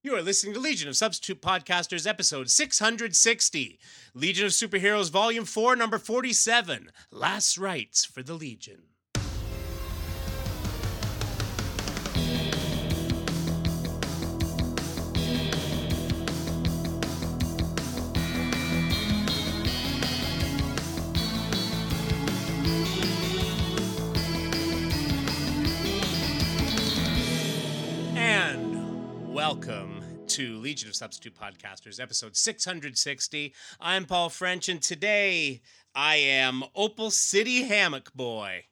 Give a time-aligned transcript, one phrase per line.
[0.00, 3.80] You are listening to Legion of Substitute Podcasters, episode 660,
[4.14, 8.82] Legion of Superheroes, volume 4, number 47, Last Rites for the Legion.
[30.38, 33.52] To Legion of Substitute Podcasters, episode 660.
[33.80, 35.62] I'm Paul French, and today
[35.96, 38.66] I am Opal City Hammock Boy.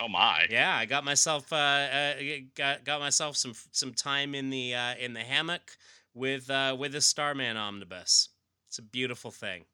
[0.00, 0.46] Oh my!
[0.48, 2.14] Yeah, I got myself uh, uh
[2.56, 5.76] got got myself some some time in the uh, in the hammock
[6.14, 8.30] with uh, with a Starman omnibus.
[8.68, 9.66] It's a beautiful thing.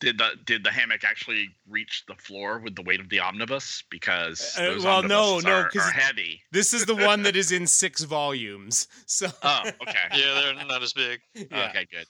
[0.00, 3.82] Did the did the hammock actually reach the floor with the weight of the omnibus?
[3.90, 6.40] Because Uh, well, no, omnibuses no, because are heavy.
[6.52, 8.86] This is the one that is in six volumes.
[9.06, 9.98] So Oh, okay.
[10.14, 11.20] Yeah, they're not as big.
[11.34, 12.06] yeah, Okay, good.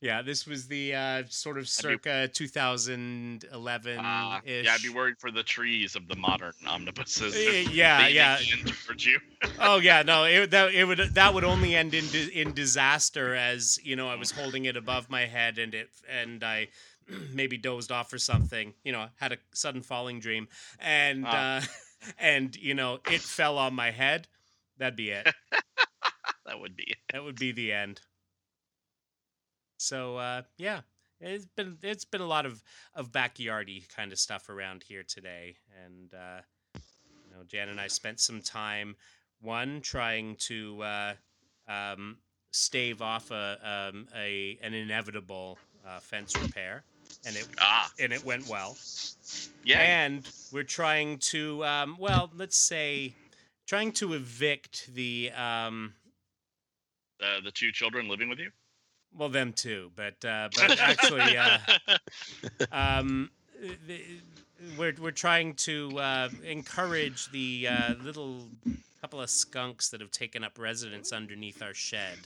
[0.00, 0.22] yeah.
[0.22, 5.42] This was the uh, sort of circa 2011 Uh, yeah, I'd be worried for the
[5.42, 7.34] trees of the modern omnibuses.
[7.36, 8.38] Eh, yeah, yeah.
[8.38, 9.18] begin you.
[9.60, 13.34] oh yeah, no, it, that it would that would only end in di- in disaster
[13.34, 16.68] as you know I was holding it above my head and it and I
[17.32, 21.58] maybe dozed off or something, you know, had a sudden falling dream and Ah.
[21.58, 21.62] uh,
[22.18, 24.28] and you know it fell on my head.
[24.78, 25.26] That'd be it.
[26.46, 26.94] that would be.
[27.12, 28.00] that would be the end.
[29.78, 30.80] So uh, yeah,
[31.20, 32.62] it's been it's been a lot of
[32.94, 36.40] of backyardy kind of stuff around here today, and uh,
[36.74, 38.96] you know, Jan and I spent some time
[39.40, 41.14] one trying to uh,
[41.68, 42.18] um,
[42.52, 46.84] stave off a um, a an inevitable uh, fence repair,
[47.26, 48.76] and it Ah, and it went well.
[49.64, 49.80] yeah.
[49.80, 53.14] And we're trying to, um, well, let's say,
[53.66, 55.94] trying to evict the, um,
[57.22, 58.50] uh, the two children living with you.
[59.16, 61.58] well, them too, but uh, but actually, uh,
[62.72, 63.30] um,
[63.86, 64.02] the,
[64.78, 68.48] we're we're trying to uh, encourage the uh, little
[69.00, 72.18] couple of skunks that have taken up residence underneath our shed.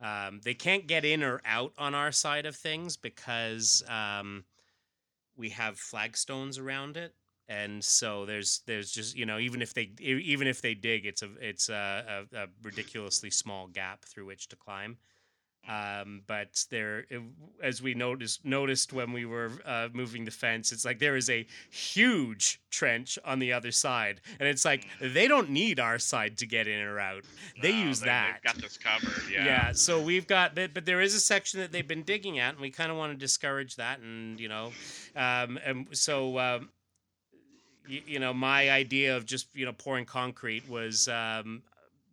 [0.00, 4.44] Um, they can't get in or out on our side of things because um,
[5.36, 7.14] we have flagstones around it,
[7.48, 11.22] and so there's there's just you know even if they even if they dig, it's
[11.22, 14.96] a it's a, a, a ridiculously small gap through which to climb.
[15.68, 17.20] Um, but there, it-
[17.62, 21.28] as we noticed noticed when we were uh, moving the fence, it's like there is
[21.30, 26.38] a huge trench on the other side, and it's like they don't need our side
[26.38, 27.24] to get in or out.
[27.62, 28.40] They No, use they, that.
[28.42, 29.30] They've got this covered.
[29.30, 29.44] Yeah.
[29.44, 29.72] Yeah.
[29.72, 32.60] so we've got, but, but there is a section that they've been digging at, and
[32.60, 34.72] we kind of want to discourage that, and you know,
[35.14, 36.70] um, and so um,
[37.86, 41.62] you, you know, my idea of just you know pouring concrete was um,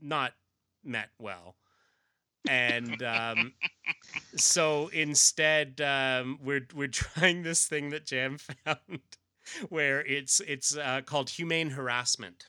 [0.01, 0.33] not
[0.83, 1.55] met well,
[2.49, 3.53] and um,
[4.35, 9.01] so instead um, we're we're trying this thing that Jan found,
[9.69, 12.47] where it's it's uh, called humane harassment.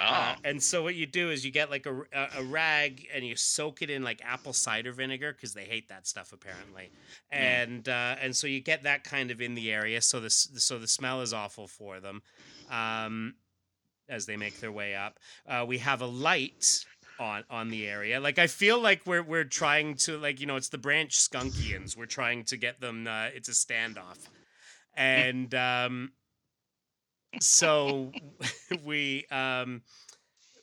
[0.00, 0.04] Oh.
[0.04, 3.22] Uh, and so what you do is you get like a, a, a rag and
[3.26, 6.90] you soak it in like apple cider vinegar because they hate that stuff apparently,
[7.30, 10.00] and uh, and so you get that kind of in the area.
[10.00, 12.22] So the so the smell is awful for them,
[12.70, 13.34] um,
[14.08, 15.18] as they make their way up.
[15.46, 16.86] Uh, we have a light
[17.20, 18.18] on on the area.
[18.18, 21.96] Like I feel like we're we're trying to like you know it's the branch skunkians.
[21.96, 23.06] We're trying to get them.
[23.06, 24.18] Uh, it's a standoff,
[24.96, 26.12] and um,
[27.38, 28.10] so
[28.84, 29.82] we um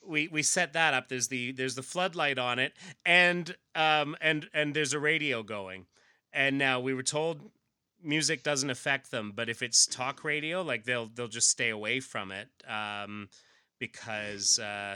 [0.06, 2.74] we we set that up there's the there's the floodlight on it
[3.06, 5.86] and um and and there's a radio going
[6.34, 7.42] and now we were told
[8.04, 12.00] music doesn't affect them but if it's talk radio like they'll they'll just stay away
[12.00, 13.28] from it um
[13.80, 14.96] because uh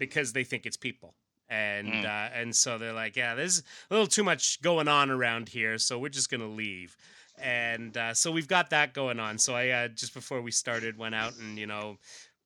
[0.00, 1.14] because they think it's people
[1.48, 2.04] and Mm.
[2.04, 5.78] uh and so they're like yeah there's a little too much going on around here
[5.78, 6.96] so we're just gonna leave
[7.42, 9.38] and uh, so we've got that going on.
[9.38, 11.96] So I uh, just before we started went out and you know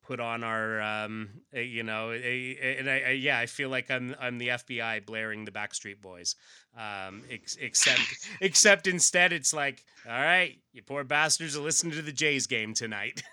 [0.06, 3.90] put on our um, uh, you know uh, and I, I, yeah I feel like
[3.90, 6.36] I'm I'm the FBI blaring the Backstreet Boys,
[6.76, 8.00] um, ex- except
[8.40, 12.74] except instead it's like all right you poor bastards are listening to the Jays game
[12.74, 13.22] tonight.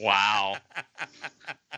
[0.00, 0.56] Wow.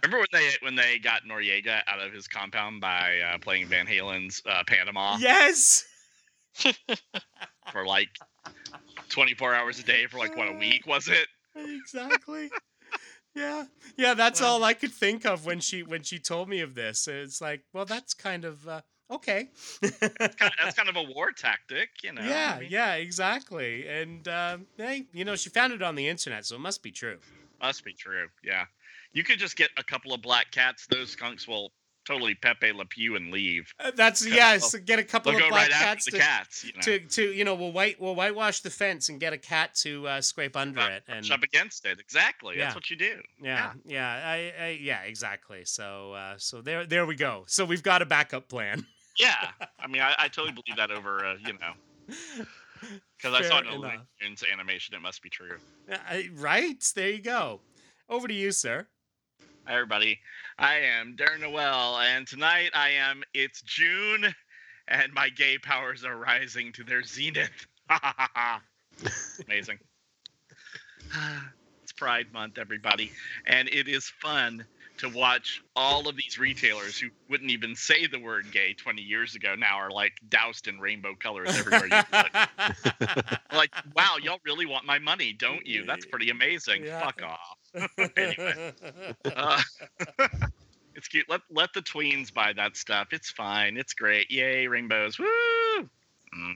[0.03, 3.87] Remember when they when they got Noriega out of his compound by uh, playing Van
[3.87, 5.87] Halen's uh, Panama yes.
[7.73, 8.09] for like
[9.09, 11.29] 24 hours a day for like what a week was it?
[11.57, 12.51] exactly.
[13.35, 13.65] Yeah,
[13.97, 14.15] yeah.
[14.15, 17.07] That's all I could think of when she when she told me of this.
[17.07, 18.81] It's like, well, that's kind of uh,
[19.11, 19.49] okay.
[19.81, 22.23] Kind of- that's kind of a war tactic, you know.
[22.23, 23.87] yeah, I mean, yeah, exactly.
[23.89, 26.91] And um, hey, you know, she found it on the internet, so it must be
[26.91, 27.19] true.
[27.61, 28.29] Must be true.
[28.45, 28.65] Yeah.
[29.12, 30.87] You could just get a couple of black cats.
[30.87, 31.73] Those skunks will
[32.07, 33.73] totally Pepe Le Pew and leave.
[33.79, 34.75] Uh, That's yes.
[34.75, 36.65] get a couple of black right cats to, the cats.
[36.65, 39.39] You know, to to you know we'll white we'll whitewash the fence and get a
[39.39, 42.01] cat to uh, scrape under it and up against it.
[42.01, 42.57] Exactly.
[42.57, 42.65] Yeah.
[42.65, 43.21] That's what you do.
[43.43, 47.83] yeah yeah I, I yeah exactly so uh, so there there we go so we've
[47.83, 48.87] got a backup plan
[49.21, 49.51] Yeah.
[49.79, 52.47] I mean, I, I totally believe that over, uh, you know,
[53.17, 54.43] because I saw it in a enough.
[54.53, 54.95] Animation.
[54.95, 55.57] It must be true.
[55.91, 55.97] Uh,
[56.35, 57.61] right there you go
[58.09, 58.87] over to you sir
[59.67, 60.19] Hi, everybody.
[60.59, 63.23] I am Darren Noel, and tonight I am.
[63.35, 64.35] It's June,
[64.89, 67.67] and my gay powers are rising to their zenith.
[69.47, 69.79] Amazing.
[71.83, 73.13] it's Pride Month, everybody,
[73.47, 74.65] and it is fun
[75.00, 79.35] to watch all of these retailers who wouldn't even say the word gay 20 years
[79.35, 81.87] ago now are like doused in rainbow colors everywhere.
[81.87, 82.35] You look.
[83.52, 85.85] like, wow, y'all really want my money, don't you?
[85.87, 86.85] That's pretty amazing.
[86.85, 87.00] Yeah.
[87.00, 87.88] Fuck off.
[88.17, 88.73] anyway.
[89.25, 89.62] Uh,
[90.94, 91.26] it's cute.
[91.31, 93.08] Let let the tweens buy that stuff.
[93.12, 93.79] It's fine.
[93.79, 94.31] It's great.
[94.31, 95.19] Yay, rainbows.
[95.19, 95.26] Woo!
[96.32, 96.52] hmm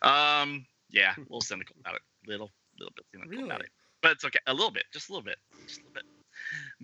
[0.00, 2.02] Um, yeah, a little cynical about it.
[2.26, 3.44] Little, little bit cynical Really?
[3.44, 3.70] about it.
[4.00, 4.40] But it's okay.
[4.46, 6.04] A little bit, just a little bit, just a little bit.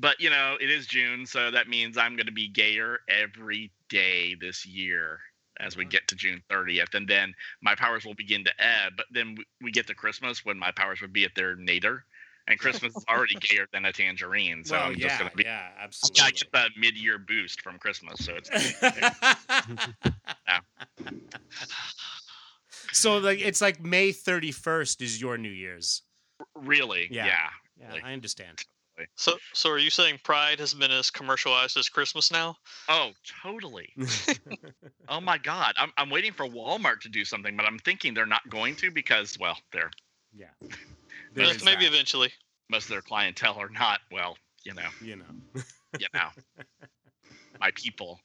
[0.00, 3.72] But you know, it is June, so that means I'm going to be gayer every
[3.88, 5.18] day this year
[5.60, 5.90] as we mm-hmm.
[5.90, 8.92] get to June 30th, and then my powers will begin to ebb.
[8.96, 12.04] But then we- get to Christmas when my powers would be at their nadir,
[12.46, 14.64] and Christmas is already gayer than a tangerine.
[14.64, 16.20] So well, I'm just going to be yeah, I absolutely.
[16.20, 18.50] gotta get the mid-year boost from Christmas, so it's
[22.92, 26.02] so like it's like May 31st is your New Year's.
[26.54, 27.26] really, Yeah.
[27.26, 27.48] yeah.
[27.80, 28.64] Yeah, I understand.
[29.16, 32.56] So, so are you saying Pride has been as commercialized as Christmas now?
[32.88, 33.10] Oh,
[33.42, 33.92] totally.
[35.10, 38.26] Oh my God, I'm I'm waiting for Walmart to do something, but I'm thinking they're
[38.26, 39.90] not going to because, well, they're
[40.36, 40.48] yeah.
[41.34, 42.30] Maybe that, eventually.
[42.68, 44.00] most of their clientele are not.
[44.12, 45.62] Well, you know, you know.
[45.98, 46.28] you know,
[47.60, 48.20] my people.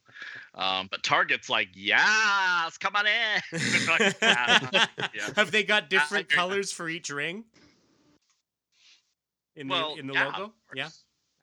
[0.56, 3.60] Um, but Target's like, yes, come on in.
[3.88, 5.30] Like, "Ah." yeah.
[5.36, 7.46] Have they got different colors for each ring?
[9.56, 10.54] In the well, in the yeah, logo?
[10.74, 10.90] Yeah.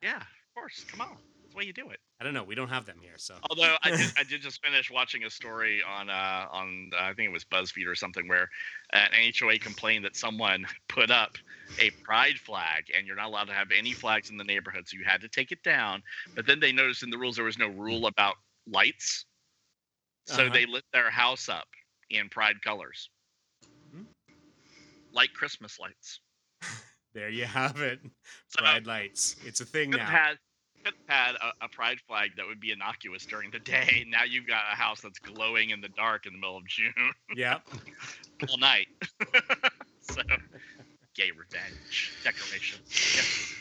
[0.01, 0.83] yeah, of course.
[0.89, 1.07] Come on,
[1.41, 1.99] that's the way you do it.
[2.19, 2.43] I don't know.
[2.43, 3.35] We don't have them here, so.
[3.49, 7.13] Although I did, I did just finish watching a story on uh, on uh, I
[7.13, 8.49] think it was BuzzFeed or something where
[8.91, 9.09] an
[9.39, 11.37] HOA complained that someone put up
[11.79, 14.97] a pride flag and you're not allowed to have any flags in the neighborhood, so
[14.97, 16.03] you had to take it down.
[16.35, 18.35] But then they noticed in the rules there was no rule about
[18.67, 19.25] lights,
[20.25, 20.53] so Uh-huh.
[20.53, 21.67] they lit their house up
[22.09, 23.09] in pride colors,
[23.93, 24.03] Hmm.
[25.13, 26.19] like Christmas lights.
[27.13, 27.99] There you have it.
[28.49, 29.35] So Pride lights.
[29.45, 30.05] It's a thing now.
[30.05, 30.37] had
[30.83, 34.05] could have had a, a pride flag that would be innocuous during the day.
[34.09, 36.93] Now you've got a house that's glowing in the dark in the middle of June.
[37.35, 37.61] Yep.
[38.49, 38.87] all night.
[40.01, 40.21] so,
[41.15, 42.79] gay revenge decoration.
[42.89, 43.53] Yes.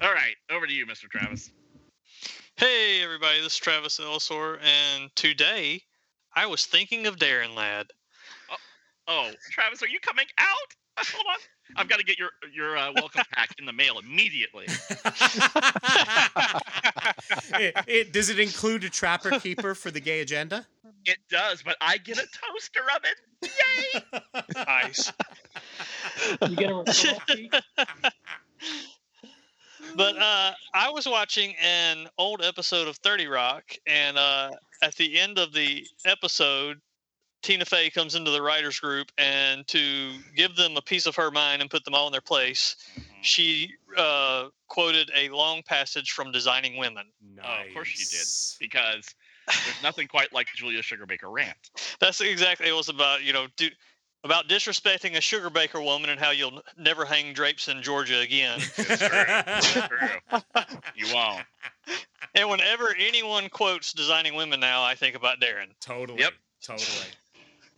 [0.00, 1.08] All right, over to you, Mr.
[1.08, 1.50] Travis.
[2.56, 5.82] Hey, everybody, this is Travis Ellisor, and today
[6.34, 7.86] I was thinking of Darren Lad.
[8.50, 8.56] Oh,
[9.08, 11.06] oh, Travis, are you coming out?
[11.14, 11.38] Hold on,
[11.76, 14.66] I've got to get your your uh, welcome pack in the mail immediately.
[17.54, 20.66] it, it- does it include a trapper keeper for the gay agenda?
[21.04, 23.12] It does, but I get a toaster oven.
[23.42, 24.02] Yay!
[24.66, 25.12] Nice.
[26.42, 27.50] You get a referral fee?
[29.96, 34.50] But uh, I was watching an old episode of 30 Rock, and uh,
[34.82, 36.80] at the end of the episode,
[37.42, 41.30] Tina Fey comes into the writers group, and to give them a piece of her
[41.30, 42.76] mind and put them all in their place,
[43.20, 47.04] she uh, quoted a long passage from Designing Women.
[47.42, 48.26] Oh, of course she did.
[48.68, 49.14] Because
[49.46, 51.56] there's nothing quite like Julia Sugarbaker rant.
[52.00, 53.22] That's exactly it was about.
[53.22, 53.68] You know, do,
[54.24, 58.60] about disrespecting a Sugarbaker woman and how you'll never hang drapes in Georgia again.
[58.76, 59.24] It's true.
[59.28, 60.40] It's true.
[60.96, 61.44] You won't.
[62.34, 65.68] and whenever anyone quotes Designing Women now, I think about Darren.
[65.80, 66.20] Totally.
[66.20, 66.32] Yep.
[66.62, 67.06] Totally.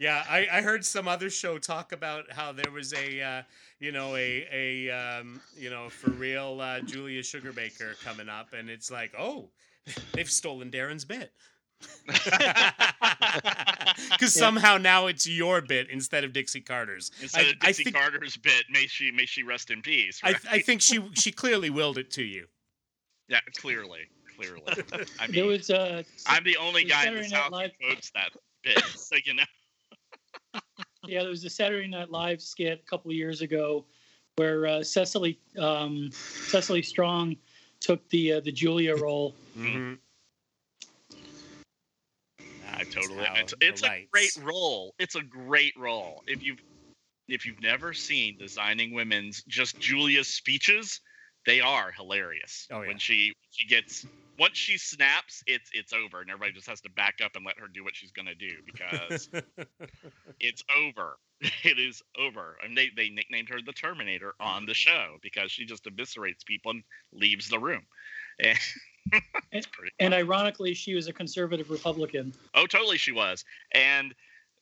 [0.00, 3.42] Yeah, I, I heard some other show talk about how there was a uh,
[3.80, 8.71] you know a a um, you know for real uh, Julia Sugarbaker coming up, and
[8.71, 9.50] it's like oh
[10.14, 11.33] they've stolen Darren's bit
[14.11, 17.11] because somehow now it's your bit instead of Dixie Carter's.
[17.21, 20.21] Instead I, of I Dixie think Carter's bit, may she may she rest in peace.
[20.23, 20.40] I, Right?
[20.50, 22.47] I think she she clearly willed it to you.
[23.28, 24.62] yeah, clearly, clearly.
[25.21, 27.71] I There mean, was uh, I'm the only guy in Saturday this Night house Live-
[27.80, 28.30] who quotes that
[28.62, 29.42] bit, so you know.
[31.10, 33.84] Yeah, there was a Saturday Night Live skit a couple of years ago
[34.36, 37.36] where uh, Cecily um, Cecily Strong
[37.80, 39.34] took the uh, the Julia role.
[39.58, 39.98] Mhm.
[42.72, 43.26] I totally.
[43.34, 44.94] It's, it's a great role.
[44.98, 46.22] It's a great role.
[46.26, 46.62] If you've
[47.28, 51.00] if you've never seen Designing Women's just Julia's speeches,
[51.44, 52.68] they are hilarious.
[52.70, 52.88] Oh, yeah.
[52.88, 54.06] When she she gets
[54.40, 57.59] once she snaps, it's it's over, and everybody just has to back up and let
[57.59, 59.28] her do what she's gonna do because
[60.40, 61.18] it's over.
[61.64, 62.59] It is over.
[62.62, 66.73] And they they nicknamed her the Terminator on the show because she just eviscerates people
[66.73, 66.82] and
[67.12, 67.82] leaves the room.
[69.12, 69.92] And it's pretty.
[69.99, 72.35] And ironically, she was a conservative Republican.
[72.54, 73.44] Oh, totally, she was.
[73.73, 74.14] And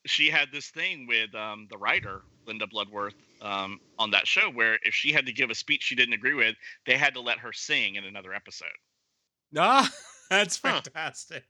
[0.06, 4.78] she had this thing with um, the writer Linda Bloodworth um, on that show, where
[4.85, 6.54] if she had to give a speech she didn't agree with,
[6.87, 8.68] they had to let her sing in another episode.
[9.56, 9.90] Ah,
[10.30, 10.82] that's Huh.
[10.82, 11.44] fantastic.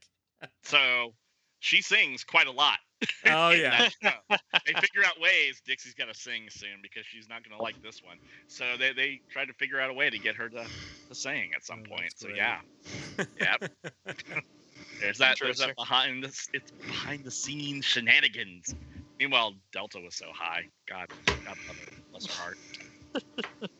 [0.63, 1.15] So
[1.59, 2.79] she sings quite a lot.
[3.25, 3.85] Oh yeah.
[4.65, 7.77] they figure out ways Dixie's got to sing soon because she's not going to like
[7.81, 8.19] this one.
[8.47, 10.69] So they, they tried to figure out a way to get her to,
[11.09, 12.17] to sing at some Oh, point.
[12.17, 12.35] So great.
[12.35, 12.61] yeah,
[13.35, 13.61] yep.
[14.99, 18.75] there's that there's that behind this it's behind the scenes shenanigans.
[19.19, 20.69] Meanwhile, Delta was so high.
[20.87, 21.09] God,
[21.45, 21.57] God
[22.11, 22.57] bless her heart.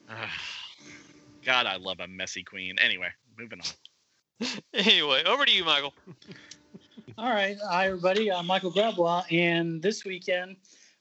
[0.07, 0.37] Ah,
[1.43, 2.79] God, I love a messy queen.
[2.79, 3.73] Anyway, moving on.
[4.73, 5.93] Anyway, over to you, Michael.
[7.17, 7.57] All right.
[7.69, 8.31] Hi, everybody.
[8.31, 9.25] I'm Michael Grabois.
[9.31, 10.55] And this weekend,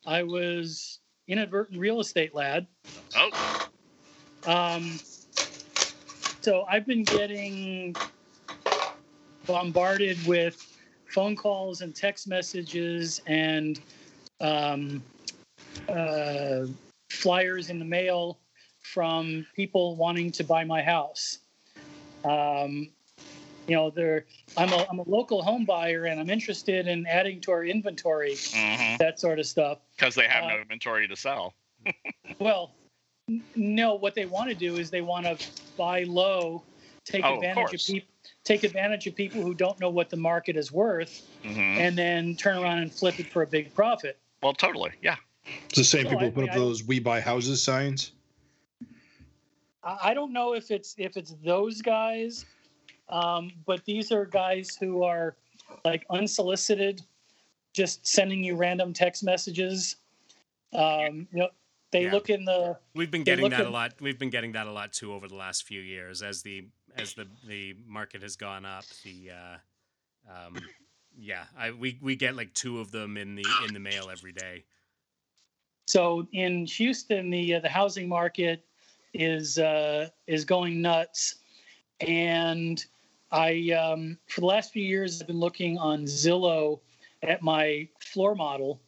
[0.06, 2.66] I was inadvertent real estate lad.
[3.16, 3.30] Oh,
[4.46, 4.98] Um,
[6.42, 7.94] so I've been getting
[9.46, 10.56] bombarded with
[11.06, 13.80] phone calls and text messages and
[14.40, 15.02] um,
[15.88, 16.66] uh,
[17.10, 18.38] flyers in the mail
[18.80, 21.38] from people wanting to buy my house.
[22.24, 22.90] Um,
[23.68, 24.24] you know, they're,
[24.56, 28.36] I'm a, I'm a local home buyer and I'm interested in adding to our inventory,
[28.98, 29.78] that sort of stuff.
[29.96, 31.54] because they have no Uh, inventory to sell.
[32.40, 32.70] Well,
[33.28, 33.94] n- no.
[33.94, 35.36] What they want to do is they want to
[35.76, 36.62] buy low,
[37.04, 37.86] take Oh, advantage of, course.
[37.86, 38.08] people,
[38.44, 42.36] take advantage of people who don't know what the market is worth, hmm and then
[42.36, 44.18] turn around and flip it for a big profit.
[44.42, 44.92] Well, totally.
[45.02, 45.16] Yeah.
[45.70, 48.12] It's the same No, people I who put up I- those "We Buy Houses" signs.
[49.82, 52.44] I, I don't know if it's if it's those guys,
[53.08, 55.36] um, but these are guys who are
[55.84, 57.02] like unsolicited,
[57.72, 59.96] just sending you random text messages.
[60.72, 61.48] Um, you know,
[61.90, 62.12] they Yeah.
[62.12, 64.00] look in the We've been getting that a lot.
[64.00, 67.14] We've been getting that a lot too over the last few years as the as
[67.14, 68.84] the the market has gone up.
[69.04, 69.58] The uh,
[70.30, 70.68] um,
[71.16, 74.32] yeah, I we we get like two of them in the in the mail every
[74.32, 74.64] day.
[75.86, 78.64] So in Houston, the uh, the housing market
[79.14, 81.36] is uh, is going nuts,
[82.00, 82.84] and
[83.30, 86.80] I um, for the last few years I've been looking on Zillow
[87.22, 88.80] at my floor model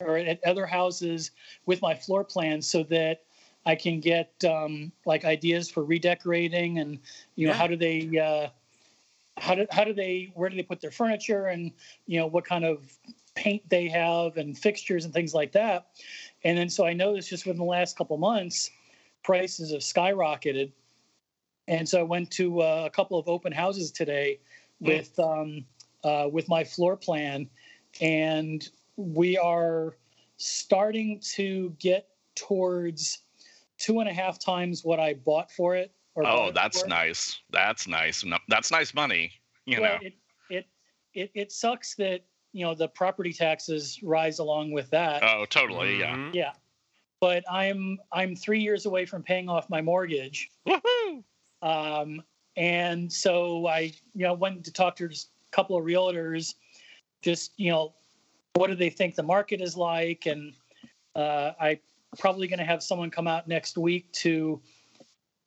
[0.00, 1.30] or at other houses
[1.64, 3.22] with my floor plan so that
[3.64, 6.98] I can get um, like ideas for redecorating and
[7.36, 7.58] you know Yeah.
[7.58, 8.48] how do they uh,
[9.38, 11.72] how do how do they where do they put their furniture and
[12.06, 12.86] you know what kind of
[13.34, 15.88] paint they have and fixtures and things like that.
[16.44, 18.70] And then so I noticed just within the last couple months,
[19.22, 20.72] prices have skyrocketed.
[21.68, 24.38] And so I went to uh, a couple of open houses today
[24.80, 25.64] with um,
[26.04, 27.48] uh, with my floor plan,
[28.00, 29.96] and we are
[30.36, 33.22] starting to get towards
[33.78, 35.92] two and a half times what I bought for it.
[36.14, 36.88] Or Oh, that's for.
[36.88, 37.40] nice.
[37.50, 38.24] That's nice.
[38.24, 39.32] No, that's nice money.
[39.66, 40.06] You well, know.
[40.06, 40.14] it,
[40.48, 40.66] it
[41.14, 45.22] it it sucks that you know the property taxes rise along with that.
[45.22, 45.98] Oh, totally.
[45.98, 46.14] Yeah.
[46.14, 46.34] Mhm.
[46.34, 46.52] Yeah.
[47.20, 50.50] But I'm I'm three years away from paying off my mortgage.
[50.66, 51.24] Woohoo!
[51.62, 52.22] Um,
[52.56, 56.54] and so I, you know, went to talk to just a couple of realtors,
[57.22, 57.94] just, you know,
[58.54, 60.26] what do they think the market is like?
[60.26, 60.54] And
[61.14, 61.78] uh, I
[62.18, 64.60] probably going to have someone come out next week to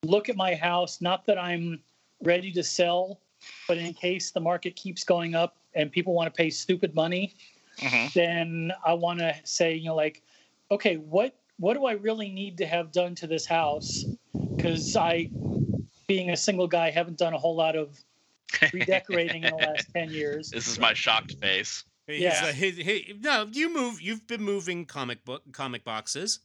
[0.03, 1.01] look at my house.
[1.01, 1.79] Not that I'm
[2.23, 3.19] ready to sell,
[3.67, 7.35] but in case the market keeps going up and people want to pay stupid money,
[7.79, 10.23] hmm then I want to say, you know, like,
[10.71, 14.05] okay, what what do I really need to have done to this house?
[14.57, 15.29] Because I,
[16.09, 17.97] being a single guy, haven't done a whole lot of
[18.73, 20.49] redecorating in the last ten years.
[20.49, 21.85] This is my shocked face.
[22.07, 22.41] He's Yeah.
[22.45, 24.01] like, hey, hey, no, you move.
[24.01, 26.39] You've been moving comic book comic boxes.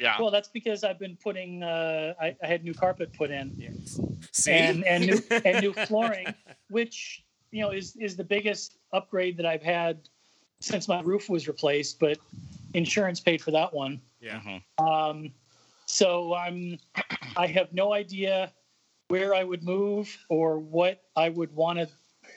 [0.00, 0.16] Yeah.
[0.20, 1.62] Well, that's because I've been putting.
[1.62, 3.98] Uh, I, I had new carpet put in Yes.
[4.32, 6.26] See, and and new and new flooring,
[6.68, 7.22] which
[7.52, 10.00] you know is is the biggest upgrade that I've had
[10.60, 12.00] since my roof was replaced.
[12.00, 12.18] But
[12.74, 14.00] insurance paid for that one.
[14.20, 14.40] yeah.
[14.40, 14.84] Mhm.
[14.84, 15.32] Um,
[15.88, 16.78] so I'm,
[17.36, 18.52] I have no idea
[19.08, 21.88] where I would move or what I would want to,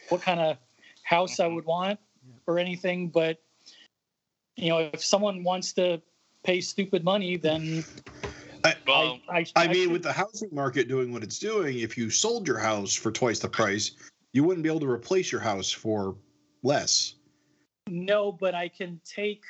[0.09, 0.57] what kind of
[1.03, 1.55] house I mm-hmm.
[1.55, 1.99] would want
[2.47, 3.09] or anything.
[3.09, 3.41] But
[4.55, 6.01] you know, if someone wants to
[6.43, 7.83] pay stupid money, then
[8.85, 11.97] Well, I, I, I mean, should- with the housing market doing what it's doing, if
[11.97, 13.91] you sold your house for twice the price,
[14.33, 16.15] you wouldn't be able to replace your house for
[16.61, 17.15] less.
[17.87, 19.43] no, but I can take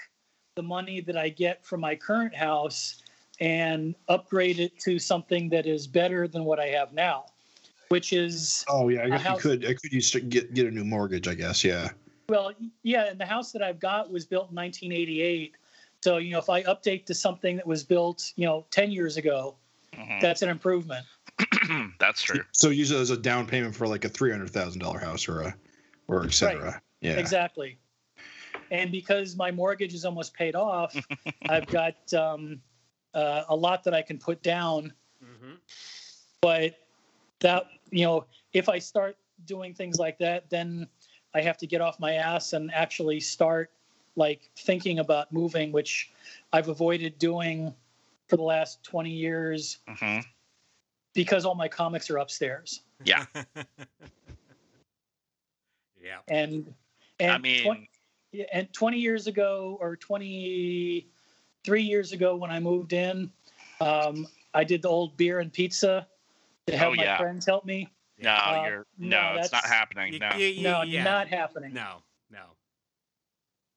[0.55, 3.01] the money that I get from my current house
[3.39, 7.25] and upgrade it to something that is better than what I have now.
[7.89, 9.65] which is Oh yeah, I guess you could.
[9.65, 11.27] I could use to get get a new mortgage.
[11.27, 11.63] I guess.
[11.63, 11.89] Yeah.
[12.27, 12.51] well,
[12.83, 15.53] yeah, and the house that I've got was built in 1988.
[16.03, 19.17] So you know, if I update to something that was built, you know, 10 years
[19.17, 19.55] ago,
[19.97, 20.21] Mhm.
[20.21, 21.05] that's an improvement.
[21.99, 22.43] That's true.
[22.51, 25.27] So use it as a down payment for like a three hundred thousand dollar house
[25.27, 25.55] or a
[26.07, 26.55] or etc.
[26.55, 26.81] cetera.
[27.01, 27.13] Yeah.
[27.13, 27.77] Exactly.
[28.71, 30.95] And because my mortgage is almost paid off,
[31.49, 32.61] I've got um,
[33.13, 34.93] uh, a lot that I can put down.
[35.23, 35.59] Mhm.
[36.41, 36.75] But
[37.39, 40.87] that, you know, if I start doing things like that, then
[41.33, 43.71] I have to get off my ass and actually start
[44.15, 46.11] like thinking about moving, which
[46.51, 47.73] I've avoided doing
[48.27, 50.19] for the last 20 years hmm
[51.15, 52.81] because all my comics are upstairs.
[53.03, 53.25] Yeah.
[56.01, 56.19] yeah.
[56.27, 56.73] And,
[57.19, 57.89] and I mean, 20
[58.53, 59.95] and 20 years ago or
[61.65, 63.31] 23 years ago when I moved in,
[63.81, 66.07] um, I did the old beer and pizza
[66.67, 67.17] to have Oh, my yeah.
[67.17, 67.89] friends help me.
[68.17, 70.13] no, Uh, you're no, no, it's not happening.
[70.13, 71.03] You- No, you- you- No, yeah.
[71.03, 71.73] not happening.
[71.73, 72.43] No, no.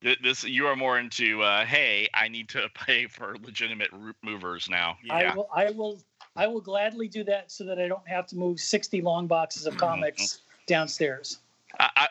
[0.00, 1.42] This you are more into.
[1.42, 4.98] Uh, hey, I need to pay for legitimate root movers now.
[5.04, 5.14] Yeah.
[5.14, 6.02] I will I will
[6.34, 9.66] I will gladly do that so that I don't have to move 60 long boxes
[9.66, 11.38] of comics downstairs.
[11.78, 12.08] I, I,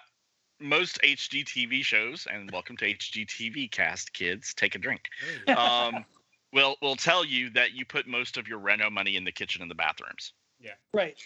[0.62, 4.54] most HGTV shows, and welcome to HGTV cast, kids.
[4.54, 5.02] Take a drink.
[5.46, 5.54] Hey.
[5.62, 6.06] Um,
[6.54, 9.62] will will tell you that you put most of your reno money in the kitchen
[9.62, 10.34] and the bathrooms.
[10.60, 10.74] Yeah.
[10.94, 11.18] Right.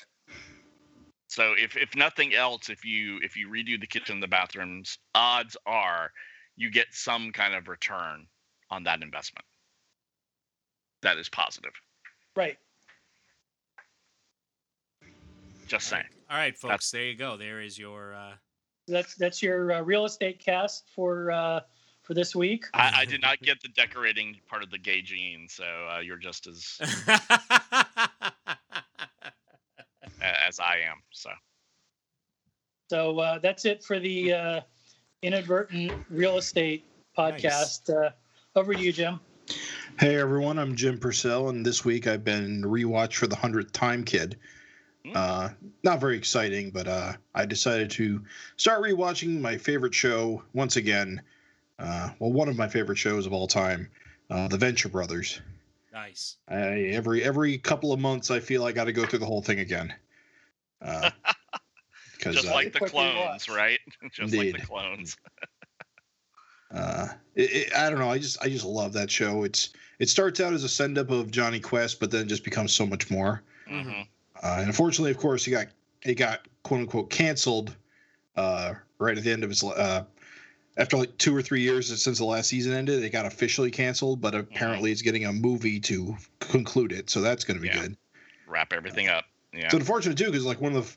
[1.27, 4.97] So if if nothing else, if you if you redo the kitchen and the bathrooms,
[5.13, 6.11] odds are
[6.55, 8.27] you get some kind of return
[8.69, 9.45] on that investment.
[11.01, 11.73] That is positive.
[12.35, 12.57] Right.
[15.67, 16.05] Just saying.
[16.29, 16.71] All right, folks.
[16.71, 17.37] That's- there you go.
[17.37, 18.13] There is your.
[18.13, 18.33] Uh,
[18.87, 21.61] That's that's your uh, real estate cast for uh,
[22.03, 22.65] for this week.
[22.73, 26.17] I, I did not get the decorating part of the gay gene, so uh, you're
[26.17, 26.77] just as
[30.21, 31.01] as I am.
[31.09, 31.31] So
[32.89, 34.61] So uh, that's it for the uh,
[35.23, 36.85] inadvertent real estate
[37.17, 37.89] podcast.
[37.89, 38.11] Uh,
[38.55, 39.19] over to you, Jim.
[39.99, 44.03] Hey everyone, I'm Jim Purcell, and this week I've been rewatched for the hundredth time,
[44.03, 44.37] kid.
[45.13, 45.49] Uh,
[45.83, 48.23] not very exciting, but uh, I decided to
[48.57, 51.21] start rewatching my favorite show once again.
[51.77, 53.89] Uh, well, one of my favorite shows of all time,
[54.29, 55.41] uh, The Venture Brothers.
[55.91, 56.37] nice.
[56.47, 56.55] I,
[56.93, 59.59] every every couple of months, I feel I got to go through the whole thing
[59.59, 59.93] again.
[60.81, 61.09] Uh,
[62.17, 63.79] because just uh, like the Quickly clones, right?
[64.11, 65.17] just like the clones.
[66.73, 68.09] uh, it, it, I don't know.
[68.09, 69.43] I just I just love that show.
[69.43, 72.43] It's it starts out as a send up of Jonny Quest, but then it just
[72.43, 73.43] becomes so much more.
[73.67, 74.01] hmm
[74.45, 75.67] Uh, and unfortunately, of course, he got
[76.03, 77.75] it got quote unquote canceled
[78.35, 80.03] uh, right at the end of his uh,
[80.77, 83.03] after like two or three years since the last season ended.
[83.03, 87.43] It got officially canceled, but apparently it's getting a movie to conclude it, so that's
[87.43, 87.81] going to be Yeah.
[87.81, 87.97] good.
[88.45, 89.25] Wrap everything up.
[89.51, 89.65] Yeah.
[89.65, 90.95] It's unfortunate too because like one of the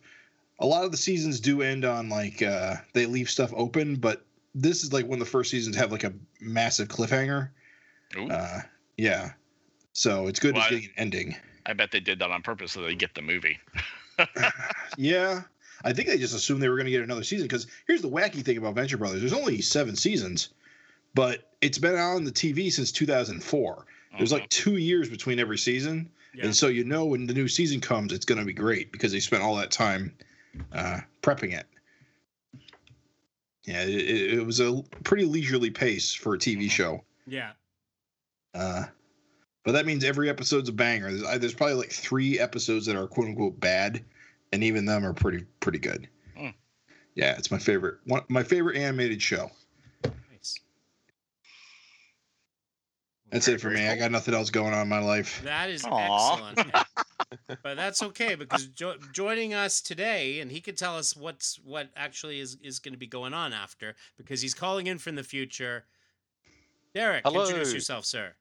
[0.61, 4.27] a lot of the seasons do end on like uh, they leave stuff open, but
[4.55, 7.49] this is like one of the first seasons have like a massive cliffhanger.
[8.17, 8.61] Ooh, Uh,
[8.99, 9.33] yeah,
[9.95, 11.37] so it's good Well, it's getting an ending.
[11.69, 13.59] I bet they did that on purpose so they get the movie.
[14.97, 15.43] Yeah,
[15.85, 18.09] I think they just assumed they were going to get another season because here's the
[18.11, 20.49] wacky thing about Venture Brothers: there's only seven seasons,
[21.15, 23.87] but it's been on the TV since 2004.
[24.17, 24.33] There's Mhm.
[24.33, 26.47] like two years between every season, Yeah.
[26.47, 29.13] and so you know when the new season comes, it's going to be great because
[29.13, 30.13] they spent all that time
[30.73, 31.67] uh, prepping it.
[33.65, 36.71] Yeah, it, it it was a pretty leisurely pace for a TV Mhm.
[36.71, 37.05] show.
[37.29, 37.53] Yeah.
[38.55, 38.87] Uh,
[39.65, 41.13] but that means every episode's a banger.
[41.13, 44.05] There's, there's probably like three episodes that are quote unquote bad,
[44.53, 46.09] and even them are pretty pretty good.
[46.37, 46.49] Hmm.
[47.15, 48.23] Yeah, it's my favorite one.
[48.29, 49.51] My favorite animated show.
[50.05, 50.61] Nice.
[53.31, 53.89] That's Very, it for very me.
[53.89, 55.43] I got nothing else going on in my life.
[55.45, 56.51] That is Aw.
[56.51, 56.73] excellent.
[57.63, 61.91] but that's okay because jo- joining us today, and he could tell us what's what
[61.97, 65.25] actually is is going to be going on after because he's calling in from the
[65.25, 65.85] future.
[66.95, 67.43] Derek, Hello.
[67.43, 68.33] introduce yourself, sir.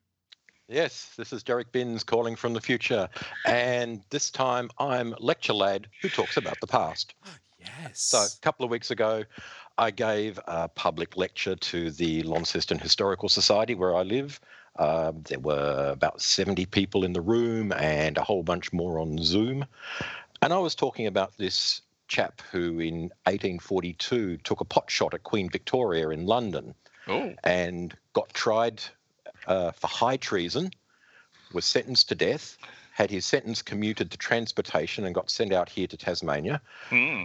[0.68, 3.08] Yes, this is Derek Binns calling from the future.
[3.46, 7.14] And this time I'm lecture lad who talks about the past.
[7.24, 7.34] Yes.
[7.94, 9.24] So, a couple of weeks ago,
[9.78, 14.40] I gave a public lecture to the Launceston Historical Society where I live.
[14.78, 19.22] Um, there were about 70 people in the room and a whole bunch more on
[19.22, 19.64] Zoom.
[20.42, 25.22] And I was talking about this chap who in 1842 took a pot shot at
[25.22, 26.74] Queen Victoria in London
[27.08, 28.82] Oh, and got tried
[29.48, 30.70] uh, for high treason,
[31.52, 32.56] was sentenced to death,
[32.92, 36.60] had his sentence commuted to transportation, and got sent out here to Tasmania.
[36.88, 37.24] hmm.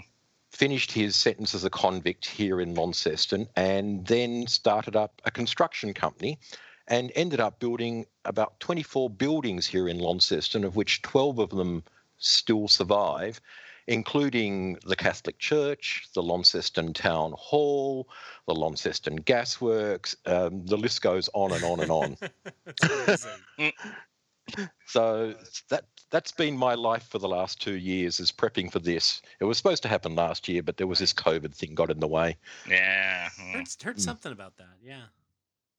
[0.49, 5.93] Finished his sentence as a convict here in Launceston, and then started up a construction
[5.93, 6.37] company
[6.87, 11.83] and ended up building about 24 buildings here in Launceston, of which 12 of them
[12.17, 13.41] still survive.
[13.87, 18.07] Including the Catholic Church, the Launceston Town Hall,
[18.47, 20.15] the Launceston Gasworks.
[20.25, 23.71] Um, the list goes on and on and on.
[24.85, 25.33] So
[25.69, 29.21] that that's been my life for the last two years is prepping for this.
[29.39, 31.99] It was supposed to happen last year, but there was this COVID thing got in
[31.99, 32.37] the way.
[32.67, 33.29] Yeah.
[33.39, 33.53] mm.
[33.53, 34.01] heard, heard Mm.
[34.01, 34.77] something about that.
[34.83, 35.05] Yeah.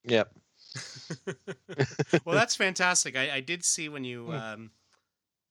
[0.04, 0.34] Yep.
[2.24, 3.16] well, that's fantastic.
[3.16, 4.32] I, I did see when you Hmm.
[4.32, 4.70] um,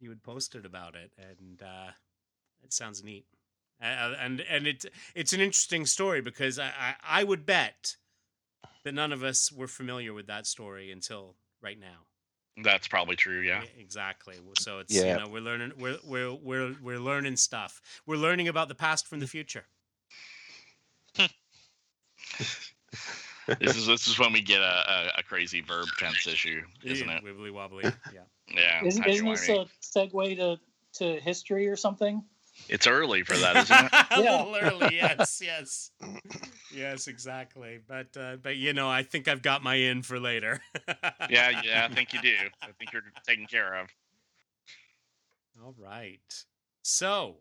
[0.01, 1.91] you had posted about it, and uh,
[2.63, 3.25] it sounds neat.
[3.81, 7.95] Uh, and and it it's an interesting story because I, I I would bet
[8.83, 12.05] that none of us were familiar with that story until right now.
[12.63, 13.39] That's probably true.
[13.41, 13.63] Yeah.
[13.79, 14.35] Exactly.
[14.59, 15.17] So it's Yeah.
[15.17, 17.81] you know we're learning we're we're we're we're learning stuff.
[18.05, 19.65] We're learning about the past from the future.
[23.59, 27.09] this is this is when we get a, a, a crazy verb tense issue, isn't
[27.09, 27.23] it?
[27.23, 27.83] Wibbly wobbly.
[28.13, 28.21] Yeah.
[28.47, 28.85] Yeah.
[28.85, 30.59] Isn't, isn't this a segue to,
[30.99, 32.23] to history or something?
[32.69, 33.91] It's early for that, isn't it?
[34.11, 35.91] a little early, yes, yes,
[36.73, 37.79] yes, exactly.
[37.87, 40.61] But uh, but you know, I think I've got my in for later.
[41.29, 41.87] yeah, yeah.
[41.89, 42.35] I think you do.
[42.61, 43.89] I think you're taken care of.
[45.63, 46.19] All right.
[46.83, 47.37] So,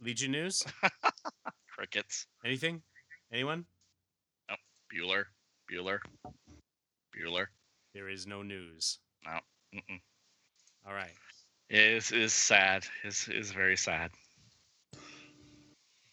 [0.00, 0.64] Legion news.
[1.68, 2.26] Crickets.
[2.44, 2.82] Anything?
[3.32, 3.64] Anyone?
[4.48, 4.56] No.
[4.92, 5.24] Bueller.
[5.70, 5.98] Bueller.
[7.14, 7.46] Bueller.
[7.94, 8.98] There is no news.
[9.26, 10.00] Mm-mm.
[10.86, 11.12] All right.
[11.72, 12.84] Is is sad.
[13.02, 14.10] Is is very sad.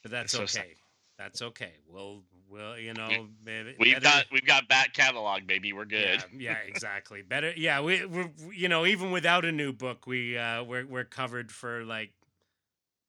[0.02, 0.62] But that's so sad.
[0.64, 0.74] okay.
[1.18, 1.74] That's okay.
[1.86, 5.74] We'll we'll you know maybe We've better- got we've got back catalog, baby.
[5.74, 6.24] We're good.
[6.34, 7.24] Yeah, yeah, exactly.
[7.24, 7.82] Better, yeah.
[7.82, 11.84] We, we're, you know, even without a new book, we uh, we're we're covered for
[11.84, 12.14] like,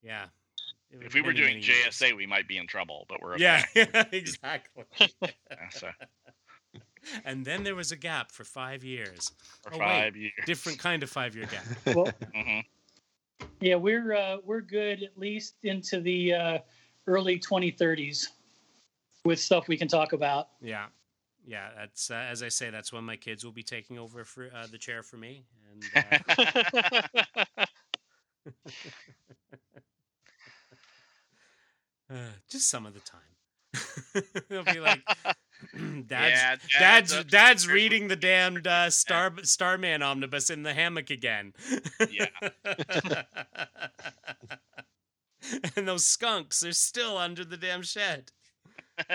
[0.03, 0.25] yeah.
[0.91, 2.01] If we were doing many years.
[2.01, 3.63] JSA, we might be in trouble, but we're okay.
[3.77, 4.85] yeah, exactly.
[5.23, 5.89] Yeah, so
[7.25, 9.33] and then there was a gap for five years.
[9.63, 9.87] for Oh, wait.
[9.87, 10.33] five years.
[10.47, 11.65] Different kind of five year gap.
[11.95, 12.61] Well, hmm
[13.61, 16.59] yeah, we're uh, we're good at least into the uh,
[17.07, 18.29] early 2030s
[19.25, 20.49] with stuff we can talk about.
[20.63, 20.87] Yeah,
[21.47, 21.69] yeah.
[21.77, 22.71] That's uh, as I say.
[22.71, 25.83] That's when my kids will be taking over for uh, the chair for me, and
[25.95, 26.03] uh,
[32.11, 32.15] uh,
[32.49, 33.21] just some of the time.
[34.49, 35.03] They'll be like,
[36.07, 41.53] "Dad's yeah, Dad's Dad's reading the damned uh, Star Starman omnibus in the hammock again.
[42.11, 42.27] Yeah.
[45.77, 48.33] and those skunks are still under the damn shed.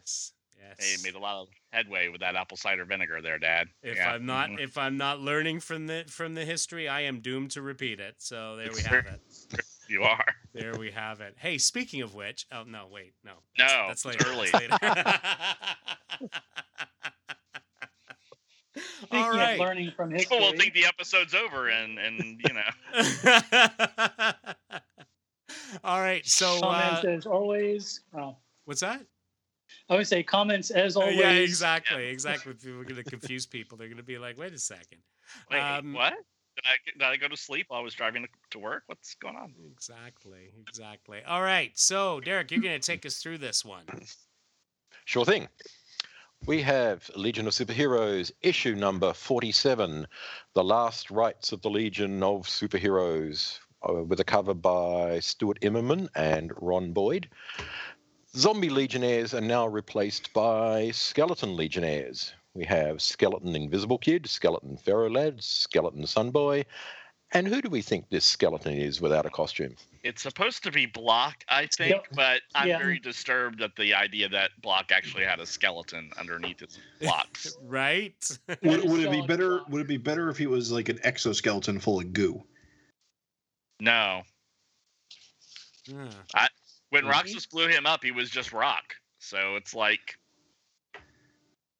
[0.00, 0.76] Yes, yes.
[0.78, 3.68] Hey, you made a lot of headway with that apple cider vinegar there, Dad.
[3.82, 4.60] if Yeah, I'm not mhm.
[4.60, 8.14] if I'm not learning from the from the history, I am doomed to repeat it.
[8.18, 9.20] So there we have it.
[9.90, 10.24] You are.
[10.52, 11.36] There we have it.
[11.38, 14.24] Hey, speaking of which, oh no, wait, no, No, that's it's later.
[14.28, 14.48] early.
[14.50, 15.18] That's later.
[19.02, 19.54] Speaking All right.
[19.54, 22.62] of learning from history, People will think the episode's over, and and you know.
[25.84, 26.24] All right.
[26.24, 28.00] So, comments uh, as always.
[28.16, 29.00] Oh, what's that?
[29.88, 31.16] I would say comments as Uh, always.
[31.16, 32.52] yeah, exactly, exactly.
[32.52, 34.98] If we're going to confuse people, they're going to be like, "Wait a second.
[35.50, 36.14] Wait, Um, what?
[36.62, 38.82] Did I, did I go to sleep while I was driving to, to work?
[38.86, 39.54] What's going on?
[39.72, 41.20] Exactly, exactly.
[41.26, 41.70] All right.
[41.74, 43.84] So, Derek, you're going to take us through this one.
[45.06, 45.48] Sure thing.
[46.46, 50.06] We have Legion of Superheroes, issue number 47,
[50.54, 56.08] The Last Rites of the Legion of Superheroes, uh, with a cover by Stuart Immonen
[56.14, 57.28] and Ron Boyd.
[58.36, 62.32] Zombie Legionnaires are now replaced by Skeleton Legionnaires.
[62.54, 66.64] We have Skeleton Invisible Kid, Skeleton Ferro Lad, Skeleton Sunboy.
[67.32, 69.76] And who do we think this skeleton is without a costume?
[70.02, 72.06] It's supposed to be Block, I think, Yep.
[72.14, 72.78] but I'm Yeah.
[72.78, 77.56] very disturbed at the idea that Block actually had a skeleton underneath his blocks.
[77.62, 78.16] right?
[78.62, 79.60] Would, would it be better?
[79.68, 82.42] Would it be better if he was like an exoskeleton full of goo?
[83.82, 84.22] no,
[85.86, 86.10] Yeah.
[86.90, 87.14] when Really?
[87.14, 88.94] Roxxas blew him up, he was just rock.
[89.20, 90.18] So it's like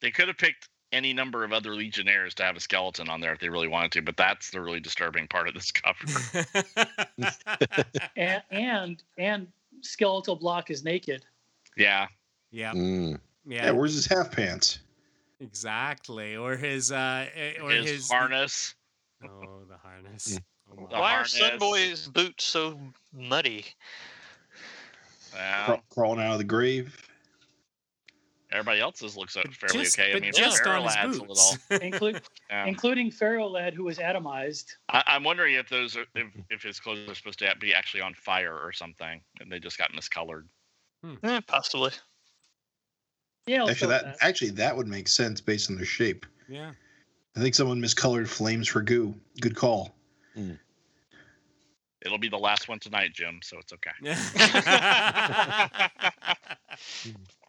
[0.00, 3.32] they could have picked any number of other Legionnaires to have a skeleton on there
[3.32, 6.46] if they really wanted to, but that's the really disturbing part of this cover.
[8.16, 9.46] And, and and
[9.82, 11.24] skeletal block is naked.
[11.76, 12.06] yeah,
[12.50, 13.20] yeah, Mm.
[13.46, 13.66] Yeah.
[13.66, 14.80] yeah, where's his half pants?
[15.40, 16.36] exactly.
[16.36, 18.74] Or his, uh, eh, or his, his harness.
[19.24, 20.34] Oh, the harness.
[20.38, 20.42] Mm.
[20.72, 21.00] Oh, The my.
[21.00, 21.40] Why are harness.
[21.40, 22.78] Sunboy's boots so
[23.14, 23.64] muddy?
[25.32, 27.00] Well, Craw- crawling out of the grave.
[28.52, 30.14] Everybody else's looks uh, fairly just, okay.
[30.14, 31.56] I mean, just Ferro on his Lad's a little.
[31.86, 32.66] Include, yeah.
[32.66, 34.64] including Ferro Lad, who was atomized.
[34.88, 38.00] I, I'm wondering if those are, if, if his clothes are supposed to be actually
[38.00, 40.44] on fire or something, and they just got miscolored.
[41.22, 41.92] Eh, possibly.
[43.46, 46.26] Yeah, I'll Actually, throw that actually that would make sense based on their shape.
[46.48, 46.72] yeah.
[47.36, 49.14] I think someone miscolored flames for goo.
[49.40, 49.94] Good call.
[52.02, 53.92] It'll be the last one tonight, Jim, so it's okay.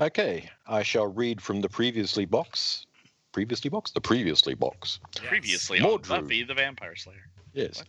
[0.00, 2.86] Okay, I shall read from the previously box.
[3.32, 3.90] Previously box?
[3.90, 5.00] The previously box.
[5.16, 6.10] Previously Mordru.
[6.12, 7.28] on Buffy the Vampire Slayer.
[7.52, 7.82] Yes.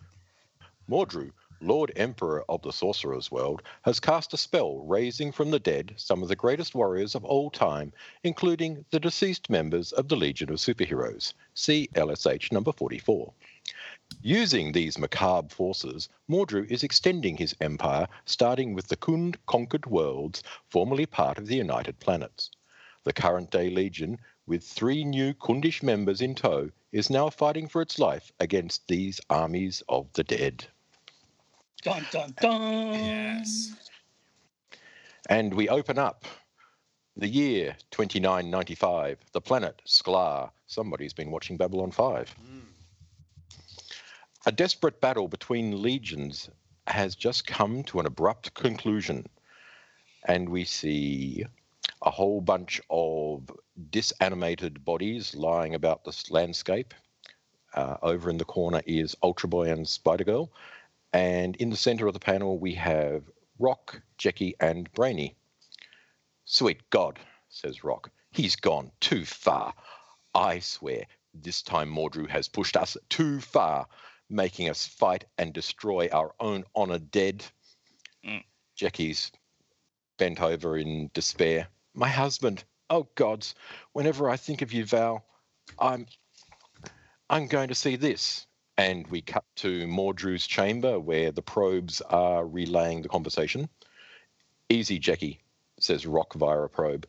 [0.89, 5.93] Mordru, Lord Emperor of the Sorcerer's World, has cast a spell raising from the dead
[5.97, 7.93] some of the greatest warriors of all time,
[8.23, 11.33] including the deceased members of the Legion of Superheroes.
[11.53, 13.31] See LSH number 44.
[14.21, 20.43] Using these macabre forces, Mordru is extending his empire, starting with the Khund conquered worlds,
[20.67, 22.51] formerly part of the United Planets.
[23.03, 27.81] The current day Legion, with three new Khundish members in tow, is now fighting for
[27.81, 30.67] its life against these armies of the dead.
[31.83, 32.93] Dun dun dun.
[32.93, 33.73] yes.
[35.29, 36.25] And we open up
[37.15, 40.49] the year 2995, the planet Sklar.
[40.67, 42.35] Somebody's been watching Babylon 5.
[42.43, 42.61] Mm.
[44.45, 46.49] A desperate battle between legions
[46.87, 49.27] has just come to an abrupt conclusion.
[50.23, 51.45] And we see
[52.01, 53.51] a whole bunch of
[53.89, 56.93] disanimated bodies lying about this landscape.
[57.73, 60.51] Uh, over in the corner is Ultra Boy and Spider Girl.
[61.11, 63.23] And in the center of the panel, we have
[63.59, 65.35] Rock, Jackie, and Brainy.
[66.45, 68.09] Sweet God, says Rock.
[68.31, 69.73] He's gone too far.
[70.33, 73.87] I swear, this time Mordru has pushed us too far,
[74.29, 77.43] making us fight and destroy our own honored dead.
[78.25, 78.43] Mm.
[78.75, 79.31] Jackie's
[80.17, 81.67] bent over in despair.
[81.93, 82.63] My husband.
[82.91, 83.55] Oh gods,
[83.93, 85.23] whenever I think of you, Val,
[85.79, 86.07] I'm
[87.29, 88.47] I'm going to see this.
[88.77, 93.67] And we cut to Mordru's chamber where the probes are relaying the conversation.
[94.69, 95.41] Easy, Jackie,
[95.79, 97.05] says Rock via a probe.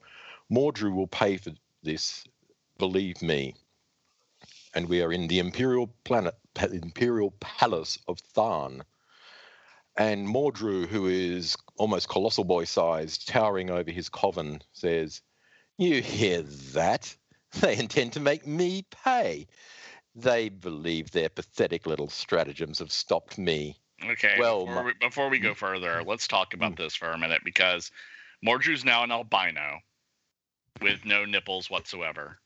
[0.51, 1.53] Mordru will pay for
[1.83, 2.25] this,
[2.79, 3.55] believe me.
[4.75, 8.83] And we are in the Imperial planet, Imperial Palace of Tharn.
[9.97, 15.23] And Mordru, who is almost colossal boy sized, towering over his coven, says,
[15.79, 16.43] You hear
[16.75, 17.15] that?
[17.61, 19.49] They intend to make me pay.
[20.15, 23.77] They believe their pathetic little stratagems have stopped me.
[24.05, 24.37] Okay.
[24.39, 25.43] Well, before, my- we, before we Mm.
[25.43, 27.91] go further, let's talk about this for a minute because
[28.41, 29.81] Mordru's now an albino
[30.81, 32.39] with no nipples whatsoever.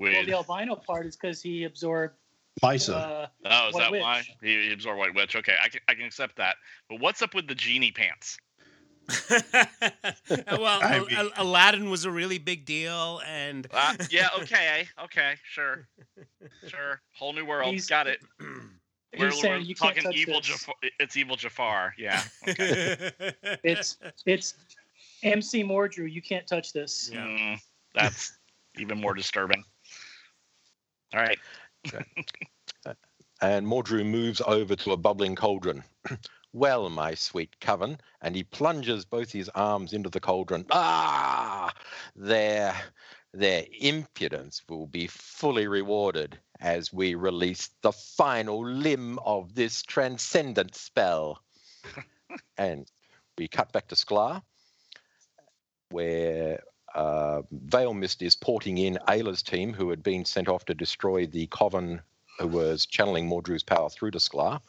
[0.00, 2.14] Well, the albino part is because he absorbed.
[2.62, 2.96] Lisa.
[2.96, 4.32] Uh, oh, is White that why Witch.
[4.42, 5.36] he, he absorbed White Witch?
[5.36, 6.56] Okay, I can, I can accept that.
[6.88, 8.38] But what's up with the genie pants?
[10.50, 14.28] well, I mean- Al- Aladdin was a really big deal, and Uh, yeah.
[14.40, 14.86] Okay.
[15.04, 15.34] Okay.
[15.44, 15.86] Sure.
[16.66, 17.00] Sure.
[17.16, 17.70] Whole new world.
[17.70, 18.20] He's- Got it.
[19.12, 20.34] he's We're, saying we're you can't talking touch evil.
[20.40, 20.46] this.
[20.46, 20.74] Jafar.
[20.98, 21.94] It's evil Jafar.
[21.98, 22.22] Yeah.
[22.48, 23.10] Okay.
[23.64, 24.54] It's it's
[25.22, 26.10] MC Mordru.
[26.10, 27.10] You can't touch this.
[27.12, 27.24] Yeah.
[27.24, 27.58] Mm,
[27.94, 28.38] that's
[28.78, 29.64] even more disturbing.
[31.14, 31.38] All right.
[33.42, 35.82] And Mordru moves over to a bubbling cauldron.
[36.52, 40.66] well, my sweet coven, and he plunges both his arms into the cauldron.
[40.70, 41.72] Ah!
[42.14, 42.76] Their,
[43.32, 50.74] their impudence will be fully rewarded as we release the final limb of this transcendent
[50.74, 51.42] spell.
[52.58, 52.86] and
[53.38, 54.42] we cut back to Sklar,
[55.88, 56.60] where
[56.94, 61.26] uh, Veil Mist is porting in Ayla's team, who had been sent off to destroy
[61.26, 62.00] the coven
[62.38, 64.60] who was channeling Mordru's power through to Sklar.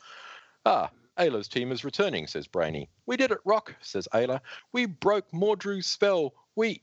[0.65, 2.89] Ah, Ayla's team is returning, says Brainy.
[3.05, 4.41] We did it, Rock, says Ayla.
[4.71, 6.33] We broke Mordru's spell.
[6.55, 6.81] We.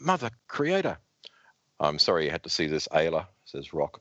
[0.00, 0.96] Mother Creator.
[1.78, 4.00] I'm sorry you had to see this, Ayla, says Rock.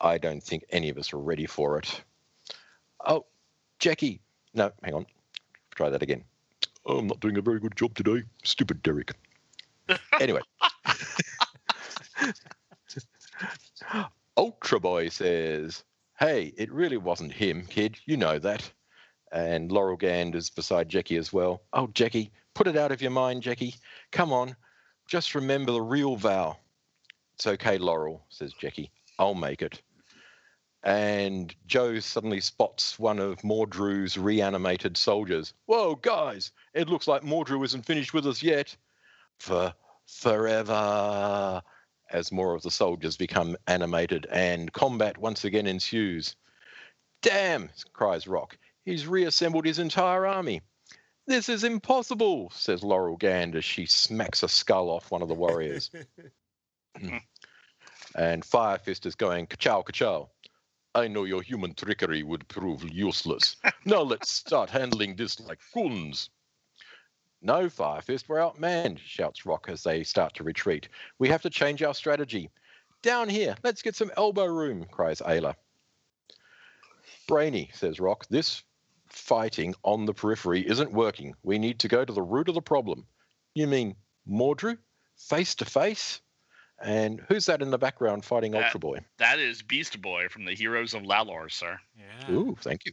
[0.00, 2.02] I don't think any of us are ready for it.
[3.04, 3.26] Oh,
[3.78, 4.20] Jackie.
[4.54, 5.06] No, hang on.
[5.74, 6.24] Try that again.
[6.86, 8.22] I'm not doing a very good job today.
[8.44, 9.12] Stupid Derek.
[10.20, 10.40] Anyway.
[14.36, 15.84] Ultra Boy says,
[16.18, 17.96] Hey, it really wasn't him, kid.
[18.06, 18.70] You know that.
[19.30, 21.62] And Laurel Gand is beside Jackie as well.
[21.72, 23.74] Oh, Jackie, put it out of your mind, Jackie.
[24.10, 24.56] Come on.
[25.06, 26.56] Just remember the real vow.
[27.36, 28.90] It's okay, Laurel, says Jackie.
[29.18, 29.80] I'll make it.
[30.82, 35.54] And Jo suddenly spots one of Mordru's reanimated soldiers.
[35.66, 38.76] Whoa, guys, it looks like Mordru isn't finished with us yet.
[39.38, 39.74] For
[40.06, 41.62] forever
[42.10, 46.36] as more of the soldiers become animated and combat once again ensues.
[47.22, 48.56] Damn, cries Rock.
[48.84, 50.62] He's reassembled his entire army.
[51.26, 55.34] This is impossible, says Laurel Gand as she smacks a skull off one of the
[55.34, 55.90] warriors.
[56.98, 57.18] Hmm.
[58.16, 60.28] and Fire Fist is going, ka-chow, ka-chow.
[60.96, 63.54] I know your human trickery would prove useless.
[63.84, 66.30] now let's start handling this like goons.
[67.40, 70.88] No, Fire Fist, we're outmanned, shouts Rock as they start to retreat.
[71.18, 72.50] We have to change our strategy.
[73.00, 73.54] down here.
[73.62, 75.54] Let's get some elbow room, cries Ayla.
[77.28, 78.64] Brainy, says Rock, this
[79.08, 81.34] fighting on the periphery isn't working.
[81.44, 83.06] We need to go to the root of the problem.
[83.54, 83.94] You mean
[84.28, 84.78] Mordru?
[85.16, 86.20] Face to face?
[86.82, 88.98] And who's that in the background fighting That- Ultra Boy?
[89.18, 91.78] That is Beast Boy from the Heroes of Lallor, sir.
[91.96, 92.34] Yeah.
[92.34, 92.92] Ooh, thank you.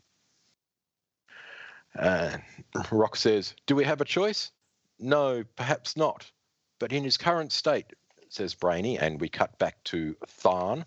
[1.98, 2.38] Uh,
[2.92, 4.52] Rock says, Do we have a choice?
[5.00, 6.30] No, perhaps not.
[6.80, 7.94] But in his current state,
[8.30, 10.86] says Brainy, and we cut back to Tharn,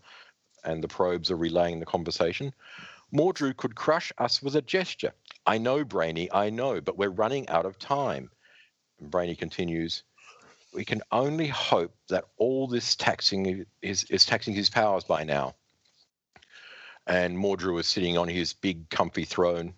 [0.65, 2.53] and the probes are relaying the conversation.
[3.13, 5.13] Mordru could crush us with a gesture.
[5.47, 8.31] I know, Brainy, I know, but we're running out of time.
[9.01, 10.03] And Brainy continues,
[10.75, 15.55] We can only hope that all this taxing is, is taxing his powers by now
[17.09, 19.73] and Mordru was sitting on his big comfy throne.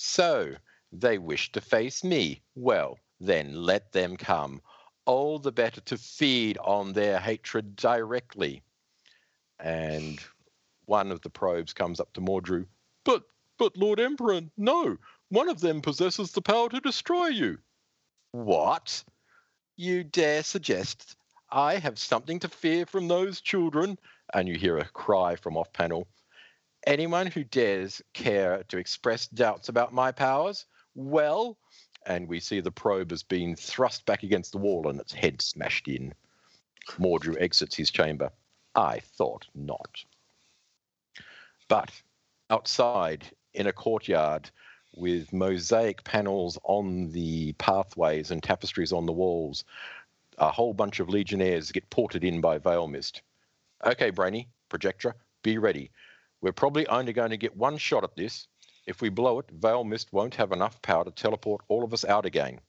[0.00, 0.54] So,
[0.92, 2.40] they wish to face me.
[2.54, 4.62] Well, then let them come.
[5.06, 8.62] All the better to feed on their hatred directly.
[9.58, 10.20] And
[10.84, 12.64] one of the probes comes up to Mordru.
[13.02, 13.24] But,
[13.58, 14.98] but, Lord Emperor, no.
[15.30, 17.58] One of them possesses the power to destroy you.
[18.30, 19.02] What?
[19.74, 21.16] You dare suggest
[21.50, 23.98] I have something to fear from those children?
[24.32, 26.06] And you hear a cry from off panel.
[26.86, 31.58] Anyone who dares care to express doubts about my powers, well,
[32.06, 35.42] and we see the probe has been thrust back against the wall and its head
[35.42, 36.14] smashed in.
[36.98, 38.30] Mordru exits his chamber.
[38.74, 40.04] I thought not.
[41.68, 41.90] But
[42.48, 44.50] outside, in a courtyard,
[44.94, 49.64] with mosaic panels on the pathways and tapestries on the walls,
[50.38, 53.22] a whole bunch of legionnaires get ported in by Veilmist.
[53.84, 55.90] Okay, Brainy, Projectra, be ready.
[56.40, 58.46] We're probably only going to get one shot at this.
[58.86, 62.24] If we blow it, Veilmist won't have enough power to teleport all of us out
[62.26, 62.60] again.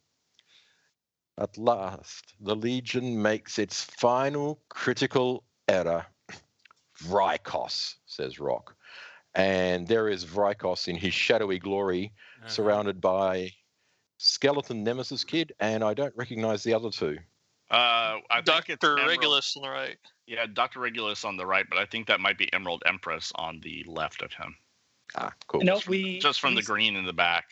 [1.37, 6.05] At last, the Legion makes its final critical error.
[7.03, 8.75] Vrykos, says Rock.
[9.35, 12.49] And there is Vrykos in his shadowy glory, Uh-huh.
[12.49, 13.51] surrounded by
[14.17, 17.17] Skeleton Nemesis Kid, and I don't recognize the other two.
[17.71, 19.97] Uh, I think it's Doctor Emerald- Regulus on the right.
[20.25, 23.59] Yeah, Doctor Regulus on the right, but I think that might be Emerald Empress on
[23.61, 24.55] the left of him.
[25.15, 25.61] Ah, cool.
[25.61, 27.45] No, Just from- we just from we the green in the back.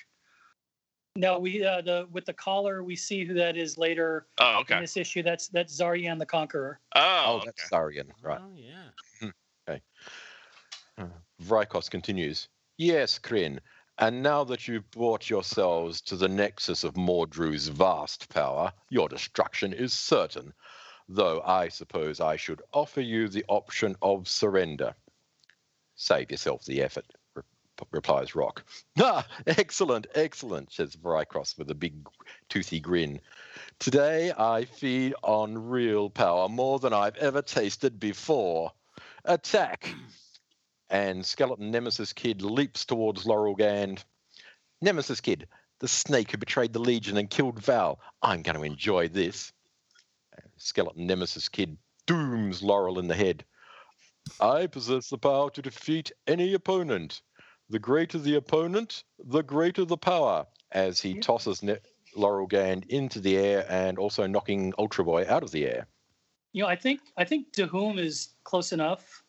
[1.15, 4.57] No, we uh, the with the collar we see who that is later Oh, in
[4.57, 4.79] okay.
[4.79, 5.23] this issue.
[5.23, 6.79] That's that's Zaryan the Conqueror.
[6.95, 7.45] Oh, Oh, okay.
[7.47, 8.39] that's Zaryan, right.
[8.41, 9.29] Oh, yeah.
[9.69, 9.81] Okay.
[11.43, 12.47] Vrykos continues.
[12.77, 13.59] Yes, Krinn.
[13.99, 19.73] And now that you've brought yourselves to the nexus of Mordru's vast power, your destruction
[19.73, 20.53] is certain.
[21.09, 24.93] Though I suppose I should offer you the option of surrender.
[25.95, 27.43] Save yourself the effort, re-
[27.91, 28.63] replies Rock.
[28.99, 31.95] Ah, excellent, excellent, says Vrykos with a big
[32.49, 33.19] toothy grin.
[33.79, 38.73] Today I feed on real power more than I've ever tasted before.
[39.25, 39.95] Attack!
[40.89, 44.03] And skeleton Nemesis Kid leaps towards Laurel Gand.
[44.81, 45.47] Nemesis Kid,
[45.79, 47.99] the snake who betrayed the Legion and killed Val.
[48.21, 49.51] I'm going to enjoy this.
[50.57, 53.43] Skeleton Nemesis Kid dooms Laurel in the head.
[54.39, 57.21] I possess the power to defeat any opponent.
[57.69, 60.45] The greater the opponent, the greater the power.
[60.71, 61.79] As he tosses ne-
[62.15, 65.87] Laurel Gand into the air and also knocking Ultra Boy out of the air.
[66.51, 69.23] You know, I think I think Dahum is close enough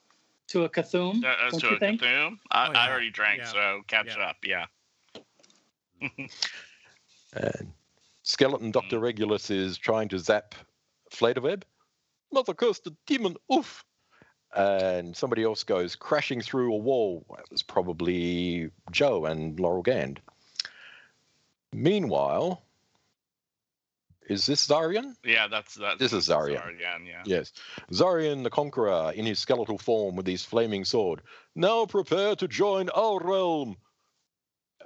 [0.48, 1.22] to a Cthulhu.
[1.24, 2.00] Uh, uh, don't to you a think?
[2.00, 2.38] Cthulhu?
[2.50, 3.46] I, Oh, I already drank, Yeah.
[3.46, 4.28] so catch Yeah.
[4.28, 4.36] up.
[4.44, 4.66] Yeah.
[7.34, 7.72] And
[8.22, 8.98] skeleton Dr.
[8.98, 10.54] Regulus is trying to zap
[11.12, 11.62] Flatterweb.
[12.32, 13.84] Mother cursed the demon, oof.
[14.56, 17.24] And somebody else goes crashing through a wall.
[17.38, 20.20] It was probably Jo and Laurel Gand.
[21.72, 22.62] Meanwhile,
[24.28, 25.14] is this Zaryan?
[25.24, 25.98] Yeah, that's that.
[25.98, 26.60] This is Zarya.
[26.62, 27.22] Zaryan, yeah.
[27.24, 27.52] Yes.
[27.90, 31.22] Zaryan the Conqueror in his skeletal form with his flaming sword.
[31.54, 33.76] Now prepare to join our realm.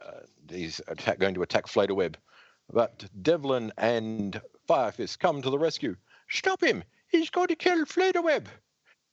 [0.01, 2.15] Uh, he's attack, going to attack Flatterweb.
[2.73, 5.97] But Devlin and Firefist come to the rescue.
[6.29, 6.85] Stop him!
[7.09, 8.47] He's going to kill Flatterweb!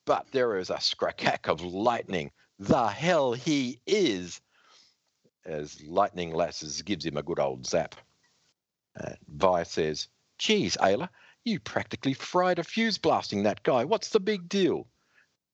[0.05, 2.31] But there is a scracack of lightning.
[2.59, 4.41] The hell he is!
[5.45, 7.95] As Lightning Lasses gives him a good old zap.
[8.99, 10.07] Uh, Vi says,
[10.39, 11.09] Geez, Ayla,
[11.43, 13.83] you practically fried a fuse blasting that guy.
[13.83, 14.87] What's the big deal?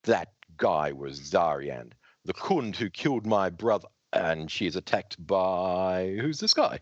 [0.03, 1.91] That guy was Zaryan,
[2.23, 3.87] the Khund who killed my brother.
[4.13, 6.15] And she is attacked by.
[6.21, 6.79] Who's this guy?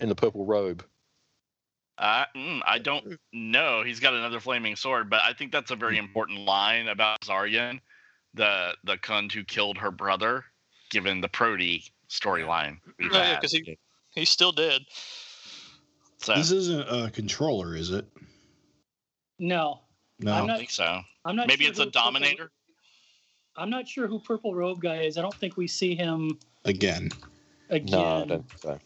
[0.00, 0.84] In the purple robe.
[1.96, 3.82] Uh, mm, I don't know.
[3.82, 7.80] He's got another flaming sword, but I think that's a very important line about Zaryan,
[8.34, 10.44] the the Khund who killed her brother,
[10.90, 12.78] given the Prody storyline.
[12.98, 13.78] we've Oh, yeah, because he
[14.14, 14.82] he's still dead.
[16.20, 18.06] So, This isn't a controller, is it?
[19.38, 19.80] No,
[20.18, 20.32] No.
[20.32, 21.00] I I'm don't not- think so.
[21.24, 21.46] I'm not.
[21.46, 22.50] Maybe sure it's a who Purple- Dominator.
[23.56, 25.16] I'm not sure who Purple Robe guy is.
[25.18, 27.10] I don't think we see him Again.
[27.70, 27.90] again.
[27.90, 28.78] No, I don't think so.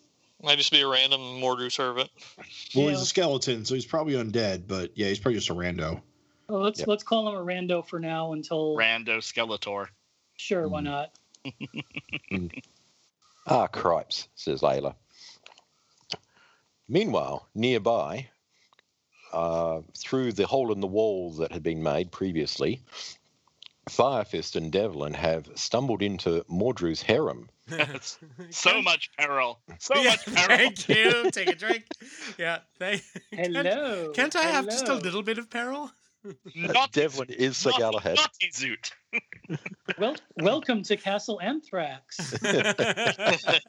[0.42, 2.10] Might just be a random Mordru servant.
[2.74, 2.90] Well, Yeah.
[2.90, 6.02] he's a skeleton, so he's probably undead, but yeah, he's probably just a rando.
[6.48, 6.88] Well, let's Yep.
[6.88, 9.88] let's call him a rando for now until Rando Skeletor.
[10.36, 10.84] sure, why Mm.
[10.84, 11.10] not?
[13.46, 14.94] Ah, cripes, says Ayla.
[16.88, 18.28] Meanwhile, nearby,
[19.32, 22.82] uh, through the hole in the wall that had been made previously,
[23.88, 27.48] Firefist and Devlin have stumbled into Mordru's harem.
[28.50, 29.58] So Can't- much peril.
[29.78, 30.46] So Yeah, much peril.
[30.58, 31.30] Thank you.
[31.30, 31.86] Take a drink.
[32.38, 32.58] Yeah.
[32.78, 33.02] Thank.
[33.32, 34.12] Can't, Hello.
[34.14, 35.90] can't I have just a little bit of peril?
[36.54, 38.16] Not Devlin is Sir Galahad.
[38.16, 38.92] Naughty Zoot.
[39.98, 42.32] Well, welcome to Castle Anthrax.
[42.42, 43.62] If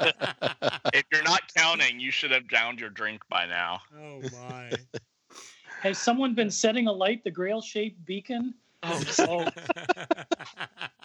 [1.11, 3.81] you're not counting, you should have downed your drink by now.
[3.99, 4.71] oh my.
[5.81, 8.53] Has someone been setting alight the Grail-shaped beacon?
[8.83, 9.45] Oh, Oh,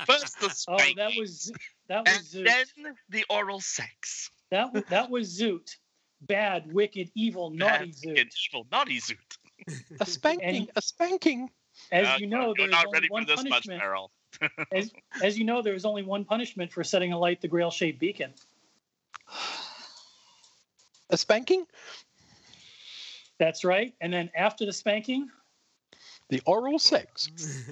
[0.07, 1.53] First the oh, that was
[1.88, 2.44] that and was Zoot.
[2.44, 4.30] then the oral sex.
[4.51, 5.76] That that was Zoot.
[6.22, 8.07] Bad, wicked, evil, naughty Zoot.
[8.07, 9.16] wicked, evil, naughty Zoot.
[10.00, 11.50] A spanking, a spanking.
[11.92, 14.11] As Uh, you know, you're there's not only ready for one this much punishment.
[14.72, 14.92] As,
[15.24, 18.32] as you know, there is only one punishment for setting alight the Grail-shaped beacon.
[21.11, 21.66] A spanking?
[23.38, 23.92] That's right.
[24.00, 25.28] And then after the spanking,
[26.28, 27.28] The oral sex.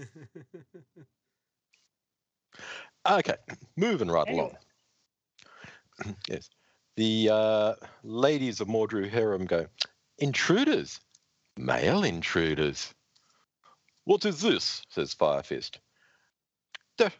[3.08, 3.36] Okay,
[3.76, 4.54] moving right Anyway.
[6.04, 6.16] along.
[6.28, 6.50] yes.
[6.96, 9.66] The uh, ladies of Mordru Harem go,
[10.18, 11.00] intruders,
[11.58, 12.94] male intruders.
[14.04, 14.82] What is this?
[14.88, 15.78] says Firefist.
[16.96, 17.12] The,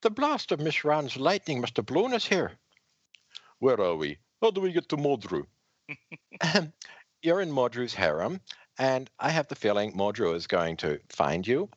[0.00, 2.52] the blast of Miss Ranzz's lightning must have blown us here.
[3.58, 4.18] Where are we?
[4.40, 5.46] How do we get to Mordru?
[6.40, 6.72] Ahem.
[7.22, 8.40] You're in Mordru's harem,
[8.78, 11.68] and I have the feeling Mordru is going to find you.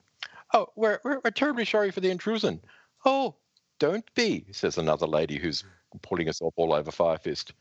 [0.54, 2.62] Oh, we're, we're, we're terribly sorry for the intrusion.
[3.06, 3.36] Oh,
[3.80, 5.64] don't be, says another lady who's
[6.02, 7.52] pulling herself all over Firefist.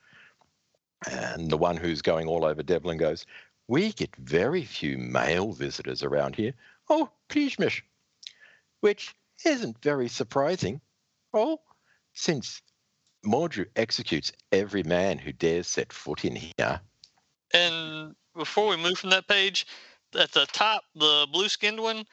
[1.10, 3.26] And the one who's going all over Devlin goes,
[3.68, 6.52] We get very few male visitors around here.
[6.90, 7.80] Oh, please, miss.
[8.80, 10.80] Which isn't very surprising.
[11.32, 11.60] Oh,
[12.12, 12.60] since
[13.24, 16.80] Mordru executes every man who dares set foot in here.
[17.52, 19.66] And before we move from that page,
[20.18, 22.04] at the top, the blue skinned one,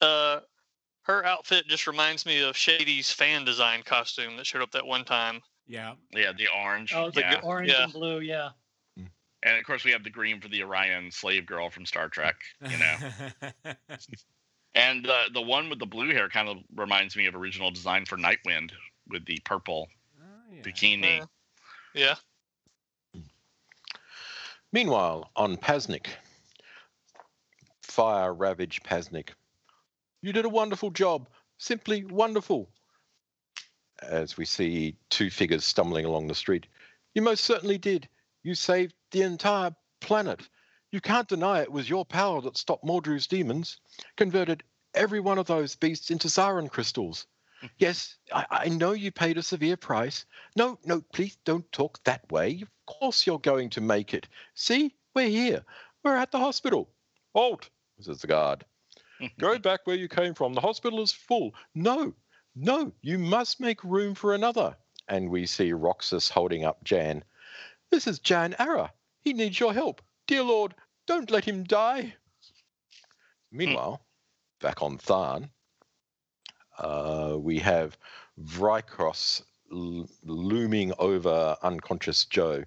[0.00, 0.40] uh,
[1.02, 5.04] her outfit just reminds me of Shady's fan design costume that showed up that one
[5.04, 5.42] time.
[5.66, 5.94] yeah.
[6.12, 6.92] Yeah, the orange.
[6.94, 7.34] oh, it's yeah.
[7.34, 7.84] like orange Yeah.
[7.84, 8.20] and blue.
[8.20, 8.50] Yeah.
[9.42, 12.36] And of course, we have the green for the Orion slave girl from Star Trek.
[12.68, 13.72] You know,
[14.74, 18.04] and uh, the one with the blue hair kind of reminds me of original design
[18.04, 18.72] for Nightwind
[19.08, 19.88] with the purple
[20.20, 20.62] Oh, yeah.
[20.62, 21.22] bikini.
[21.22, 21.26] Uh,
[21.94, 22.14] yeah.
[24.72, 26.06] Meanwhile, on Pasnik,
[27.82, 29.30] fire ravaged Pasnik.
[30.22, 31.28] You did a wonderful job,
[31.58, 32.68] simply wonderful.
[34.02, 36.66] As we see two figures stumbling along the street.
[37.14, 38.08] You most certainly did.
[38.42, 40.48] You saved the entire planet.
[40.92, 43.78] You can't deny it was your power that stopped Mordru's demons,
[44.16, 47.26] converted every one of those beasts into siren crystals.
[47.60, 47.66] Hmm.
[47.78, 50.24] Yes, I, I know you paid a severe price.
[50.56, 52.60] No, no, please don't talk that way.
[52.62, 54.26] Of course you're going to make it.
[54.54, 55.64] See, we're here.
[56.02, 56.90] We're at the hospital.
[57.34, 57.68] Halt,
[58.00, 58.64] says the guard.
[59.38, 60.54] Go back where you came from.
[60.54, 61.54] The hospital is full.
[61.74, 62.14] No,
[62.56, 64.76] no, you must make room for another.
[65.08, 67.22] And we see Roxxas holding up Jan.
[67.90, 68.90] This is Jan Arrah.
[69.22, 70.02] He needs your help.
[70.26, 70.74] Dear Lord,
[71.06, 72.14] don't let him die.
[73.52, 74.00] Meanwhile,
[74.60, 75.50] back on Tharn,
[76.78, 77.98] uh, we have
[78.40, 79.42] Vrykos
[79.72, 82.64] l- looming over unconscious Jo.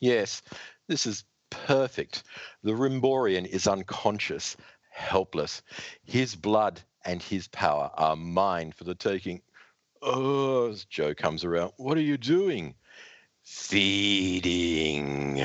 [0.00, 0.42] Yes,
[0.88, 2.24] this is perfect.
[2.62, 4.56] The Rimborian is unconscious,
[4.90, 5.62] helpless.
[6.04, 9.42] His blood and his power are mine for the taking.
[10.02, 12.74] Oh, Jo comes around, what are you doing?
[13.42, 15.36] Feeding.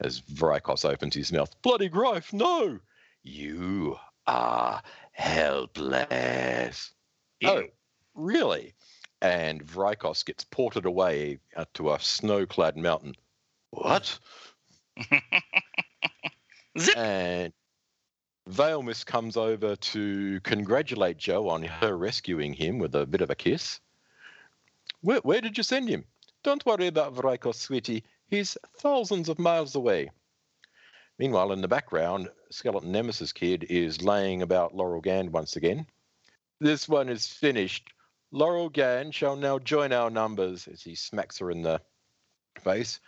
[0.00, 2.80] As Vrykos opens his mouth, bloody grife, no!
[3.22, 4.82] You are
[5.12, 6.92] helpless.
[7.44, 7.64] Oh,
[8.14, 8.74] really?
[9.22, 11.38] And Vrykos gets ported away
[11.74, 13.14] to a snow clad mountain.
[13.70, 14.18] What?
[16.78, 16.96] Zip.
[16.96, 17.52] And
[18.46, 23.34] Veilmist comes over to congratulate Jo on her rescuing him with a bit of a
[23.34, 23.80] kiss.
[25.00, 26.04] Where, where did you send him?
[26.42, 28.04] Don't worry about Vrykos, sweetie.
[28.34, 30.10] He's thousands of miles away.
[31.20, 35.86] Meanwhile, in the background, Skeleton Nemesis Kid is laying about Laurel Gand once again.
[36.58, 37.92] This one is finished.
[38.32, 41.80] Laurel Gand shall now join our numbers as he smacks her in the
[42.60, 42.98] face.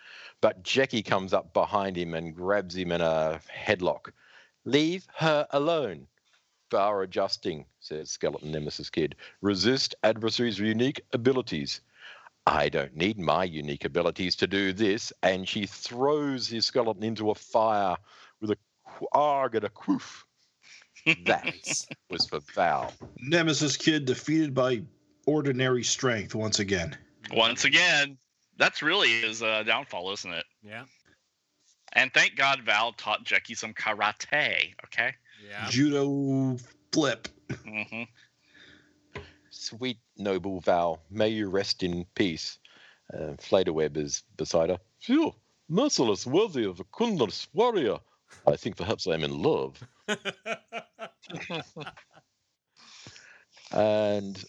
[0.40, 4.12] But Jackie comes up behind him and grabs him in a headlock.
[4.64, 6.06] Leave her alone.
[6.70, 9.16] Bar adjusting, says Skeleton Nemesis Kid.
[9.40, 11.80] Resist adversaries' unique abilities.
[12.46, 15.12] I don't need my unique abilities to do this.
[15.22, 17.96] And she throws his skeleton into a fire
[18.40, 20.24] with a qu- arg and a quoof.
[21.24, 21.44] That
[22.10, 22.92] was for Val.
[23.18, 24.82] Nemesis Kid defeated by
[25.26, 26.96] ordinary strength once again.
[27.32, 28.16] Once again,
[28.56, 30.44] that's really his uh, downfall, isn't it?
[30.62, 30.84] Yeah.
[31.94, 34.74] And thank God Val taught Jackie some karate.
[34.84, 35.14] Okay.
[35.48, 35.68] Yeah.
[35.68, 36.56] Judo
[36.92, 37.28] flip.
[37.64, 38.02] hmm
[39.56, 42.58] Sweet noble Val, may you rest in peace.
[43.12, 44.78] Uh, Flatterweb is beside her.
[45.00, 45.34] Phew,
[45.68, 47.98] merciless, worthy of a Kundal's warrior.
[48.46, 49.82] I think perhaps I'm in love.
[53.72, 54.42] And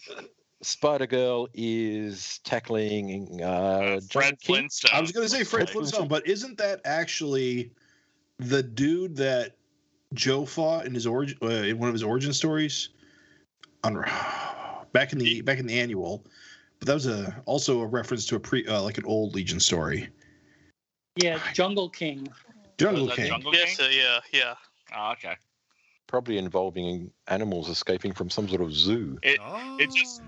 [0.62, 4.56] Spider Girl is tackling uh, Uh, Fred King.
[4.58, 4.92] Flintstone.
[4.94, 5.70] I was going to say Fred Right.
[5.70, 7.72] Flintstone, but isn't that actually
[8.38, 9.56] the dude that
[10.14, 12.90] Jo fought in his origin uh, in one of his origin stories?
[13.84, 13.96] On
[14.94, 16.26] back in the back in the annual,
[16.80, 19.60] but that was a also a reference to a pre uh, like an old Legion
[19.60, 20.10] story.
[21.16, 22.28] Yeah, Jungle King.
[22.78, 23.32] Jungle Was that King.
[23.32, 23.88] Jungle Yes, King?
[23.88, 24.54] uh, yeah, yeah.
[24.96, 25.36] Oh, okay.
[26.06, 29.18] Probably involving animals escaping from some sort of zoo.
[29.24, 29.78] It, oh.
[29.80, 30.22] it just-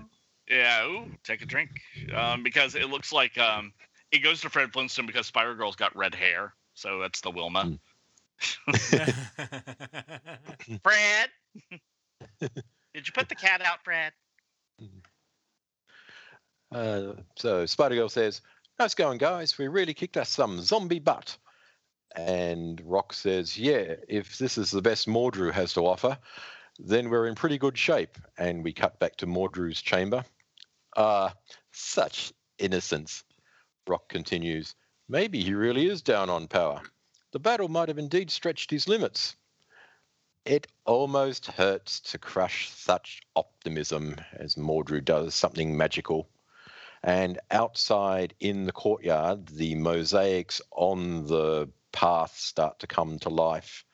[0.48, 0.84] yeah.
[0.84, 1.70] Ooh, take a drink.
[2.14, 3.72] Um, because it looks like um,
[4.10, 7.64] it goes to Fred Flintstone because Spider Girl's got red hair, so that's the Wilma.
[7.64, 7.78] Mm.
[10.82, 11.28] Fred,
[12.40, 14.12] did you put the cat out, Fred?
[16.72, 18.40] Uh, so Spider Girl says,
[18.78, 19.58] Nice going, guys.
[19.58, 21.36] We really kicked us some zombie butt.
[22.16, 26.16] And Rock says, Yeah, if this is the best Mordru has to offer,
[26.78, 28.16] then we're in pretty good shape.
[28.38, 30.24] And we cut back to Mordru's chamber.
[30.96, 31.34] Ah,
[31.72, 33.24] such innocence.
[33.86, 34.74] Rock continues,
[35.08, 36.80] Maybe he really is down on power.
[37.32, 39.36] The battle might have indeed stretched his limits.
[40.44, 46.28] It almost hurts to crush such optimism as Mordru does something magical.
[47.02, 53.84] And outside in the courtyard, the mosaics on the path start to come to life.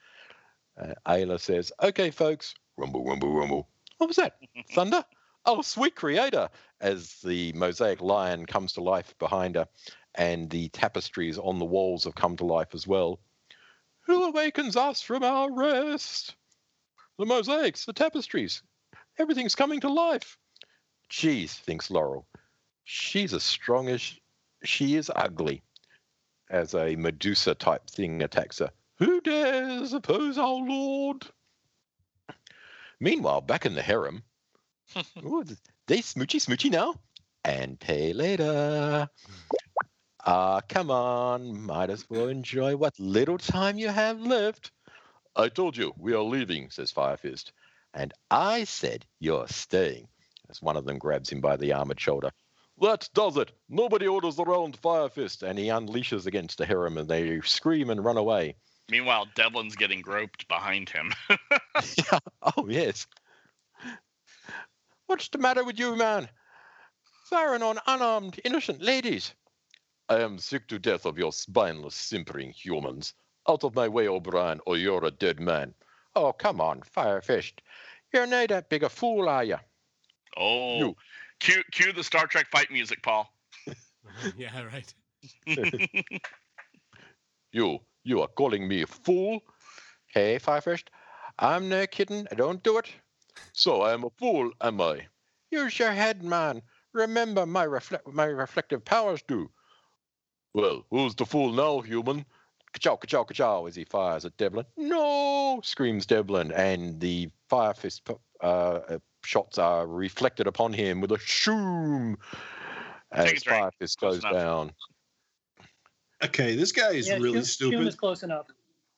[0.78, 3.68] Uh, Ayla says, Okay, folks, rumble, rumble, rumble.
[3.98, 4.38] What was that?
[4.72, 5.04] Thunder?
[5.46, 6.48] Oh, sweet creator!
[6.80, 9.68] As the mosaic lion comes to life behind her,
[10.14, 13.20] and the tapestries on the walls have come to life as well.
[14.06, 16.36] Who awakens us from our rest?
[17.18, 18.62] The mosaics, the tapestries,
[19.18, 20.38] everything's coming to life.
[21.08, 22.26] Geez, thinks Laurel.
[22.84, 24.18] She's as strong as sh-
[24.62, 25.62] she is ugly.
[26.50, 28.70] As a Medusa type thing attacks her.
[28.98, 31.24] Who dares oppose our lord?
[33.00, 34.22] Meanwhile, back in the harem,
[35.24, 35.44] ooh,
[35.86, 36.94] they smoochy smoochy now
[37.44, 39.08] and pay later.
[40.28, 44.72] Ah, come on, might as well enjoy what little time you have left.
[45.36, 47.52] I told you we are leaving, says Firefist.
[47.94, 50.08] And I said you're staying.
[50.50, 52.32] As one of them grabs him by the armored shoulder.
[52.80, 53.52] That does it.
[53.68, 55.44] Nobody orders around Firefist.
[55.44, 58.56] And he unleashes against the harem and they scream and run away.
[58.90, 61.12] Meanwhile, Devlin's getting groped behind him.
[62.42, 63.06] Oh, yes.
[65.06, 66.28] What's the matter with you, man?
[67.30, 69.32] Firing on unarmed, innocent ladies.
[70.08, 73.14] I am sick to death of your spineless, simpering humans.
[73.48, 75.74] Out of my way, O'Brien, or you're a dead man.
[76.14, 77.60] Oh, come on, Firefist.
[78.12, 79.56] You're not that big a fool, are you?
[80.36, 80.96] Oh, You.
[81.40, 83.32] cue cue the Star Trek fight music, Paul.
[84.36, 84.94] yeah, right.
[87.52, 89.40] You, you are calling me a fool?
[90.08, 90.88] Hey, Firefist,
[91.38, 92.26] I'm no kidding.
[92.30, 92.92] I don't do it.
[93.52, 95.06] So I am a fool, am I?
[95.50, 96.62] Use your head, man.
[96.92, 99.50] Remember my reflect my reflective powers do.
[100.56, 102.24] Well, who's the fool now, human?
[102.72, 104.64] Ka-chow, ka-chow, ka-chow, as he fires at Devlin.
[104.78, 108.08] No, screams Devlin, and the fire fist
[108.42, 112.16] uh, uh, shots are reflected upon him with a shoom
[113.12, 114.32] as Take a fire fist Close goes enough.
[114.32, 114.72] down.
[116.24, 117.76] Okay, this guy is yeah, really Hume- stupid.
[117.78, 118.46] Hume is close enough.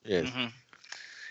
[0.05, 0.29] Yes.
[0.29, 0.53] Mhm.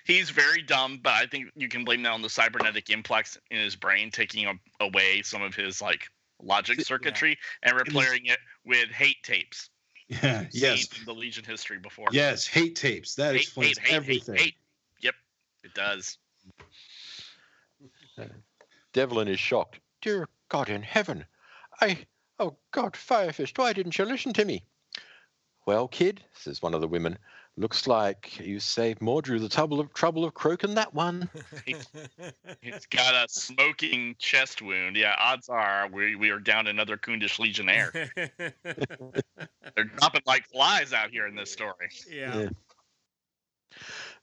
[0.04, 3.60] He's very dumb, but I think you can blame that on the cybernetic implex in
[3.60, 6.06] his brain taking a- away some of his like
[6.42, 9.70] logic circuitry and was- replacing it with hate tapes.
[10.08, 10.46] Yeah.
[10.52, 10.88] Yes.
[10.98, 12.08] in the Legion history before.
[12.12, 12.46] Yes.
[12.46, 13.14] Hate tapes.
[13.14, 14.34] That hate, explains hate, hate, everything.
[14.36, 14.54] hate, hate.
[15.00, 15.14] Yep,
[15.64, 16.18] it does.
[18.92, 19.80] Devlin is shocked.
[20.00, 21.24] Dear God in heaven.
[21.80, 21.98] I.
[22.40, 24.62] Oh, God, Firefist, why didn't you listen to me?
[25.66, 27.18] Well, kid, says one of the women,
[27.58, 31.28] looks like you saved Mordru the trouble of, trouble of croaking that one.
[31.66, 34.96] He's got a smoking chest wound.
[34.96, 37.92] Yeah, odds are we, we are down another Khundish Legionnaire.
[39.74, 41.88] They're dropping like flies out here in this story.
[42.10, 42.48] yeah.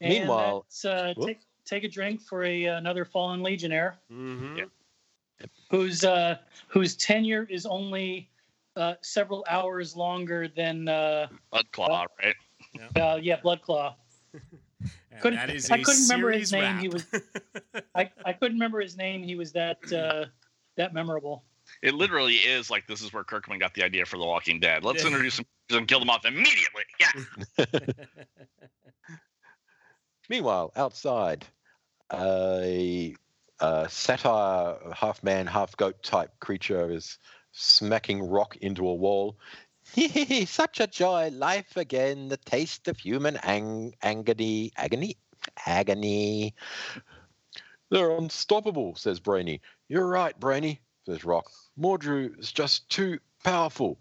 [0.02, 4.58] And Meanwhile- uh, take take a drink for a another fallen legionnaire Mm-hmm.
[4.58, 4.66] Yeah.
[5.72, 8.30] whose uh, whose tenure is only
[8.76, 12.36] uh, several hours longer than uh, Blood claw, right?
[12.96, 13.96] Uh, yeah Bloodclaw.
[15.12, 17.06] And Couldn't- that is I a couldn't remember his series name, he was.
[17.96, 19.24] I, I couldn't remember his name.
[19.24, 20.26] He was that uh,
[20.76, 21.46] that memorable.
[21.82, 24.84] It literally is like this is where Kirkman got the idea for The Walking Dead.
[24.84, 26.84] Let's introduce him and kill them off immediately.
[27.00, 27.66] Yeah.
[30.30, 31.46] Meanwhile, outside,
[32.12, 33.16] a,
[33.60, 37.18] a satire, half man, half goat type creature is
[37.52, 39.38] smacking rock into a wall.
[40.48, 45.18] Such a joy, life again, the taste of human ang- agony, agony,
[45.66, 46.56] agony.
[47.90, 49.62] They're unstoppable, says Brainy.
[49.88, 51.52] You're right, Brainy, says Rock.
[51.80, 54.00] Mordru is just too powerful.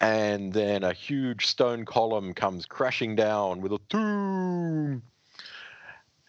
[0.00, 5.02] And then a huge stone column comes crashing down with a doom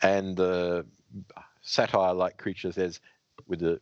[0.01, 0.85] and the
[1.61, 2.99] satire like creature says
[3.47, 3.79] with the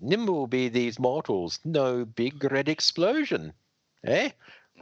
[0.00, 3.52] nimble be these mortals no big red explosion
[4.06, 4.30] eh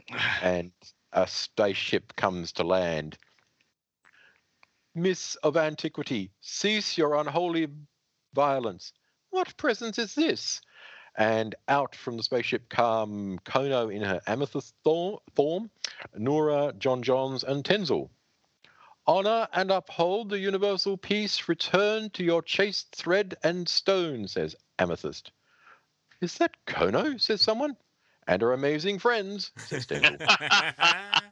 [0.41, 0.71] and
[1.13, 3.17] a spaceship comes to land
[4.93, 7.67] miss of antiquity cease your unholy
[8.33, 8.93] violence
[9.29, 10.61] what presence is this
[11.17, 15.69] and out from the spaceship come kono in her amethyst thor- form
[16.17, 18.09] Nura J'onn J'onzz and Tenzil
[19.07, 21.47] Honor and uphold the universal peace.
[21.47, 25.31] Return to your chaste thread and stone, says Amethyst.
[26.21, 27.19] Is that Kono?
[27.21, 27.77] says someone.
[28.27, 30.17] And her amazing friends, says Tenzil.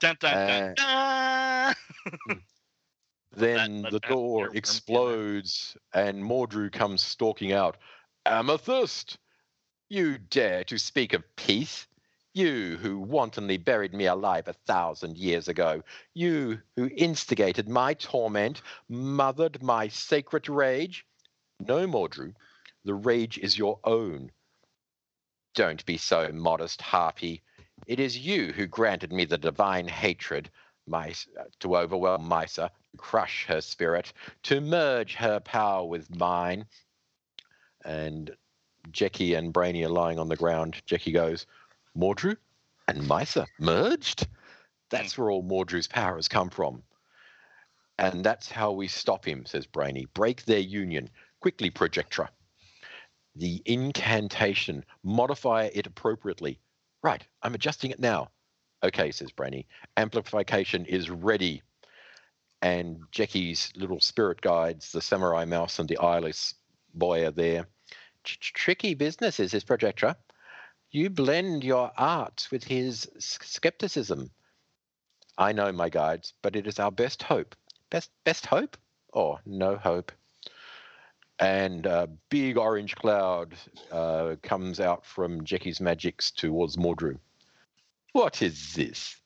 [0.00, 1.74] Dun, dun, Uh, dun, dun.
[3.36, 7.76] then that- the door explodes and Mordru comes stalking out.
[8.26, 9.18] Amethyst!
[9.88, 11.86] You dare to speak of peace?
[12.34, 15.82] You who wantonly buried me alive a thousand years ago.
[16.14, 21.04] You who instigated my torment, mothered my sacred rage.
[21.58, 22.34] No, Mordru,
[22.84, 24.30] the rage is your own.
[25.54, 27.42] Don't be so modest, Harpy.
[27.86, 30.50] It is you who granted me the divine hatred,
[30.86, 34.12] my, uh, to overwhelm Mysa, crush her spirit,
[34.44, 36.66] to merge her power with mine.
[37.84, 38.30] And
[38.90, 40.80] Jackie and Brainy are lying on the ground.
[40.86, 41.46] Jackie goes,
[41.96, 42.36] Mordru
[42.86, 44.26] and Mysa merged?
[44.90, 46.82] That's where all Mordru's power has come from.
[47.98, 50.06] And that's how we stop him, says Brainy.
[50.14, 51.10] Break their union.
[51.40, 52.28] Quickly, Projectra.
[53.38, 56.58] The incantation, modify it appropriately.
[57.04, 58.30] Right, I'm adjusting it now.
[58.82, 59.68] Okay, says Brainy.
[59.96, 61.62] Amplification is ready.
[62.62, 66.54] And Jackie's little spirit guides, the samurai mouse and the eyeless
[66.94, 67.68] boy are there.
[68.24, 70.16] Tricky business is this Projectra.
[70.90, 74.32] You blend your art with his skepticism.
[75.36, 77.54] I know, my guides, but it is our best hope.
[77.88, 78.76] Best best hope?
[79.12, 80.10] Or no hope?
[81.40, 83.54] And a big orange cloud
[83.92, 87.18] uh, comes out from Jackie's magics towards Mordru.
[88.12, 89.16] What is this?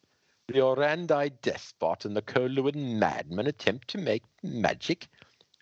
[0.48, 5.08] The Orandi despot and the Coluan madman attempt to make magic?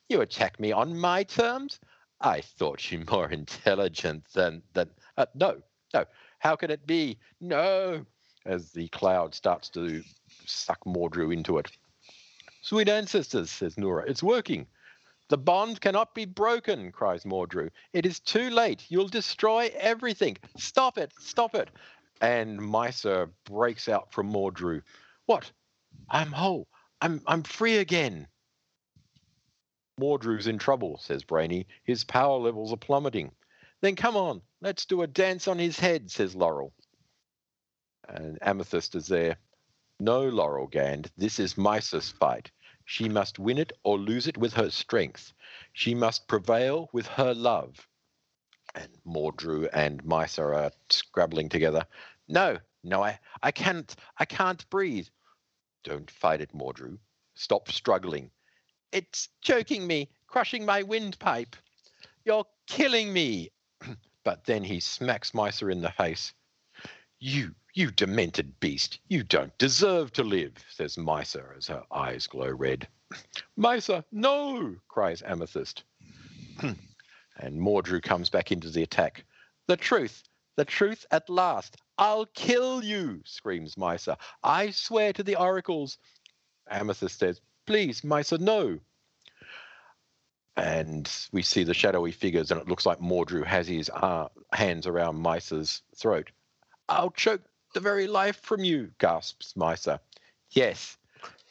[0.09, 1.79] You attack me on my terms?
[2.21, 4.91] I thought you more intelligent than than.
[5.17, 5.63] Uh, no,
[5.95, 6.05] no.
[6.41, 7.19] How can it be?
[7.41, 8.05] No.
[8.47, 10.03] As the cloud starts to
[10.47, 11.71] suck Mordru into it.
[12.63, 14.67] Sweet ancestors, says Nura, it's working.
[15.31, 17.71] The bond cannot be broken, cries Mordru.
[17.93, 18.85] It is too late.
[18.89, 20.37] You'll destroy everything.
[20.57, 21.71] Stop it, stop it.
[22.21, 24.83] And Mysa breaks out from Mordru.
[25.27, 25.53] What?
[26.11, 26.67] I'm whole.
[27.01, 28.27] I'm I'm free again.
[30.01, 31.69] Mordru's in trouble, says Brainy.
[31.85, 33.31] His power levels are plummeting.
[33.83, 36.73] Then come on, let's do a dance on his head, says Laurel.
[38.09, 39.37] And Amethyst is there.
[40.01, 42.51] No, Laurel Gand, this is Mysa's fight.
[42.93, 45.33] She must win it or lose it with her strength.
[45.73, 47.87] She must prevail with her love.
[48.75, 51.87] And Mordru and Mysa are scrabbling together.
[52.27, 55.07] No, no, I, I can't, I can't breathe.
[55.85, 56.99] Don't fight it, Mordru.
[57.35, 58.33] Stop struggling.
[58.91, 61.55] It's choking me, crushing my windpipe.
[62.25, 63.53] You're killing me.
[64.25, 66.35] but then he smacks Mysa in the face.
[67.21, 72.51] You, you demented beast, you don't deserve to live, says Mysa as her eyes glow
[72.51, 72.89] red.
[73.57, 75.85] Mysa, no, cries Amethyst.
[76.63, 79.25] and Mordru comes back into the attack.
[79.67, 80.23] The truth,
[80.57, 81.77] the truth at last.
[81.99, 84.17] I'll kill you, screams Mysa.
[84.43, 85.99] I swear to the oracles.
[86.71, 88.79] Amethyst says, Please, Mysa, no.
[90.57, 94.87] And we see the shadowy figures, and it looks like Mordru has his uh, hands
[94.87, 96.31] around Mysa's throat.
[96.89, 97.43] I'll choke
[97.73, 100.01] the very life from you, gasps Mysa.
[100.51, 100.97] Yes,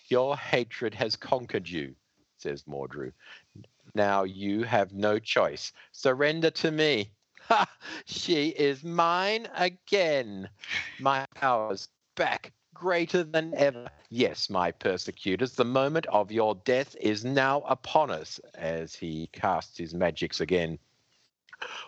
[0.09, 1.95] Your hatred has conquered you,
[2.38, 3.11] says Mordru.
[3.93, 5.72] Now you have no choice.
[5.91, 7.11] Surrender to me.
[7.47, 7.67] Ha!
[8.05, 10.49] She is mine again.
[10.99, 13.89] My powers back, greater than ever.
[14.09, 19.78] Yes, my persecutors, the moment of your death is now upon us, as he casts
[19.78, 20.80] his magics again.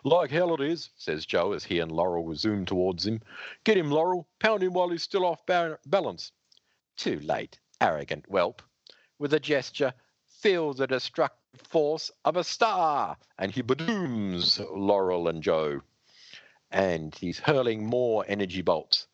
[0.03, 3.21] Like hell it is, says Jo as he and Laurel resume towards him.
[3.63, 4.27] Get him, Laurel.
[4.39, 6.31] Pound him while he's still off ba- balance.
[6.97, 8.61] Too late, arrogant whelp.
[9.19, 9.93] With a gesture,
[10.25, 15.81] feel the destructive force of a star, and he badooms Laurel and Jo.
[16.71, 19.07] And he's hurling more energy bolts.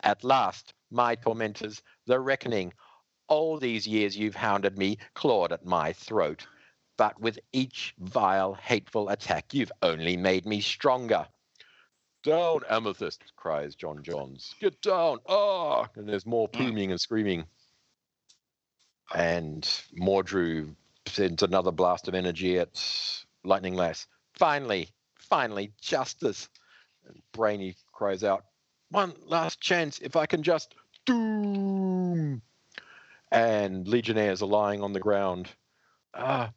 [0.00, 2.72] At last, my tormentors, the reckoning.
[3.28, 6.46] All these years you've hounded me, clawed at my throat.
[6.98, 11.26] But with each vile, hateful attack, you've only made me stronger.
[12.24, 14.58] Down, Amethyst, cries J'onn J'onzz.
[14.58, 15.20] Get down.
[15.28, 15.88] Ah!
[15.94, 17.44] And there's more booming and screaming.
[19.14, 19.62] And
[19.96, 20.74] Mordru
[21.06, 22.68] sends another blast of energy at
[23.44, 24.08] Lightning Lass.
[24.34, 26.48] Finally, finally, justice.
[27.06, 28.44] And Brainy cries out,
[28.90, 30.74] One last chance, if I can just
[31.06, 32.42] doom.
[33.30, 35.48] And Legionnaires are lying on the ground.
[36.12, 36.52] Ah,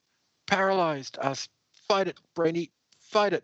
[0.51, 1.47] paralyzed us.
[1.87, 3.43] Fight it, Brainy, fight it.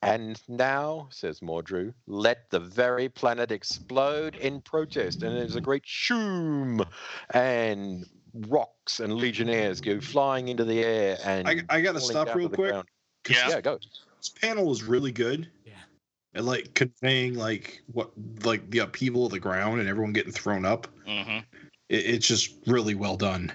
[0.00, 5.24] And now, says Mordru, let the very planet explode in protest.
[5.24, 6.84] And there's a great shoom,
[7.30, 11.18] and rocks and legionnaires go flying into the air.
[11.24, 12.74] And I, I got to stop real to quick.
[13.28, 13.48] Yeah.
[13.48, 13.78] Yeah, go.
[14.18, 15.50] This panel was really good.
[15.66, 15.72] Yeah.
[16.34, 18.10] And like conveying like what
[18.44, 20.86] like the upheaval of the ground and everyone getting thrown up.
[21.04, 21.38] hmm
[21.88, 23.52] It, it's just really well done.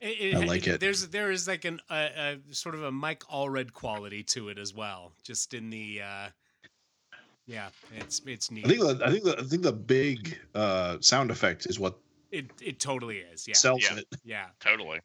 [0.00, 0.80] It, I like it.
[0.80, 4.58] There's there is like an a, a sort of a Mike Allred quality to it
[4.58, 5.12] as well.
[5.22, 6.28] Just in the uh
[7.46, 8.66] yeah, it's it's neat.
[8.66, 11.96] I think the, I think the, I think the big uh, sound effect is what
[12.30, 13.48] it it totally is.
[13.48, 13.54] Yeah.
[13.54, 13.98] sells Yeah.
[13.98, 14.06] it.
[14.24, 14.46] yeah.
[14.60, 15.00] Totally.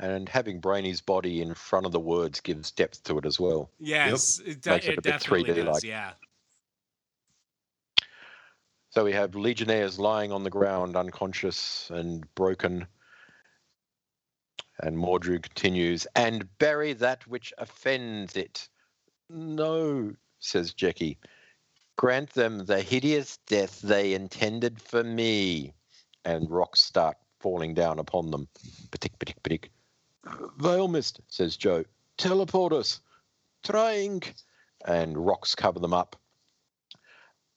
[0.00, 3.70] And having Brainy's body in front of the words gives depth to it as well.
[3.78, 5.74] Yes, it, de- Makes it it a bit definitely 3D does.
[5.74, 5.84] like.
[5.84, 6.10] Yeah.
[8.90, 12.86] So we have legionnaires lying on the ground, unconscious and broken.
[14.80, 18.68] And Mordru continues, and bury that which offends it.
[19.30, 21.18] No, says Jackie.
[21.96, 25.72] Grant them the hideous death they intended for me.
[26.24, 28.48] And rocks start falling down upon them.
[28.90, 29.70] Patik, patik, patik.
[30.58, 31.84] Veilmist, says Jo.
[32.16, 33.00] Teleport us.
[33.62, 34.22] Trying.
[34.86, 36.16] And rocks cover them up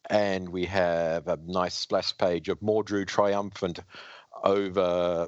[0.09, 3.80] and we have a nice splash page of Mordru triumphant
[4.43, 5.28] over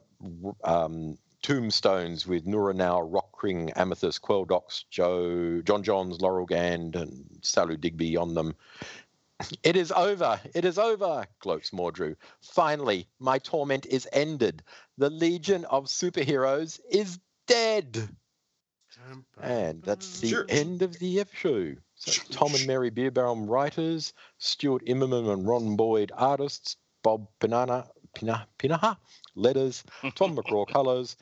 [0.64, 7.80] um, tombstones with Nura Nal, Rockring, Amethyst, Queldox, Jo, J'onn J'onzz, Laurel Gand, and Salu
[7.80, 8.56] Digby on them.
[9.64, 10.40] It is over.
[10.54, 12.16] It is over, gloats Mordru.
[12.42, 14.64] Finally, my torment is ended.
[14.98, 18.10] The Legion of Superheroes is dead.
[19.42, 20.46] And that's the Sure.
[20.50, 21.82] end of the episode.
[21.96, 22.26] So Sure.
[22.32, 27.90] Tom and Mary Bierbaum writers, Stuart Immonen and Ron Boyd artists, Bob Pinana,
[28.20, 28.98] Pina, Pinaha
[29.36, 29.84] letters,
[30.16, 31.16] Tom McCraw colors,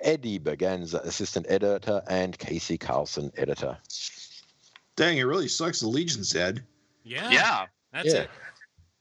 [0.00, 3.78] Eddie Berganza assistant editor, and KC Carlson editor.
[4.96, 5.80] Dang, it really sucks.
[5.80, 6.62] The Legion's dead.
[7.04, 7.30] Yeah.
[7.30, 7.66] Yeah.
[7.92, 8.20] That's Yeah.
[8.22, 8.30] it.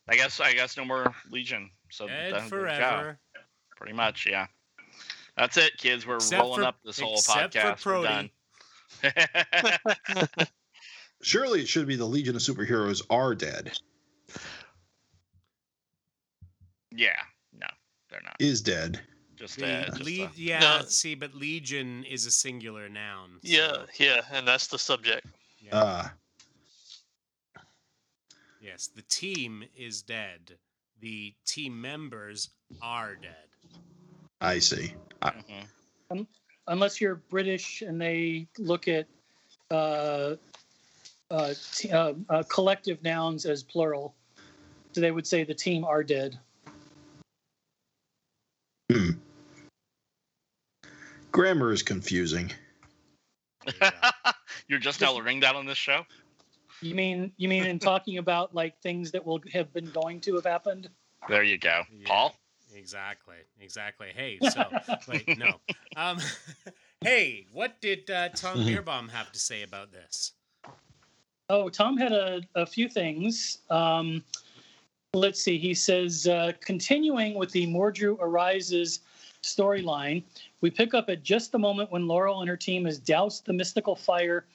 [0.07, 1.69] I guess I guess no more Legion.
[1.91, 3.19] So Dead that- there you forever.
[3.75, 4.47] Pretty much, yeah.
[5.37, 6.05] That's it, kids.
[6.05, 8.29] We're Except rolling for- up this whole except for podcast.
[9.03, 9.09] We're
[10.33, 10.47] done.
[11.23, 13.71] Surely it should be the Legion of Superheroes are dead.
[16.91, 17.21] yeah.
[18.11, 18.35] No, they're not.
[18.39, 18.99] Is dead.
[19.35, 20.81] Just, The uh, just le- a- yeah, No.
[20.87, 23.39] see, but Legion is a singular noun.
[23.43, 25.25] so- Yeah, yeah, and that's the subject.
[25.59, 25.75] yeah.
[25.77, 26.07] Uh
[28.61, 30.57] yes, the team is dead.
[30.99, 32.49] The team members
[32.81, 33.35] are dead.
[34.39, 34.93] I see.
[35.23, 36.27] mhm.
[36.67, 39.07] unless you're British and they look at
[39.71, 40.35] uh,
[41.31, 44.13] uh, t- uh, uh, collective nouns as plural,
[44.91, 46.37] so they would say the team are dead.
[48.91, 49.11] Hmm.
[51.31, 52.51] Grammar is confusing.
[53.65, 54.31] There you go.
[54.67, 56.05] You're just now learning that on this show.
[56.81, 60.35] You mean you mean in talking about like things that will have been going to
[60.35, 60.89] have happened?
[61.29, 62.07] There you go, Yeah.
[62.07, 62.35] Paul.
[62.75, 63.35] Exactly.
[63.61, 64.09] Exactly.
[64.13, 64.65] Hey, so
[65.07, 65.55] wait, no.
[65.95, 66.17] Um,
[67.01, 70.33] hey, what did uh, Tom Bierbaum have to say about this?
[71.49, 73.59] Oh, Tom had a, a few things.
[73.69, 74.23] Um,
[75.13, 75.57] let's see.
[75.57, 79.01] He says, uh, continuing with the Mordru Arises
[79.43, 80.23] storyline,
[80.61, 83.51] we pick up at just the moment when Laurel and her team has doused the
[83.51, 84.45] mystical fire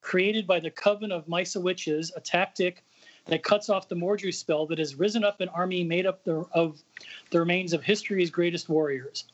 [0.00, 2.82] created by the Coven of Mysa Witches, a tactic
[3.26, 6.46] that cuts off the Mordru spell that has risen up an army made up the,
[6.52, 6.82] of
[7.28, 9.24] the remains of history's greatest warriors.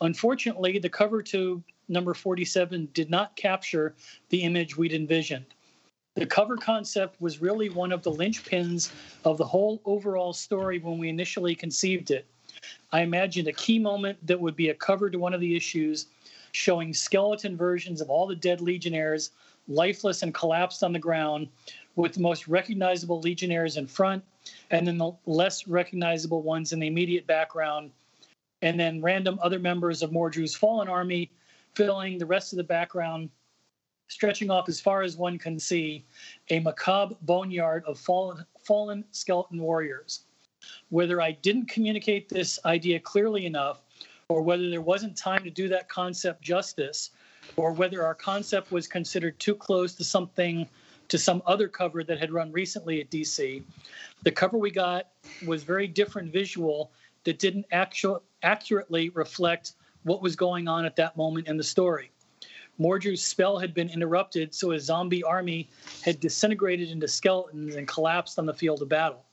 [0.00, 3.94] Unfortunately, the cover to number 47 did not capture
[4.30, 5.53] the image we'd envisioned.
[6.14, 8.92] The cover concept was really one of the linchpins
[9.24, 12.24] of the whole overall story when we initially conceived it.
[12.92, 16.06] I imagined a key moment that would be a cover to one of the issues
[16.52, 19.32] showing skeleton versions of all the dead legionnaires,
[19.66, 21.48] lifeless and collapsed on the ground,
[21.96, 24.22] with the most recognizable legionnaires in front,
[24.70, 27.90] and then the less recognizable ones in the immediate background,
[28.62, 31.32] and then random other members of Mordru's fallen army
[31.74, 33.30] filling the rest of the background,
[34.08, 36.04] stretching off as far as one can see,
[36.50, 40.24] a macabre boneyard of fallen, fallen skeleton warriors.
[40.88, 43.82] Whether I didn't communicate this idea clearly enough,
[44.28, 47.10] or whether there wasn't time to do that concept justice,
[47.56, 50.68] or whether our concept was considered too close to something
[51.08, 53.62] to some other cover that had run recently at DC.
[54.22, 55.08] The cover we got
[55.46, 56.90] was very different visual
[57.24, 59.72] that didn't actual, accurately reflect
[60.04, 62.10] what was going on at that moment in the story.
[62.78, 65.68] Mordru's spell had been interrupted, so his zombie army
[66.02, 69.24] had disintegrated into skeletons and collapsed on the field of battle.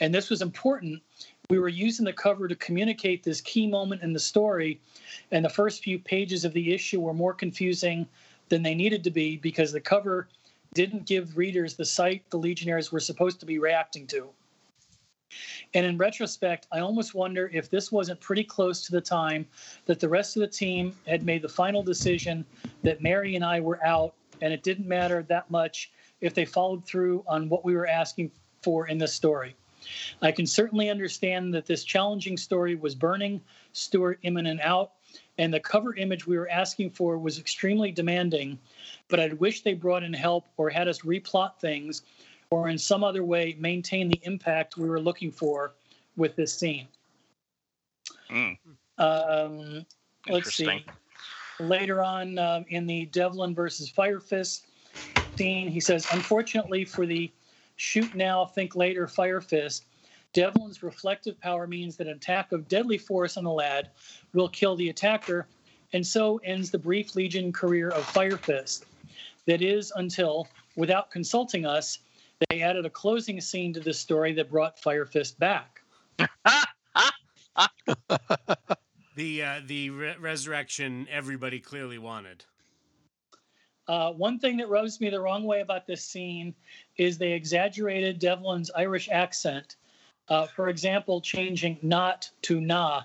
[0.00, 1.02] And this was important.
[1.50, 4.80] We were using the cover to communicate this key moment in the story,
[5.30, 8.08] and the first few pages of the issue were more confusing
[8.48, 10.28] than they needed to be because the cover
[10.74, 14.30] didn't give readers the sight the Legionnaires were supposed to be reacting to.
[15.74, 19.46] And in retrospect, I almost wonder if this wasn't pretty close to the time
[19.86, 22.44] that the rest of the team had made the final decision
[22.82, 26.84] that Mary and I were out, and it didn't matter that much if they followed
[26.84, 28.30] through on what we were asking
[28.62, 29.54] for in this story.
[30.22, 33.40] I can certainly understand that this challenging story was burning
[33.72, 34.92] Stuart Immonen out,
[35.36, 38.58] and the cover image we were asking for was extremely demanding,
[39.08, 42.02] but I'd wish they brought in help or had us replot things
[42.54, 45.72] or in some other way maintain the impact we were looking for
[46.16, 46.86] with this scene.
[48.30, 48.56] Mm.
[48.98, 49.84] Um,
[50.28, 50.84] let's see.
[51.58, 54.66] Later on um, in the Devlin versus Fire Fist
[55.36, 57.30] scene, he says, unfortunately for the
[57.74, 59.86] shoot now, think later Fire Fist,
[60.32, 63.90] Devlin's reflective power means that an attack of deadly force on the lad
[64.32, 65.46] will kill the attacker,
[65.92, 68.86] and so ends the brief Legion career of Fire Fist.
[69.46, 71.98] That is until, without consulting us,
[72.48, 75.80] they added a closing scene to the story that brought Fire Fist back.
[79.16, 82.44] the uh, the re- resurrection everybody clearly wanted.
[83.86, 86.54] Uh, one thing that rubs me the wrong way about this scene
[86.96, 89.76] is they exaggerated Devlin's Irish accent.
[90.28, 93.02] Uh, for example, changing not to na,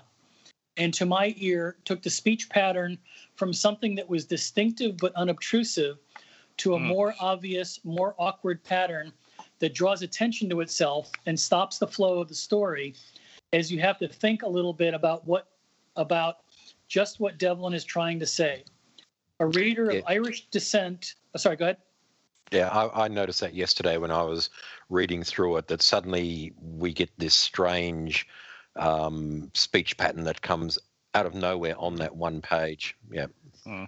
[0.78, 2.96] and to my ear took the speech pattern
[3.34, 5.98] from something that was distinctive but unobtrusive
[6.56, 6.86] to a mm.
[6.86, 9.12] more obvious, more awkward pattern
[9.60, 12.94] that draws attention to itself and stops the flow of the story
[13.52, 15.48] as you have to think a little bit about what
[15.96, 16.38] about
[16.88, 18.64] just what Devlin is trying to say.
[19.38, 19.98] A reader yeah.
[19.98, 21.14] of Irish descent.
[21.34, 21.78] Oh, sorry, go ahead.
[22.50, 24.50] Yeah, I, I, noticed that yesterday when I was
[24.88, 25.68] reading through it.
[25.68, 28.26] That suddenly we get this strange
[28.76, 30.78] um, speech pattern that comes
[31.14, 32.96] out of nowhere on that one page.
[33.10, 33.26] Yeah.
[33.66, 33.86] Mm.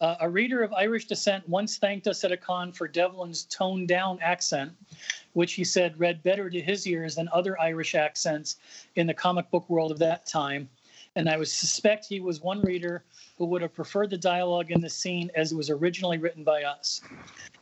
[0.00, 3.88] Uh, a reader of Irish descent once thanked us at a con for Devlin's toned
[3.88, 4.72] down accent,
[5.34, 8.56] which he said read better to his ears than other Irish accents
[8.96, 10.68] in the comic book world of that time.
[11.16, 13.04] And I would suspect he was one reader
[13.36, 16.62] who would have preferred the dialogue in the scene as it was originally written by
[16.62, 17.02] us.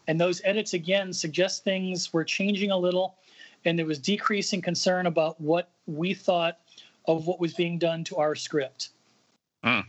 [0.06, 3.16] And those edits again suggest things were changing a little,
[3.64, 6.58] and there was decreasing concern about what we thought
[7.06, 8.90] of what was being done to our script.
[9.64, 9.84] Mm.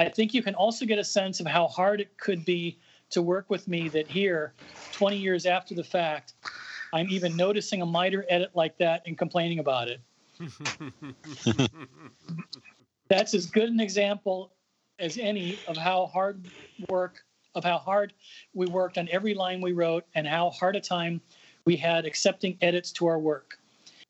[0.00, 2.78] I think you can also get a sense of how hard it could be
[3.10, 4.54] to work with me that here,
[4.92, 6.32] 20 years after the fact,
[6.94, 10.00] I'm even noticing a minor edit like that and complaining about it.
[13.08, 14.52] That's as good an example
[14.98, 16.48] as any of how hard
[16.88, 17.22] work,
[17.54, 18.14] of how hard
[18.54, 21.20] we worked on every line we wrote and how hard a time
[21.66, 23.58] we had accepting edits to our work.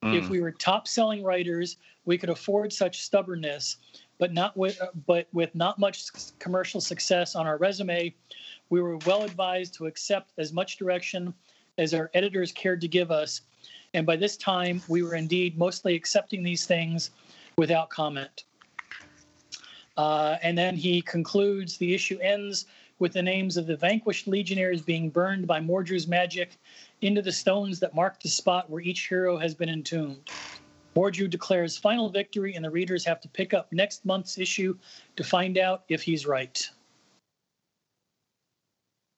[0.05, 0.17] Mm.
[0.17, 3.79] If we were top selling writers, we could afford such stubbornness
[4.21, 6.05] but not with but with not much
[6.39, 8.15] commercial success on our resume,
[8.69, 11.35] we were well advised to accept as much direction
[11.79, 13.41] as our editors cared to give us.
[13.95, 17.11] And by this time, we were indeed mostly accepting these things
[17.57, 18.45] without comment.
[19.97, 22.67] Uh, and then he concludes the issue ends
[22.99, 26.59] with the names of the vanquished legionnaires being burned by Mordru's magic
[27.01, 30.31] into the stones that mark the spot where each hero has been entombed.
[30.97, 34.77] Mordru declares final victory, and the readers have to pick up next month's issue
[35.17, 36.69] to find out if he's right.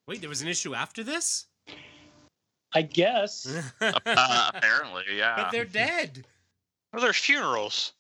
[0.09, 1.47] Wait, there was an issue after this?
[2.75, 3.47] I guess.
[3.81, 3.93] Uh,
[4.55, 5.37] apparently, yeah.
[5.37, 6.25] but they're dead.
[6.93, 7.93] Well, there's funerals.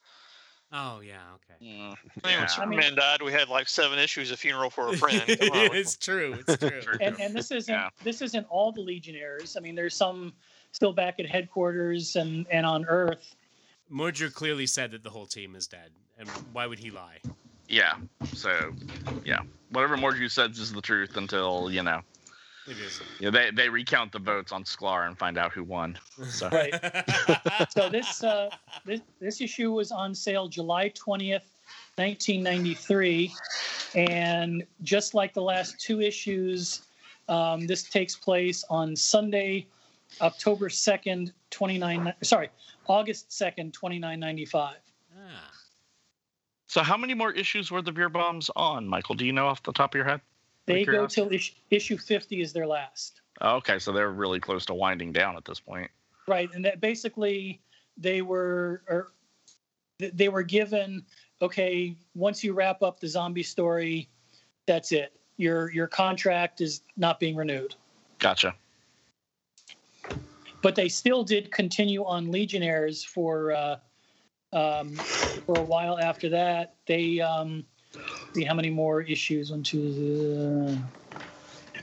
[0.74, 1.62] Oh yeah, okay.
[1.62, 1.94] Mm, I mean,
[2.24, 2.38] yeah.
[2.40, 5.22] when Superman died, we had like seven issues of funeral for a friend.
[5.28, 6.38] It's true.
[6.46, 6.80] It's true.
[6.80, 6.96] True.
[7.00, 7.90] and and this isn't Yeah.
[8.02, 9.56] this isn't all the Legionnaires.
[9.56, 10.32] I mean, there's some
[10.72, 13.36] still back at headquarters and and on Earth.
[13.92, 17.18] Mordru clearly said that the whole team is dead, and why would he lie?
[17.68, 17.94] Yeah.
[18.34, 18.74] So,
[19.24, 19.40] yeah.
[19.70, 22.02] Whatever Mordru says is the truth until you know.
[22.66, 23.00] It is.
[23.18, 25.98] Yeah, they they recount the votes on Sklar and find out who won.
[26.28, 26.72] So Right.
[27.70, 28.50] So this uh,
[28.84, 31.42] this this issue was on sale July twentieth,
[31.98, 33.34] nineteen ninety three,
[33.96, 36.82] and just like the last two issues,
[37.28, 39.66] um, this takes place on Sunday,
[40.20, 42.14] October second, twenty nine.
[42.22, 42.48] Sorry,
[42.86, 44.78] August second, twenty nine ninety five.
[45.16, 45.50] Ah.
[46.66, 49.14] So how many more issues were the Bierbaums on, Michael?
[49.14, 50.20] Do you know off the top of your head?
[50.66, 53.20] They go till issue, issue fifty is their last.
[53.40, 55.90] Okay, so they're really close to winding down at this point.
[56.28, 57.60] Right, and that basically
[57.96, 59.12] they were or
[59.98, 61.04] they were given
[61.42, 64.08] okay, once you wrap up the zombie story,
[64.66, 65.12] that's it.
[65.36, 67.74] Your your contract is not being renewed.
[68.18, 68.54] Gotcha.
[70.62, 73.76] But they still did continue on Legionnaires for uh,
[74.52, 74.94] um,
[75.46, 76.76] for a while after that.
[76.86, 77.64] They um,
[78.34, 79.50] see how many more issues.
[79.50, 80.78] One, two.
[81.12, 81.18] Uh,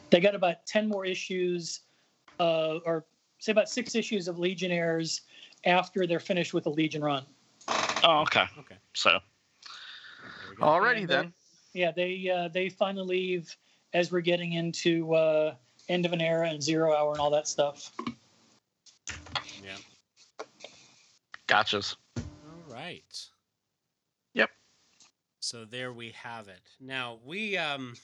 [0.09, 1.81] they got about ten more issues,
[2.39, 3.05] uh, or
[3.39, 5.21] say about six issues of Legionnaires
[5.65, 7.25] after they're finished with the Legion run.
[8.03, 8.45] Oh, okay.
[8.59, 8.75] Okay.
[8.93, 9.19] So,
[10.59, 11.33] There alrighty And then.
[11.73, 13.55] Yeah, they uh, they finally leave
[13.93, 15.55] as we're getting into uh,
[15.87, 17.91] end of an era and zero hour and all that stuff.
[19.63, 19.75] Yeah.
[21.49, 21.95] Gotchas.
[22.17, 22.23] All
[22.73, 23.25] right.
[24.35, 24.49] Yep.
[25.39, 26.61] So there we have it.
[26.79, 27.95] Now we um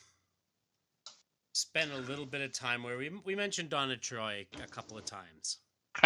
[1.53, 5.05] spent a little bit of time where we we mentioned Donna Troy a couple of
[5.05, 5.57] times.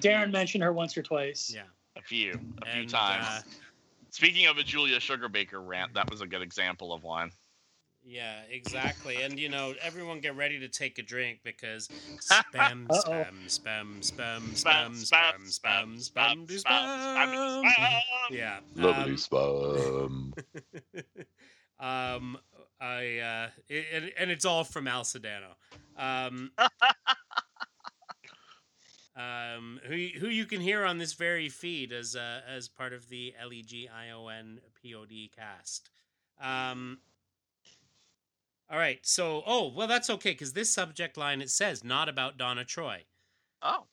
[0.00, 1.52] Darren mentioned her once or twice.
[1.54, 1.62] Yeah.
[1.96, 2.32] a few,
[2.62, 3.26] a few times.
[3.28, 3.40] uh,
[4.10, 7.30] Speaking of a Julia Sugarbaker rant, that was a good example of one.
[8.06, 9.22] Yeah, exactly.
[9.22, 11.88] And you know, everyone get ready to take a drink because
[12.20, 13.24] spam, Uh-oh.
[13.46, 18.00] spam, spam, spam, spam, spam, spam, spam, spam.
[18.30, 18.58] Yeah.
[18.76, 21.04] Lovely um, spam.
[21.80, 22.38] um,
[22.80, 25.54] I uh, it, and- and it's all from Al Sedano.
[25.96, 26.50] Um,
[29.16, 33.08] um, who who you can hear on this very feed as uh, as part of
[33.08, 35.88] the L E G I O N P O D cast.
[36.40, 36.98] Um,
[38.74, 42.36] all right, so oh well, that's okay because this subject line it says not about
[42.36, 43.04] Donna Troy.
[43.62, 43.84] Oh,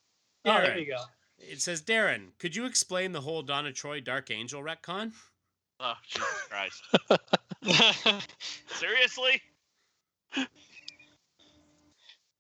[0.44, 0.80] Yeah, All there right.
[0.80, 1.04] you go.
[1.38, 5.12] It says Darren, could you explain the whole Donna Troy Dark Angel retcon?
[5.80, 6.84] oh, Jesus Christ!
[8.80, 9.40] Seriously?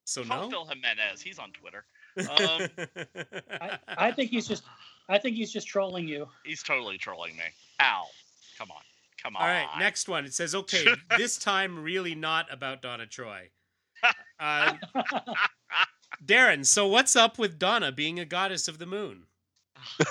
[0.05, 0.49] So Call no.
[0.49, 1.21] Phil Jimenez.
[1.21, 1.85] He's on Twitter.
[2.17, 2.67] Um,
[3.61, 4.63] I, I think he's just
[5.09, 6.27] I think he's just trolling you.
[6.43, 7.43] he's totally trolling me.
[7.81, 8.05] Ow!
[8.57, 8.81] come on,
[9.21, 9.41] come on.
[9.41, 10.25] All right, next one.
[10.25, 10.85] It says, okay,
[11.17, 13.49] this time really not about Donna Troy.
[14.39, 14.73] Uh,
[16.25, 19.23] Darren, so what's up with Donna being a goddess of the moon?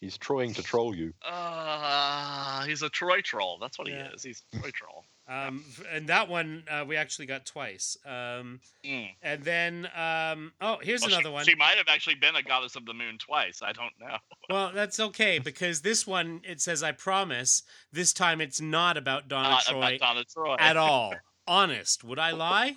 [0.00, 1.12] He's trying to troll you.
[1.26, 3.58] Uh, he's a Troy troll.
[3.60, 4.08] That's what Yeah.
[4.08, 4.22] he is.
[4.22, 5.04] He's a Troy troll.
[5.28, 5.62] Um,
[5.92, 7.96] and that one uh, we actually got twice.
[8.06, 9.10] Um, Mm.
[9.22, 11.44] and then, um, oh, here's Well, another she, one.
[11.44, 13.60] She might have actually been a goddess of the moon twice.
[13.62, 14.16] I don't know.
[14.50, 17.62] Well, that's okay because this one it says, "I promise."
[17.92, 21.14] This time it's not about Donna Not Troy about Donna Troy at all.
[21.46, 22.76] Honest, would I lie?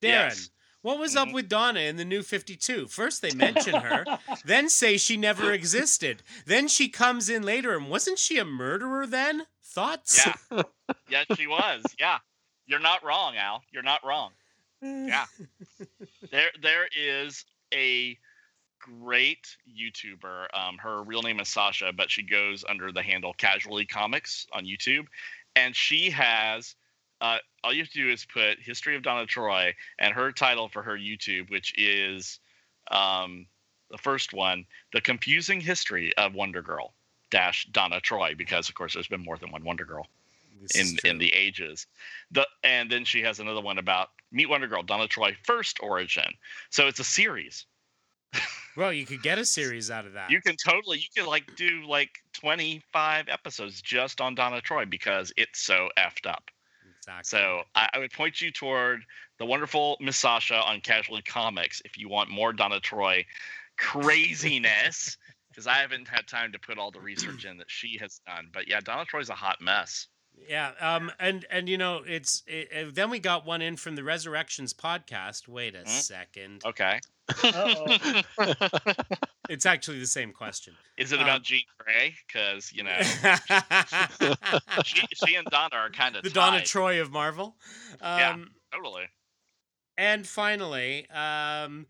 [0.00, 0.50] Darren, Yes.
[0.82, 1.32] what was up Mhm.
[1.32, 2.86] with Donna in the new 52?
[2.86, 4.04] First they mention her,
[4.44, 6.22] then say she never existed.
[6.44, 9.46] Then she comes in later and wasn't she a murderer then?
[9.76, 10.26] Thoughts?
[10.26, 10.62] Yeah.
[11.10, 11.84] yes, she was.
[12.00, 12.16] Yeah,
[12.66, 13.62] you're not wrong, Al.
[13.70, 14.32] You're not wrong.
[14.82, 15.26] Yeah.
[16.32, 18.18] There, there is a
[18.80, 20.46] great YouTuber.
[20.54, 24.64] Um, her real name is Sasha, but she goes under the handle Casually Comics on
[24.64, 25.04] YouTube,
[25.54, 26.74] and she has.
[27.20, 30.68] Uh, all you have to do is put "History of Donna Troy" and her title
[30.68, 32.40] for her YouTube, which is
[32.90, 33.46] um,
[33.90, 36.95] the first one, "The Confusing History of Wonder Girl."
[37.30, 40.06] Dash Donna Troy, because of course there's been more than one Wonder Girl
[40.60, 41.86] This in in the ages.
[42.30, 46.38] The and then she has another one about Meet Wonder Girl, Donna Troy first origin.
[46.70, 47.66] So it's a series.
[48.76, 50.30] Well, you could get a series out of that.
[50.30, 55.32] You can totally you can like do like 25 episodes just on Donna Troy because
[55.36, 56.50] it's so effed up.
[56.82, 57.38] exactly.
[57.38, 59.04] So I, I would point you toward
[59.38, 63.24] the wonderful Miss Sasha on Casually Comics if you want more Donna Troy
[63.78, 65.18] craziness.
[65.56, 68.50] Because I haven't had time to put all the research in that she has done.
[68.52, 70.08] But yeah, Donna Troy's a hot mess.
[70.46, 73.96] Yeah, um, and and you know it's it, uh, then we got one in from
[73.96, 75.48] the Resurrections podcast.
[75.48, 75.86] Wait a Hmm?
[75.86, 77.00] second, Okay.
[77.42, 78.22] Uh-oh.
[79.48, 80.74] it's actually the same question.
[80.98, 82.14] Is it Um, about Jean Grey?
[82.26, 82.98] Because you know
[84.84, 87.56] she, she and Donna are kind of the Donna Troy of Marvel.
[88.02, 88.36] Um, Yeah.
[88.74, 89.06] totally.
[89.96, 91.86] And finally, um,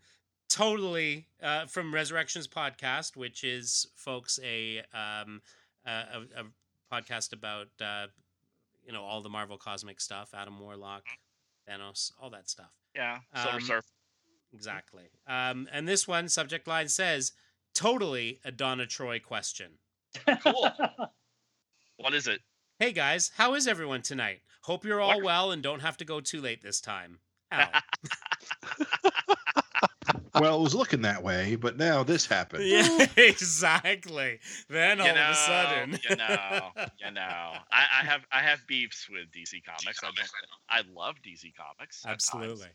[0.49, 5.41] totally uh, from Resurrections podcast, which is folks a um,
[5.85, 6.43] a, a, a
[6.91, 8.07] podcast about uh,
[8.85, 11.03] you know all the Marvel cosmic stuff, Adam Warlock,
[11.69, 12.71] Thanos, all that stuff.
[12.95, 13.19] Yeah.
[13.35, 13.87] Silver Um, Surfer.
[14.53, 15.03] Exactly.
[15.27, 17.33] Um, and this one subject line says
[17.75, 19.71] totally a Donna Troy question.
[20.41, 20.71] Cool.
[21.99, 22.41] What is it?
[22.77, 24.41] Hey guys, how is everyone tonight?
[24.61, 25.25] Hope you're all Wonderful.
[25.25, 27.17] well and don't have to go too late this time.
[27.51, 27.69] Al.
[30.41, 32.63] Well, it was looking that way, but now this happened.
[32.65, 34.39] yeah, exactly.
[34.69, 36.59] Then all know, of a sudden, you know,
[37.05, 37.53] you know.
[37.71, 39.99] I, I have I have beefs with DC Comics.
[40.03, 40.19] I don't.
[40.69, 42.03] I love DC Comics.
[42.05, 42.67] at times, absolutely.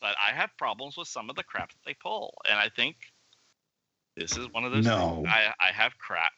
[0.00, 2.96] but I have problems with some of the crap that they pull, and I think
[4.16, 4.84] this is one of those.
[4.84, 5.24] No.
[5.28, 6.32] I I have crap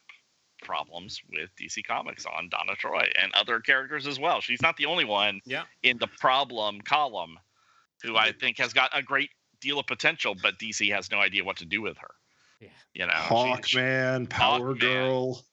[0.61, 4.41] problems with DC Comics on Donna Troy and other characters as well.
[4.41, 5.63] She's not the only one Yeah.
[5.83, 7.37] in the problem column
[8.03, 9.29] who I think has got a great
[9.61, 12.11] deal of potential, but DC has no idea what to do with her.
[12.59, 12.69] Yeah.
[12.93, 13.13] You know,
[13.61, 14.79] she- she- Hawkman, Power Hawkman.
[14.79, 15.45] Girl.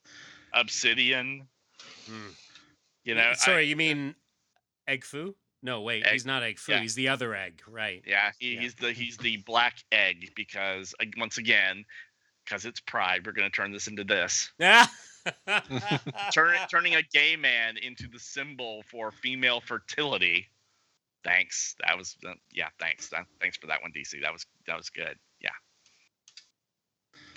[0.53, 1.47] Obsidian.
[2.11, 2.35] Mm.
[3.05, 4.15] You know, I- Sorry, you mean
[4.89, 5.35] Egg Fu?
[5.63, 6.73] No, wait, Egg- he's not Egg Fu.
[6.73, 6.81] yeah.
[6.81, 8.03] He's the other egg, right?
[8.07, 8.61] Yeah, he, Yeah.
[8.61, 11.85] he's the he's the black egg because uh, once again,
[12.45, 14.53] because it's pride, we're gonna turn this into this.
[14.59, 14.87] Yeah.
[16.33, 20.47] Turn turning a gay man into the symbol for female fertility.
[21.27, 21.75] Thanks.
[21.85, 22.69] That was uh, yeah.
[22.79, 23.11] Thanks.
[23.41, 24.23] Thanks for that one, DC.
[24.23, 25.17] That was that was good.
[25.41, 25.51] Yeah.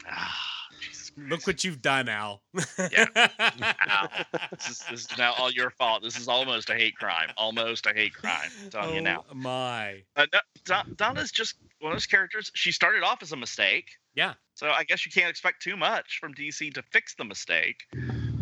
[0.08, 2.42] Ah, Jesus Look what you've done, Al.
[2.78, 3.08] Yeah.
[3.16, 4.08] Ow.
[4.52, 6.04] This is, this is now all your fault.
[6.04, 7.30] This is almost a hate crime.
[7.36, 8.50] Almost a hate crime.
[8.64, 9.26] I'm telling you now.
[9.30, 10.04] Oh, My.
[10.16, 12.52] Uh, no, Don- Donna's just one of those characters.
[12.54, 13.90] She started off as a mistake.
[14.16, 14.34] Yeah.
[14.56, 17.78] So I guess you can't expect too much from DC to fix the mistake.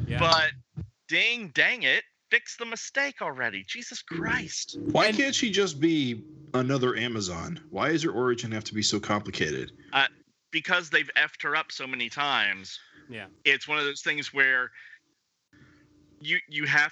[0.08, 0.20] Yeah.
[0.20, 0.52] But
[1.08, 3.64] ding dang it, fix the mistake already.
[3.68, 4.78] Jesus Christ.
[4.80, 6.24] Why And- can't she just be
[6.54, 7.60] another Amazon?
[7.70, 9.72] Why does her origin have to be so complicated?
[9.94, 10.08] Uh,
[10.52, 12.80] because they've effed her up so many times.
[13.10, 13.28] Yeah.
[13.46, 14.72] It's one of those things where
[16.20, 16.92] you you have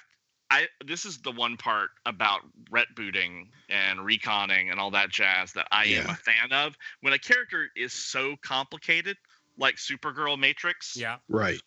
[0.51, 5.53] I this is the one part about ret booting and reconning and all that jazz
[5.53, 6.75] that I am a fan of.
[7.01, 9.17] When a character is so complicated,
[9.57, 11.17] like Supergirl Matrix, yeah.
[11.27, 11.59] Right.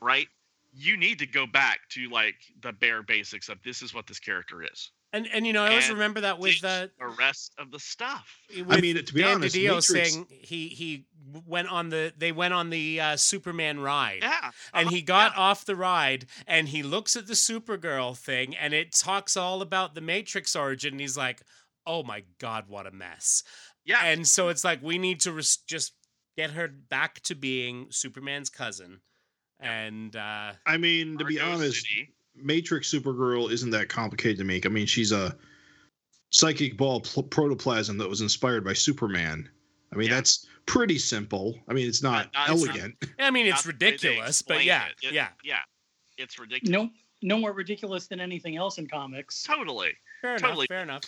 [0.00, 0.28] right?
[0.72, 4.20] You need to go back to like the bare basics of this is what this
[4.20, 4.90] character is.
[5.12, 7.72] And and you know, I always And remember that with Ditch uh, the rest of
[7.72, 8.38] the stuff.
[8.56, 11.06] with mean, to be Dan honest, DiDio Matrix- saying he he
[11.46, 14.20] went on the they went on the uh, Superman ride.
[14.22, 14.50] Yeah.
[14.72, 15.42] and uh-huh, he got yeah.
[15.42, 19.96] off the ride and he looks at the Supergirl thing and it talks all about
[19.96, 20.94] the Matrix origin.
[20.94, 21.42] And he's like,
[21.84, 23.42] "Oh my god, what a mess!"
[23.84, 24.04] yeah.
[24.04, 25.94] And so it's like we need to res- just
[26.36, 29.00] get her back to being Superman's cousin.
[29.60, 32.10] And uh, I mean, to be honest, City.
[32.36, 34.64] Matrix Supergirl isn't that complicated to make.
[34.66, 35.36] I mean, she's a
[36.30, 39.48] psychic ball pl- protoplasm that was inspired by Superman.
[39.92, 40.14] I mean, Yeah.
[40.14, 41.58] that's pretty simple.
[41.68, 42.94] I mean, it's not Not- not- it's not- elegant.
[43.18, 45.08] I mean, it's Not the way they ridiculous, but yeah, it.
[45.08, 45.60] It- yeah, yeah,
[46.16, 46.70] it's ridiculous.
[46.72, 46.90] no,
[47.22, 49.42] no more ridiculous than anything else in comics.
[49.42, 49.92] Totally.
[50.22, 50.60] fair Totally.
[50.60, 51.02] enough, fair enough.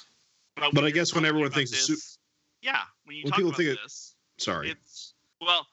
[0.57, 2.19] But, But I guess when everyone about thinks of Su-
[2.63, 4.71] yeah, when you when talk people about think of- this, Sorry.
[4.71, 5.67] it's well,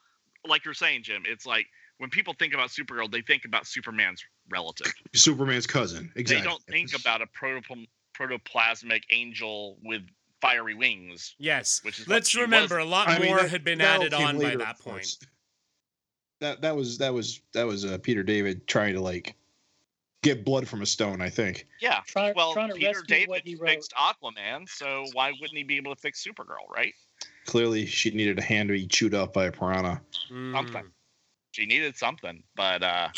[0.46, 1.24] like you're saying, Jim.
[1.26, 1.66] It's like
[2.00, 4.90] when people think about Supergirl, they think about Superman's relative.
[5.14, 6.10] Superman's cousin.
[6.16, 6.42] Exactly.
[6.42, 7.86] They don't think about a protopl-
[8.18, 10.00] protoplasmic angel with
[10.40, 12.86] fiery wings, Yes, which is let's remember was.
[12.86, 15.18] a lot I mean, more that- had been added came on by that point.
[16.40, 19.36] That that was that was that was uh, Peter David trying to like
[20.22, 21.20] get blood from a stone.
[21.20, 21.66] I think.
[21.82, 22.00] Yeah.
[22.06, 25.64] Try, Well, trying to Peter rescue what David he fixed Aquaman, so why wouldn't he
[25.64, 26.94] be able to fix Supergirl, right?
[27.44, 30.00] Clearly, she needed a hand to be chewed up by a piranha.
[30.30, 30.90] Something.
[31.52, 33.08] She needed something, but uh,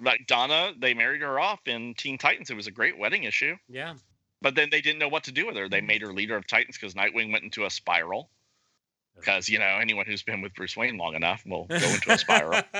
[0.00, 2.50] like Donna, they married her off in Teen Titans.
[2.50, 3.94] It was a great wedding issue, Yeah.
[4.40, 5.68] but then they didn't know what to do with her.
[5.68, 8.28] They made her leader of Titans because Nightwing went into a spiral.
[9.14, 12.18] Because you know anyone who's been with Bruce Wayne long enough will go into a
[12.18, 12.62] spiral.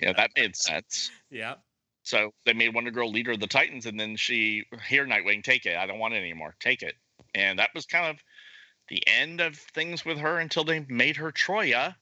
[0.00, 1.10] yeah, that made sense.
[1.30, 1.54] yeah.
[2.02, 5.66] So they made Wonder Girl leader of the Titans, and then she, here, Nightwing, take
[5.66, 5.76] it.
[5.76, 6.54] I don't want it anymore.
[6.58, 6.94] Take it.
[7.34, 8.16] And that was kind of
[8.88, 11.94] the end of things with her until they made her Troia.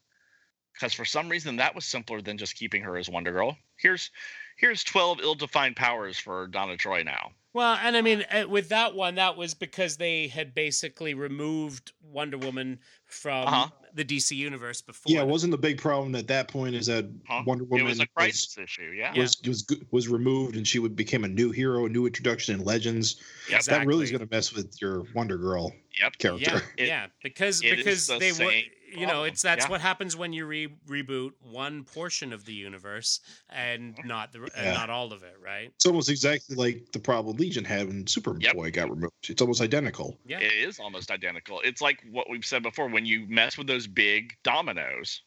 [0.79, 3.57] Because for some reason that was simpler than just keeping her as Wonder Girl.
[3.77, 4.11] Here's
[4.57, 7.31] here's 12 ill-defined powers for Donna Troy now.
[7.53, 11.93] Well, and I mean, uh, with that one, that was because they had basically removed
[12.03, 13.69] Wonder Woman from Uh-huh.
[13.95, 15.13] the DC universe before.
[15.13, 17.43] Yeah, it wasn't the big problem at that point is that Huh?
[17.47, 18.93] Wonder It Woman was a crisis issue.
[18.97, 19.13] Yeah.
[19.15, 19.23] Yeah.
[19.23, 22.55] was was was was removed and she would became a new hero, a new introduction
[22.55, 23.17] in Legends.
[23.51, 23.63] Yep.
[23.65, 26.19] That really is going to mess with your Wonder Girl Yep.
[26.19, 26.51] character.
[26.77, 29.66] Yeah, It- yeah, because it is because the they were, same you know, it's that's
[29.66, 29.70] Yeah.
[29.70, 33.20] what happens when you re- reboot one portion of the universe
[33.51, 34.48] and not the Yeah.
[34.55, 35.70] and not all of it, right?
[35.74, 38.73] It's almost exactly like the problem Legion had when Superboy Yep.
[38.73, 39.12] got removed.
[39.28, 40.19] It's almost identical.
[40.24, 41.60] Yeah, It is almost identical.
[41.60, 42.89] It's like what we've said before.
[42.89, 45.23] When you mess with those big dominoes,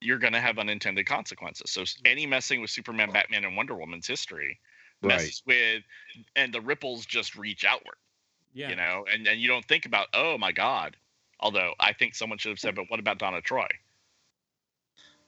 [0.00, 1.70] you're going to have unintended consequences.
[1.72, 4.60] So any messing with Superman, Batman, and Wonder Woman's history
[5.02, 5.14] Right.
[5.16, 5.82] messes with,
[6.36, 7.96] and the ripples just reach outward.
[8.54, 10.96] yeah, You know, and and you don't think about, oh my God.
[11.40, 13.68] Although I think someone should have said, but what about Donna Troy?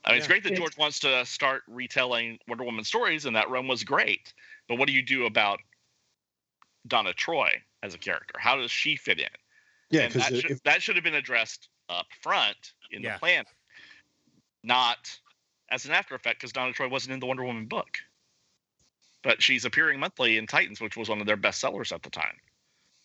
[0.05, 3.51] I mean, it's great that George wants to start retelling Wonder Woman stories, and that
[3.51, 4.33] run was great.
[4.67, 5.61] But what do you do about
[6.87, 7.51] Donna Troy
[7.83, 8.39] as a character?
[8.39, 9.29] How does she fit in?
[9.91, 13.15] Yeah, and because that, should, if that should have been addressed up front in Yeah.
[13.15, 13.45] the plan,
[14.63, 15.11] not
[15.69, 17.99] as an after effect because Donna Troy wasn't in the Wonder Woman book.
[19.23, 22.11] But she's appearing monthly in Titans, which was one of their best sellers at the
[22.11, 22.41] time.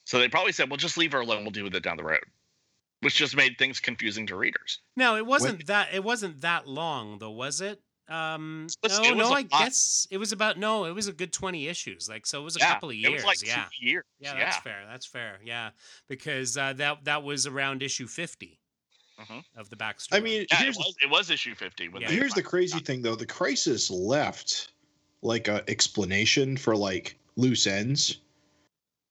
[0.06, 1.44] So they probably said, "Well, just leave her alone.
[1.44, 2.24] We'll deal with it down the road,"
[3.06, 4.80] which just made things confusing to readers.
[4.98, 5.94] No, it wasn't that.
[5.94, 7.80] It wasn't that long though, was it?
[8.08, 9.50] Um, Listen, no, it no, I lot.
[9.50, 12.08] guess it was about no, it was a good twenty issues.
[12.08, 13.10] Like so, it was a couple of years.
[13.10, 14.04] it was like yeah, two years.
[14.20, 14.84] yeah, Yeah, that's fair.
[14.88, 15.40] That's fair.
[15.44, 15.70] Yeah,
[16.08, 18.60] because uh, that that was around issue 50
[19.20, 19.44] Mhm.
[19.56, 20.18] of the backstory.
[20.18, 21.88] I mean, Yeah, it was, it was issue fifty.
[21.88, 22.10] When Yeah.
[22.12, 24.70] here's the crazy thing though the crisis left
[25.22, 28.18] like a explanation for like loose ends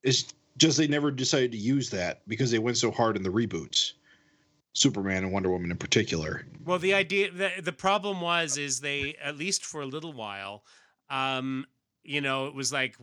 [0.04, 3.30] it's just they never decided to use that because they went so hard in the
[3.30, 3.92] reboots
[4.74, 9.14] superman and wonder woman in particular Well, the idea the, the problem was is they
[9.22, 10.64] at least for a little while,
[11.08, 11.66] um,
[12.02, 12.96] you know, it was like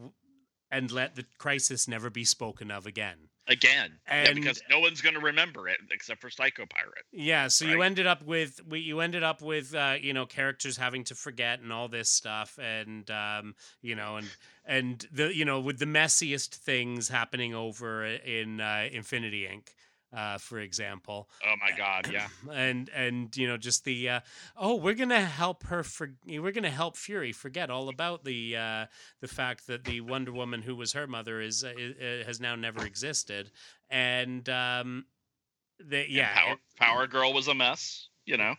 [0.70, 3.30] and let the crisis never be spoken of again.
[3.48, 7.06] Again, yeah, And- because no one's going to remember it except for Psycho Pirate.
[7.12, 10.78] Yeah, so you ended up with we, you ended up with uh, you know characters
[10.78, 14.28] having to forget and all this stuff, and um, you know, and
[14.66, 19.70] and the you know with the messiest things happening over in uh, Infinity Inc.
[20.14, 22.28] Uh, for example, Oh my God, yeah.
[22.54, 24.20] and and you know just the uh,
[24.58, 28.86] oh we're gonna help her for we're gonna help Fury forget all about the uh,
[29.22, 32.56] the fact that the Wonder Woman who was her mother is, uh, i- has now
[32.56, 33.52] never existed
[33.90, 35.06] and um,
[35.80, 38.56] the, And yeah Power, Power Girl was a mess, you know.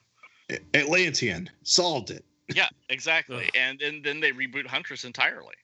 [0.74, 2.24] atlantean solved it
[2.54, 3.44] Yeah, exactly.
[3.46, 3.50] Ugh.
[3.54, 5.54] And then then they reboot Huntress entirely.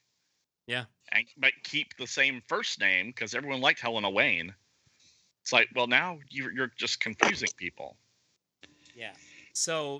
[0.67, 0.85] Yeah.
[1.13, 4.55] And but keep the same first name because everyone liked Helena Wayne.
[5.49, 7.97] It's like, well, now you're you're just confusing people.
[8.95, 9.15] Yeah.
[9.55, 9.99] So,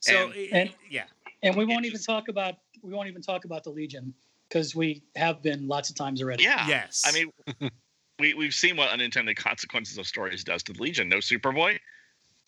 [0.00, 1.04] so And- i- And- eh, yeah,
[1.44, 4.12] And we won't It even just- talk about we won't even talk about the Legion
[4.48, 6.42] because we have been lots of times already.
[6.42, 6.66] Yeah.
[6.66, 7.04] yes.
[7.06, 7.70] I mean,
[8.18, 11.08] we we've seen what unintended consequences of stories does to the Legion.
[11.08, 11.78] No Superboy.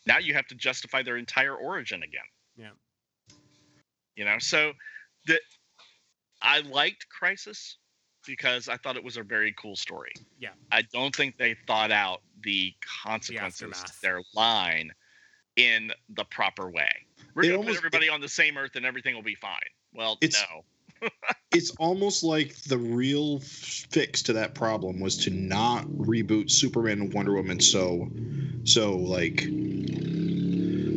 [0.06, 2.26] Now you have to justify their entire origin again.
[2.56, 2.70] Yeah.
[4.16, 4.72] You know, so
[5.26, 5.40] the
[6.40, 7.76] I liked Crisis
[8.26, 10.12] because I thought it was a very cool story.
[10.38, 10.50] Yeah.
[10.70, 12.74] I don't think they thought out the
[13.04, 13.94] consequences aftermath.
[13.96, 14.92] to their line
[15.56, 16.90] in the proper way.
[17.34, 19.58] We're gonna put almost- everybody on the same earth and everything will be fine.
[19.94, 20.64] Well, It's- no.
[21.52, 27.12] it's almost like the real fix to that problem was to not reboot Superman and
[27.12, 28.08] Wonder Woman so
[28.62, 29.40] so like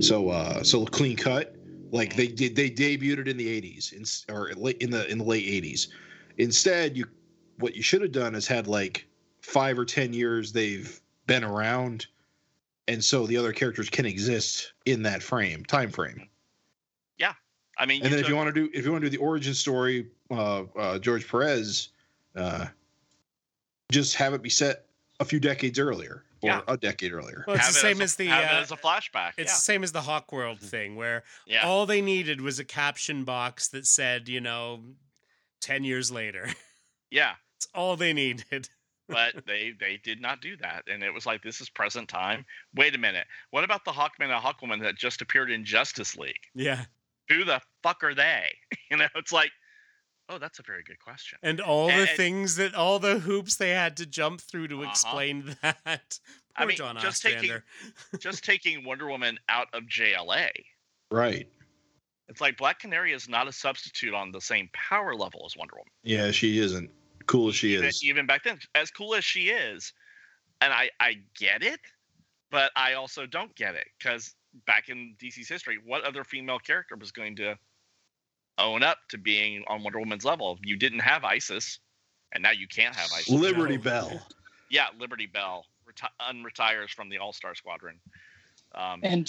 [0.01, 1.55] so uh so clean cut
[1.91, 5.17] like they did they debuted it in the 80s in, or late in the in
[5.17, 5.87] the late 80s
[6.37, 7.05] instead you
[7.57, 9.07] what you should have done is had like
[9.41, 12.07] 5 or 10 years they've been around
[12.87, 16.27] and so the other characters can exist in that frame time frame
[17.17, 17.33] Yeah,
[17.77, 19.23] I mean, and then if you want to do if you want to do the
[19.23, 21.89] origin story, uh, uh, George Perez,
[22.35, 22.65] uh,
[23.91, 24.85] just have it be set
[25.19, 26.61] a few decades earlier or Yeah.
[26.67, 27.43] a decade earlier.
[27.47, 29.29] well, it's have the it same a- as the have it uh, as a flashback.
[29.37, 29.55] it's yeah.
[29.55, 31.65] the same as the Hawkworld thing where yeah.
[31.65, 34.81] all they needed was a caption box that said you know
[35.61, 36.47] ten years later.
[37.11, 37.33] yeah.
[37.57, 38.69] It's all they needed.
[39.07, 42.43] but they they did not do that and it was like this is present time
[42.75, 46.39] wait a minute what about the hawkman and hawkwoman that just appeared in justice league
[46.55, 46.85] Yeah,
[47.29, 48.47] who the fuck are they
[48.89, 49.51] you know it's like
[50.27, 53.69] oh that's a very good question and all the things that all the hoops they
[53.69, 54.89] had to jump through to Uh-huh.
[54.89, 55.75] explain that.
[55.85, 55.99] Poor
[56.55, 57.61] I mean, John just taking-
[58.17, 60.49] just taking wonder woman out of jla
[61.11, 61.47] Right.
[62.27, 65.73] It's like black canary is not a substitute on the same power level as wonder
[65.75, 66.89] woman Yeah, she isn't
[67.27, 68.03] cool as she even, is.
[68.03, 69.93] even back then as cool as she is
[70.61, 71.79] and i i get it
[72.51, 74.35] but i also don't get it because
[74.67, 77.57] back in dc's history what other female character was going to
[78.57, 81.79] own up to being on wonder woman's level you didn't have isis
[82.33, 83.29] and now you can't have Isis.
[83.29, 83.83] Liberty No.
[83.83, 84.27] Bell.
[84.69, 87.97] Yeah, Liberty Bell reti- unretires from the All Star Squadron,
[88.73, 89.25] um, and,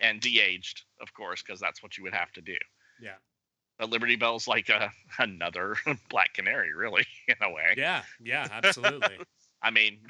[0.00, 0.40] And de-aged.
[0.40, 2.56] de-aged, of course, because that's what you would have to do.
[3.00, 3.16] Yeah.
[3.78, 5.76] But Liberty Bell's like a, another
[6.10, 7.74] Black Canary, really, in a way.
[7.76, 9.18] Yeah, yeah, absolutely.
[9.62, 10.00] I mean,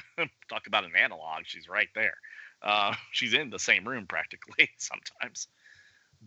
[0.48, 1.43] talk about an analog.
[1.44, 2.15] She's right there.
[2.62, 5.48] Uh, she's in the same room practically sometimes.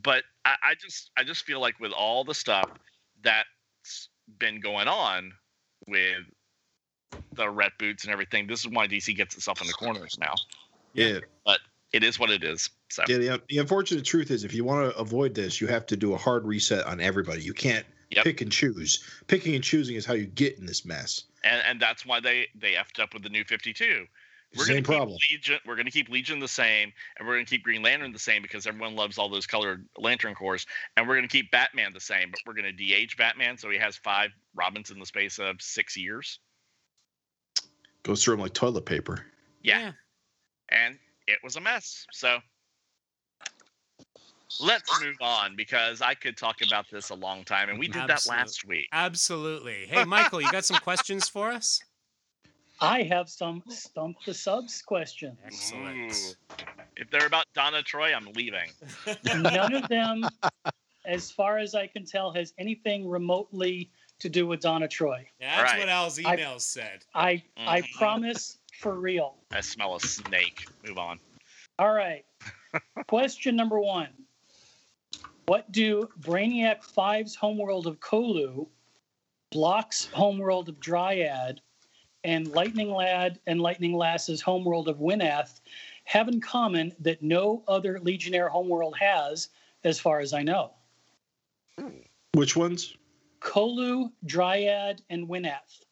[0.01, 2.69] But I, I just, I just feel like with all the stuff
[3.21, 4.09] that's
[4.39, 5.33] been going on
[5.87, 6.23] with
[7.33, 10.35] the red boots and everything, this is why DC gets itself in the corners now.
[10.93, 11.19] Yeah.
[11.93, 12.69] It is what it is.
[12.89, 13.17] So Yeah.
[13.17, 16.13] The, the unfortunate truth is, if you want to avoid this, you have to do
[16.13, 17.41] a hard reset on everybody.
[17.41, 18.23] You can't Yep.
[18.23, 19.03] pick and choose.
[19.27, 21.23] Picking and choosing is how you get in this mess.
[21.43, 24.07] and and that's why they they effed up with the new 52
[24.55, 25.17] we're Same gonna keep problem.
[25.29, 25.59] Legion.
[25.65, 28.65] We're gonna keep Legion the same, and we're gonna keep Green Lantern the same because
[28.65, 30.65] everyone loves all those colored Lantern Corps.
[30.95, 33.97] And we're gonna keep Batman the same, but we're gonna de-age Batman so he has
[33.97, 36.39] five Robins in the space of six years.
[38.03, 39.25] Goes through them like toilet paper.
[39.61, 39.91] Yeah.
[40.69, 40.97] And
[41.27, 42.05] it was a mess.
[42.11, 42.39] So
[44.61, 48.07] let's move on because I could talk about this a long time, and we did
[48.07, 48.87] that last week.
[48.91, 49.85] Absolutely.
[49.87, 51.79] Hey, Michael, you got some questions for us?
[52.81, 55.37] I have some stump the subs questions.
[55.45, 56.11] Excellent.
[56.11, 56.55] Ooh.
[56.95, 58.69] If they're about Donna Troy, I'm leaving.
[59.25, 60.23] None of them,
[61.05, 63.89] as far as I can tell, has anything remotely
[64.19, 65.27] to do with Donna Troy.
[65.39, 65.79] That's Right.
[65.79, 67.03] what Al's I- emails said.
[67.13, 67.91] I I Mhm.
[67.93, 69.35] promise for real.
[69.51, 70.67] I smell a snake.
[70.85, 71.19] Move on.
[71.79, 72.25] All right.
[73.07, 74.09] Question number one.
[75.45, 78.67] What do Brainiac 5's homeworld of Colu,
[79.51, 81.61] Blok's homeworld of Dryad,
[82.23, 85.61] and Lightning Lad and Lightning Lass's homeworld of Winath
[86.03, 89.49] have in common that no other Legionnaire homeworld has,
[89.83, 90.71] as far as I know?
[92.33, 92.95] Which ones?
[93.39, 95.85] Colu, Dryad, and Winath.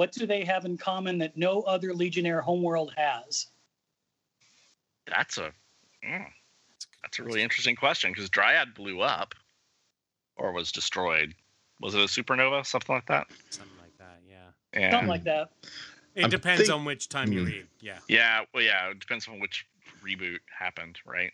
[0.00, 0.02] Hmm.
[0.02, 3.48] What do they have in common that no other Legionnaire homeworld has?
[5.06, 5.52] That's a
[6.04, 6.26] mm,
[7.02, 9.34] that's a really interesting question because Dryad blew up
[10.36, 11.34] or was destroyed.
[11.80, 13.26] Was it a supernova, something like that?
[13.50, 14.80] Something like that, yeah.
[14.80, 15.50] Yeah, Something like that.
[16.14, 17.46] It I'm depends think- on which time you Hmm.
[17.46, 17.66] read.
[17.80, 17.98] Yeah.
[18.08, 18.44] yeah.
[18.54, 18.90] Well, yeah.
[18.90, 19.66] It depends on which
[20.02, 21.32] reboot happened, right?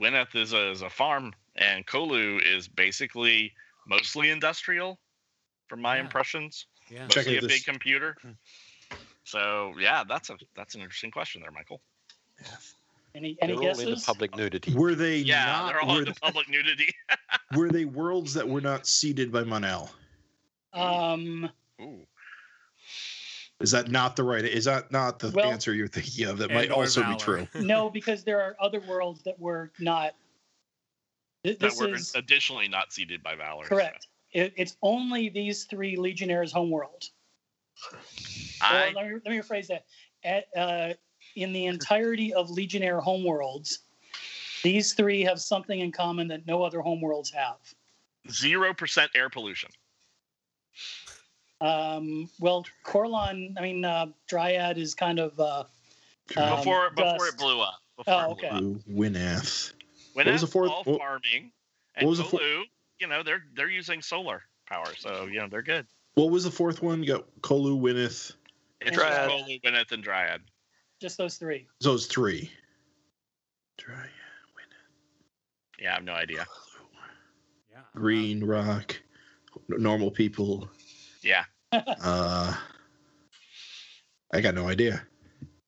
[0.00, 3.52] Gwyneth is a, is a farm, and Colu is basically
[3.86, 4.98] mostly industrial,
[5.68, 6.02] from my Yeah.
[6.02, 6.66] impressions.
[6.90, 7.06] Yeah.
[7.08, 8.16] Check out a this- big computer.
[9.24, 11.80] So yeah, that's a that's an interesting question there, Michael.
[12.42, 12.74] Yes.
[13.14, 14.04] Any They're any all into guesses?
[14.04, 14.72] public nudity.
[14.74, 15.66] Were they Yeah, not?
[15.68, 16.92] they're all were, into public nudity.
[17.56, 19.90] were they worlds that were not seeded by Mon-El?
[20.72, 21.50] Um,
[21.80, 22.06] Ooh.
[23.60, 24.44] Is that not the right?
[24.44, 26.38] Is that not the Well- answer you're thinking of?
[26.38, 27.14] That might also Valor.
[27.14, 27.48] be true.
[27.60, 30.14] no, because there are other worlds that were not.
[31.44, 33.64] Th- That were is additionally not seeded by Valor.
[33.64, 34.06] correct.
[34.32, 37.04] It, it's only these three Legionnaires' homeworld.
[37.92, 37.98] Or
[38.62, 39.84] I let, me, let me rephrase that.
[40.22, 40.94] At, uh,
[41.36, 43.78] in the entirety of Legionnaire homeworlds,
[44.62, 47.56] these three have something in common that no other homeworlds have.
[48.30, 49.70] zero percent air pollution.
[51.60, 55.38] Um, well, Corlon, I mean, uh, Dryad is kind of.
[55.38, 55.64] Uh,
[56.36, 57.34] Um, before before dust.
[57.34, 57.80] it blew up.
[57.96, 58.56] Before Oh, it blew okay.
[58.56, 58.62] up.
[58.62, 59.72] Ooh, Winath.
[60.12, 61.52] What was the fourth- all what- farming what
[61.96, 62.64] and was the four- Colu,
[63.00, 65.86] you know, they're they're using solar power, so you know they're good.
[66.14, 67.02] What was the fourth one?
[67.02, 68.34] You got Colu, Winath.
[68.80, 69.30] It's Dryad.
[69.30, 70.42] Colu, Gwyneth, and Dryad.
[71.00, 71.66] just those three.
[71.80, 72.50] Those three.
[73.78, 74.10] Dryad,
[75.80, 76.46] Yeah, I have no idea.
[77.70, 77.78] Yeah.
[77.94, 79.00] Green Rock,
[79.68, 80.68] normal people.
[81.22, 82.54] Yeah, Uh,
[84.32, 85.02] I got no idea.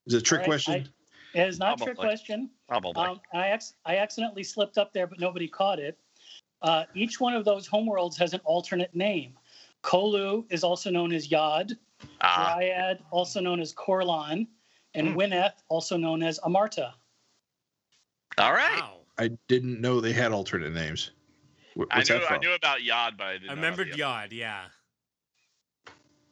[0.07, 0.89] Is it a trick All right, question?
[1.35, 2.51] It is not a trick question.
[2.69, 3.03] probably.
[3.03, 5.99] Um, I, ac- I accidentally slipped up there, but nobody caught it.
[6.63, 9.37] Uh, each one of those homeworlds has an alternate name.
[9.83, 11.73] Colu is also known as Yod,
[12.21, 14.47] Ah, Dryad, also known as Corlon,
[14.95, 15.17] and Hmm.
[15.17, 16.95] Winath, also known as Amarta.
[18.39, 18.81] all right.
[18.81, 19.01] Wow.
[19.19, 21.11] I didn't know they had alternate names.
[21.77, 23.51] Wh- I knew that I knew about Yod, but I didn't.
[23.51, 24.69] I know remembered the Yod, yeah.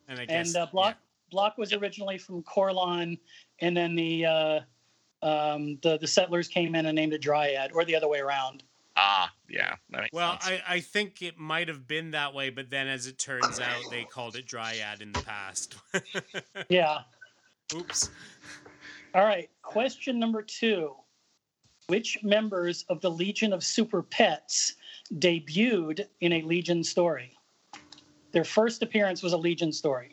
[0.08, 0.96] And I guess And uh, Blok
[1.30, 3.18] Blok was originally from Corlon,
[3.60, 4.60] and then the uh,
[5.22, 8.62] um, the the settlers came in and named it Dryad, or the other way around.
[9.02, 9.76] Ah, yeah.
[9.90, 10.60] That makes Well, sense.
[10.68, 13.82] I, I think it might have been that way, but then as it turns out,
[13.90, 15.76] they called it Dryad in the past.
[16.68, 16.98] Yeah.
[17.74, 18.10] Oops.
[19.14, 19.48] All right.
[19.62, 20.94] Question number two.
[21.86, 24.74] Which members of the Legion of Super Pets
[25.14, 27.36] debuted in a Legion story?
[28.32, 30.12] Their first appearance was a Legion story.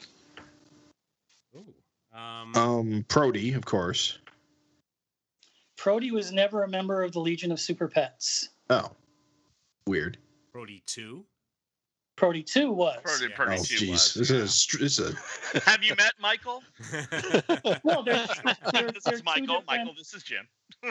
[1.56, 1.74] Ooh.
[2.18, 4.18] Um, Um, Proty, of course.
[5.76, 8.50] Proty was never a member of the Legion of Super Pets.
[8.70, 8.92] Oh,
[9.86, 10.18] weird.
[10.52, 11.24] Brody 2.
[12.16, 12.98] Proty 2 was.
[13.04, 13.36] Purdy, Yeah.
[13.36, 13.92] Purdy Oh, two jeez.
[13.92, 14.38] was, This yeah.
[14.38, 15.16] is this is
[15.56, 16.64] a Have you met Michael?
[17.84, 18.26] Well, they're,
[18.74, 19.64] they're, this they're is Michael.
[19.68, 20.48] Michael, this is Jim.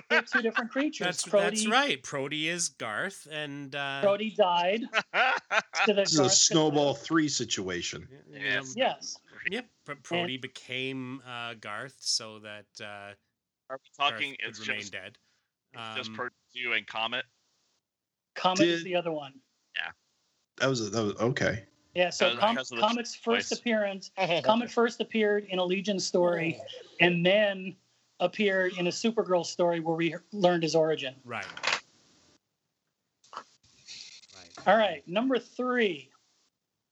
[0.09, 1.05] They're two different creatures.
[1.05, 2.01] that's Proty, that's right.
[2.03, 4.83] Proty is Garth, and uh, Proty died.
[5.13, 5.31] So
[5.89, 8.07] the this is a Garth- snowball three situation.
[8.31, 8.77] Yes.
[8.77, 9.17] know, Yes.
[9.51, 13.15] Yep, but Proty became uh, Garth so that uh, Are
[13.71, 14.37] we Garth talking?
[14.41, 15.19] could It's remain just, dead.
[15.97, 17.25] just Um, Purdy two and Comet.
[18.37, 19.33] Comet is the other one.
[19.77, 19.91] Yeah.
[20.59, 21.65] That was a, that was okay.
[21.95, 23.59] Yeah, so Because- Com- because of the Comet's first voice.
[23.59, 24.11] appearance,
[24.45, 26.61] Comet first appeared in a Legion story,
[27.01, 27.75] and then
[28.21, 31.15] appeared in a Supergirl story where we learned his origin.
[31.25, 31.47] Right.
[33.35, 34.67] Right.
[34.67, 36.11] All right, number three.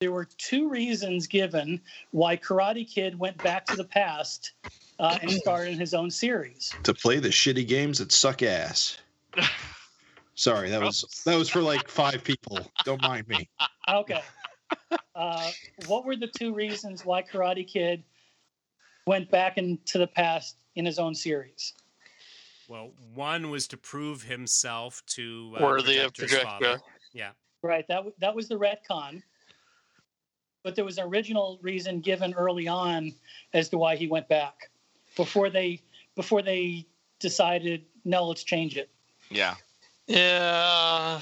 [0.01, 1.81] There were two reasons given
[2.11, 4.53] why Karate Kid went back to the past
[4.99, 6.75] uh, and starred in his own series.
[6.83, 8.99] To play the shitty games that suck ass.
[10.35, 12.59] Sorry, that was that was for like five people.
[12.85, 13.48] Don't mind me.
[13.86, 14.23] Okay.
[15.15, 15.51] Uh,
[15.86, 18.02] what were the two reasons why Karate Kid
[19.06, 21.74] went back into the past in his own series?
[22.66, 26.66] Well, one was to prove himself to uh, Worthy of Projectra's father.
[26.66, 26.81] Projectra.
[27.12, 27.31] Yeah.
[27.62, 27.86] Right.
[27.89, 29.23] That w- that was the retcon.
[30.62, 33.12] But there was an original reason given early on
[33.52, 34.70] as to why he went back
[35.15, 35.82] before they
[36.16, 36.86] before they
[37.20, 38.89] decided no, let's change it.
[39.31, 39.55] Yeah.
[40.06, 41.20] Yeah.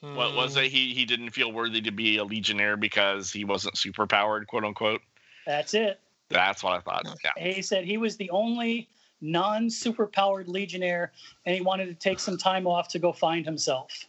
[0.00, 0.64] What was it?
[0.64, 5.02] He he didn't feel worthy to be a Legionnaire because he wasn't superpowered, quote unquote.
[5.46, 6.00] That's it.
[6.30, 7.18] That's what I thought.
[7.24, 7.52] Yeah.
[7.52, 8.88] He said he was the only
[9.20, 11.12] non-superpowered legionnaire,
[11.44, 14.06] and he wanted to take some time off to go find himself.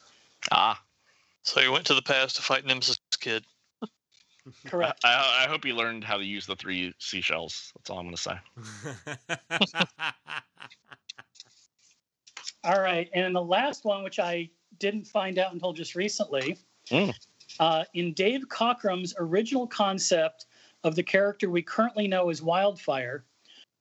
[0.51, 0.81] Ah.
[1.43, 3.43] So he went to the past to fight Nemesis Kid.
[4.65, 4.99] Correct.
[5.03, 7.71] I, I hope he learned how to use the three seashells.
[7.75, 8.39] That's all I'm gonna say.
[12.63, 16.57] All right, and the last one, which I didn't find out until just recently,
[16.87, 17.13] Mm.
[17.59, 20.45] uh, in Dave Cockrum's original concept
[20.83, 23.25] of the character we currently know as Wildfire,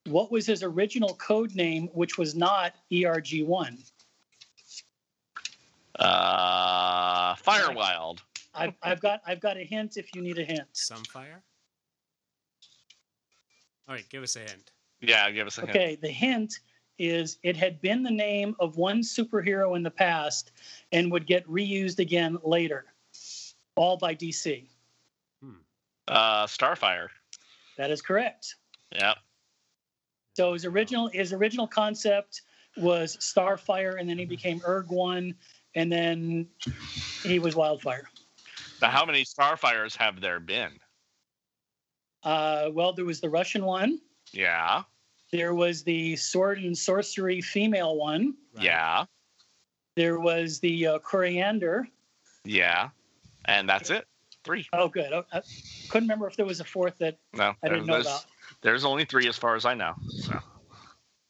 [0.07, 3.91] what was his original code name, which was not E ERG1?
[5.99, 8.21] Uh, Firewild.
[8.55, 10.73] I've, I've got I've got a hint if you need a hint.
[10.73, 11.43] Sunfire?
[13.89, 14.73] All right, give us a hint.
[15.01, 15.71] Yeah, give us a hint.
[15.71, 16.61] Okay, the hint
[17.01, 20.53] is it had been the name of one superhero in the past
[20.93, 22.85] and would get reused again later,
[23.75, 24.67] all by DC.
[26.07, 27.09] Uh, Starfire.
[27.79, 28.57] That is correct.
[28.93, 29.15] Yeah.
[30.37, 32.43] So his original his original concept
[32.77, 35.35] was Starfire, and then he became Erg One,
[35.75, 36.49] and then
[37.23, 38.11] he was Wildfire.
[38.83, 40.73] Now, how many Starfires have there been?
[42.23, 44.01] Uh, well, there was the Russian one.
[44.33, 44.83] Yeah.
[45.33, 48.35] There was the sword and sorcery female one.
[48.55, 48.65] Right.
[48.65, 49.05] Yeah.
[49.97, 51.87] There was the uh, Koriand'r.
[52.45, 52.91] Yeah.
[53.45, 54.07] And that's it.
[54.45, 54.67] Three.
[54.73, 55.13] Oh, good.
[55.13, 55.43] I, I
[55.89, 57.55] couldn't remember if there was a fourth that No.
[57.63, 58.25] I didn't know there's, about.
[58.63, 59.95] there's only three as far as I know.
[60.09, 60.39] So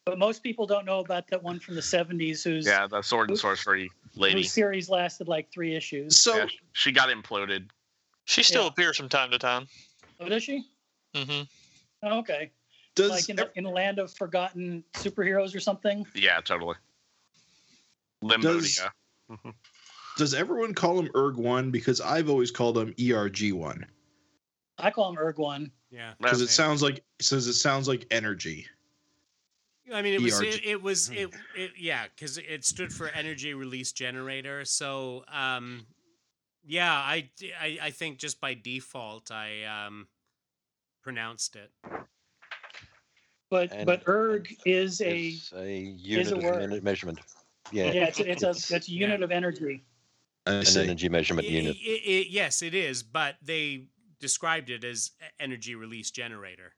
[0.07, 3.31] But most people don't know about that one from the 70s whose, yeah, the sword
[3.31, 4.37] and sorcery lady.
[4.37, 6.19] whose series lasted like three issues.
[6.21, 7.69] So Yeah, she got imploded.
[8.25, 8.69] She still Yeah.
[8.69, 9.67] appears from time to time.
[10.21, 10.65] Oh, does she?
[11.15, 11.43] hmm
[12.03, 12.51] Oh, okay.
[12.95, 16.07] Does like in the, in the land of forgotten superheroes or something.
[16.15, 16.75] Yeah, totally.
[18.27, 18.81] Does-
[19.29, 19.55] Limbodia.
[20.17, 21.71] does everyone call him Erg One?
[21.71, 23.87] Because I've always called him ERG One
[24.79, 25.71] I call him Erg One.
[25.91, 26.13] Yeah.
[26.21, 28.67] because it sounds like says it sounds like energy.
[29.93, 30.47] I mean, it was ERG.
[30.47, 34.65] it, it was it, it yeah, because it stood for energy release generator.
[34.65, 35.85] So um,
[36.65, 37.29] yeah, I,
[37.61, 40.07] I I think just by default I um
[41.03, 41.71] pronounced it.
[43.51, 46.83] But And- but Erg is a It's a unit a of word.
[46.85, 47.19] measurement.
[47.73, 49.25] Yeah, yeah, it's, it's a it's a unit Yeah.
[49.25, 49.85] of energy.
[50.47, 50.81] I an see.
[50.83, 51.77] energy measurement I- unit.
[51.77, 53.89] I- I- yes, it is, but they
[54.21, 56.75] described it as energy release generator.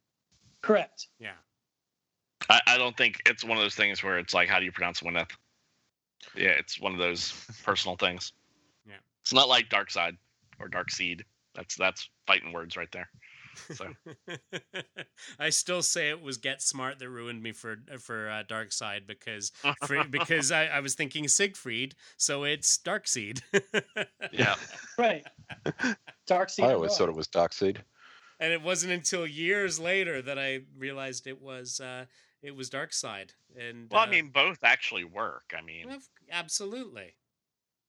[0.63, 1.09] Correct.
[1.19, 1.35] Yeah.
[2.49, 4.73] I, I don't think it's one of those things where it's like, how do you
[4.73, 5.31] pronounce Gwyneth?
[6.37, 7.33] Yeah, it's one of those
[7.65, 8.33] personal things.
[8.87, 8.95] Yeah.
[9.21, 10.17] It's not like Dark Side
[10.59, 11.25] or Dark Seed.
[11.55, 13.09] That's that's fighting words right there.
[13.75, 13.89] So
[15.39, 19.07] I still say it was Get Smart that ruined me for for uh, Dark Side
[19.07, 19.53] because
[19.87, 23.41] for, because I, I was thinking Siegfried, so it's Darkseid.
[24.33, 24.55] yeah,
[24.99, 25.25] Right.
[26.27, 26.65] Dark Seed.
[26.67, 27.79] I always thought it was Darkseid.
[28.41, 32.07] and it wasn't until years later that I realized it was uh,
[32.43, 33.31] it was Darkseid.
[33.59, 35.53] And well, uh, I mean, both actually work.
[35.57, 35.87] I mean,
[36.31, 37.15] absolutely,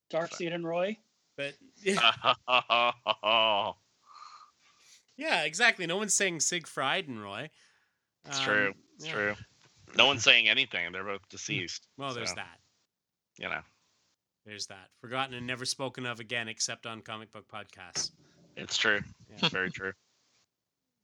[0.10, 0.98] Dark Seed and Roy.
[1.38, 2.11] but yeah,
[5.18, 5.85] yeah, exactly.
[5.88, 7.49] No one's saying Siegfried and Roy.
[8.26, 8.73] it's Um, true.
[8.95, 9.14] It's yeah.
[9.14, 9.35] true.
[9.95, 10.91] No one's saying anything.
[10.91, 11.88] They're both deceased.
[11.98, 12.60] Well, there's that.
[13.38, 13.61] You know.
[14.45, 14.90] There's that.
[14.99, 18.11] Forgotten and never spoken of again, except on comic book podcasts.
[18.57, 18.99] It's true.
[19.30, 19.35] Yeah.
[19.38, 19.94] It's very true.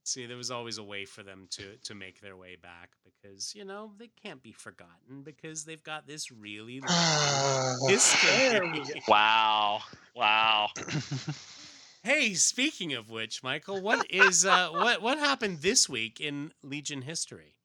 [0.06, 3.54] See, there was always a way for them to to make their way back because
[3.54, 7.90] you know they can't be forgotten because they've got this really long There
[8.74, 9.02] history.
[9.08, 9.82] Wow.
[10.16, 10.70] Wow.
[12.04, 17.02] hey, speaking of which, Michael, what is uh, what what happened this week in Legion
[17.02, 17.56] history?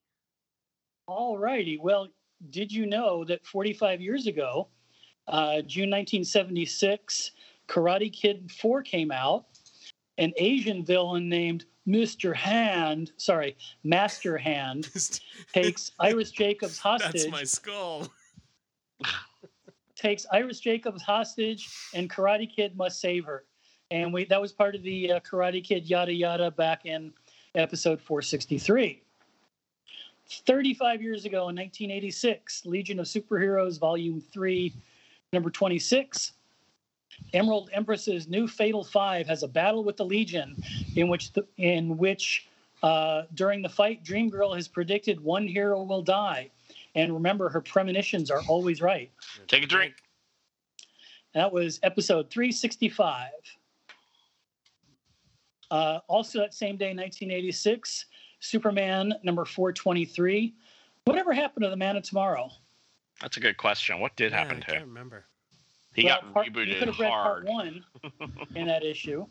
[1.07, 1.79] All righty.
[1.79, 2.09] Well,
[2.51, 4.69] did you know that 45 years ago,
[5.29, 7.33] uh, June 1976,
[7.69, 9.47] Karate Kid 4 came out?
[10.17, 12.35] An Asian villain named Mr.
[12.35, 14.89] Hand, sorry, Master Hand,
[15.53, 17.13] takes Iris Jacobs hostage.
[17.13, 18.09] That's my skull.
[19.97, 23.45] takes Iris Jacobs hostage, and Karate Kid must save her.
[23.95, 27.13] And we that was part of the uh, Karate Kid yada yada back in
[27.55, 29.01] episode 463.
[30.29, 34.75] 35 years ago in 1986, Legion of Superheroes, Volume 3,
[35.33, 36.33] number 26.
[37.35, 40.57] Emerald Empress's new Fatal Five has a battle with the Legion,
[40.97, 42.49] in which the, in which
[42.83, 46.51] uh, during the fight, Dream Girl has predicted one hero will die,
[46.97, 49.13] and remember her premonitions are always right.
[49.47, 49.95] Take a drink.
[51.33, 53.29] That was episode 365.
[55.71, 58.07] Uh, also, that same day, 1986,
[58.41, 60.55] Superman number 423.
[61.05, 62.51] Whatever happened to the Man of Tomorrow?
[63.21, 64.01] That's a good question.
[64.01, 64.69] What did Yeah, happen I to him?
[64.69, 64.89] I can't him?
[64.89, 65.25] remember.
[65.95, 67.47] He Well, got part- You rebooted could have read hard.
[67.47, 67.85] part one
[68.55, 69.27] in that issue.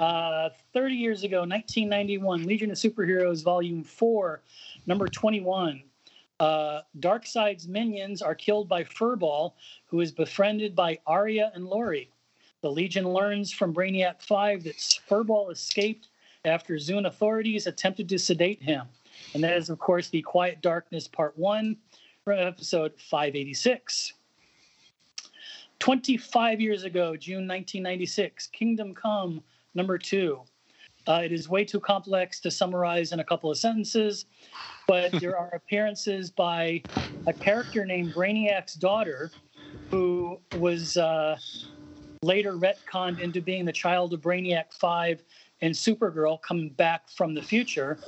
[0.00, 4.42] Uh, 30 years ago, 1991, Legion of Superheroes, Volume 4,
[4.86, 5.82] number 21.
[6.40, 9.52] Uh, Darkseid's minions are killed by Furball,
[9.86, 12.10] who is befriended by Arya and Lori.
[12.64, 16.08] The Legion learns from Brainiac 5 that Furball escaped
[16.46, 18.86] after Zune authorities attempted to sedate him.
[19.34, 21.76] And that is, of course, the Quiet Darkness Part 1
[22.24, 24.14] from episode 586.
[25.78, 29.42] 25 years ago, June 1996, Kingdom Come
[29.74, 30.40] number two.
[31.06, 34.24] Uh, it is way too complex to summarize in a couple of sentences,
[34.88, 36.82] but there are appearances by
[37.26, 39.30] a character named Brainiac's daughter,
[39.90, 41.36] who was uh,
[42.24, 45.22] later retconned into being the child of Brainiac 5
[45.60, 47.98] and Supergirl coming back from the future,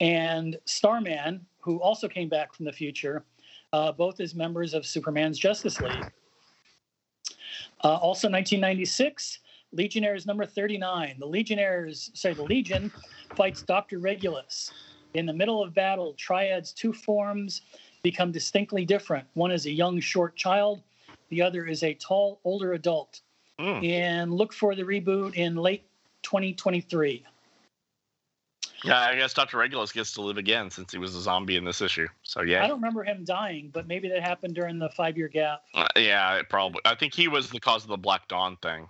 [0.00, 3.24] and Starman, who also came back from the future,
[3.72, 6.12] uh, both as members of Superman's Justice League.
[7.82, 9.40] Uh, also, 1996,
[9.72, 11.16] Legionnaires number 39.
[11.18, 12.92] The Legionnaires, sorry, the Legion
[13.34, 13.98] fights Dr.
[13.98, 14.70] Regulus.
[15.14, 17.62] In the middle of battle, Triad's two forms
[18.02, 19.26] become distinctly different.
[19.34, 20.82] One is a young, short child,
[21.28, 23.20] the other is a tall, older adult.
[23.58, 23.82] Hmm.
[23.84, 25.84] And look for the reboot in late
[26.22, 27.24] 2023.
[28.84, 29.56] Yeah, I guess Dr.
[29.56, 32.06] Regulus gets to live again since he was a zombie in this issue.
[32.22, 35.28] So yeah, I don't remember him dying, but maybe that happened during the five year
[35.28, 35.62] gap.
[35.74, 36.80] uh, yeah, it probably.
[36.84, 38.86] I think he was the cause of the Black Dawn thing.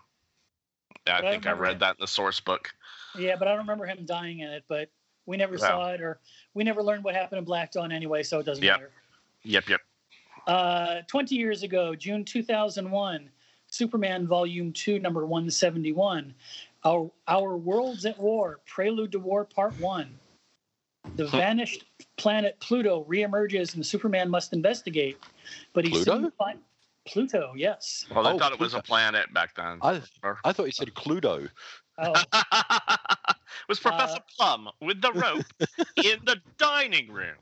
[1.07, 1.79] Yeah, I But think I read it.
[1.79, 2.75] that in the source book.
[3.17, 4.91] Yeah, but I don't remember him dying in it, but
[5.25, 5.59] we never Wow.
[5.59, 6.19] saw it or
[6.55, 8.77] we never learned what happened in Black Dawn anyway, so it doesn't Yep.
[8.77, 8.91] matter.
[9.45, 9.81] Yep, yep.
[10.49, 13.31] Uh, 20 years ago, June 2001,
[13.81, 16.35] Superman Volume 2, number 171.
[16.85, 20.19] Our, Our Worlds at War, Prelude to War, Part 1.
[21.17, 21.85] The vanished
[22.17, 25.19] planet Pluto reemerges and Superman must investigate.
[25.73, 26.19] But he Pluto?
[26.21, 26.59] soon find
[27.07, 28.07] Pluto, yes.
[28.15, 29.79] Well, I Oh, thought it was a planet back then.
[29.83, 30.03] I
[30.45, 31.49] I thought you said Cluedo.
[31.99, 35.45] Oh, it was Professor Uh, Plum with the rope
[35.97, 37.37] in the dining room.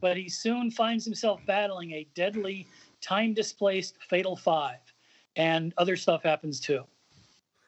[0.00, 2.66] but he soon finds himself battling a deadly,
[3.02, 4.78] time displaced Fatal Five.
[5.36, 6.84] And other stuff happens too.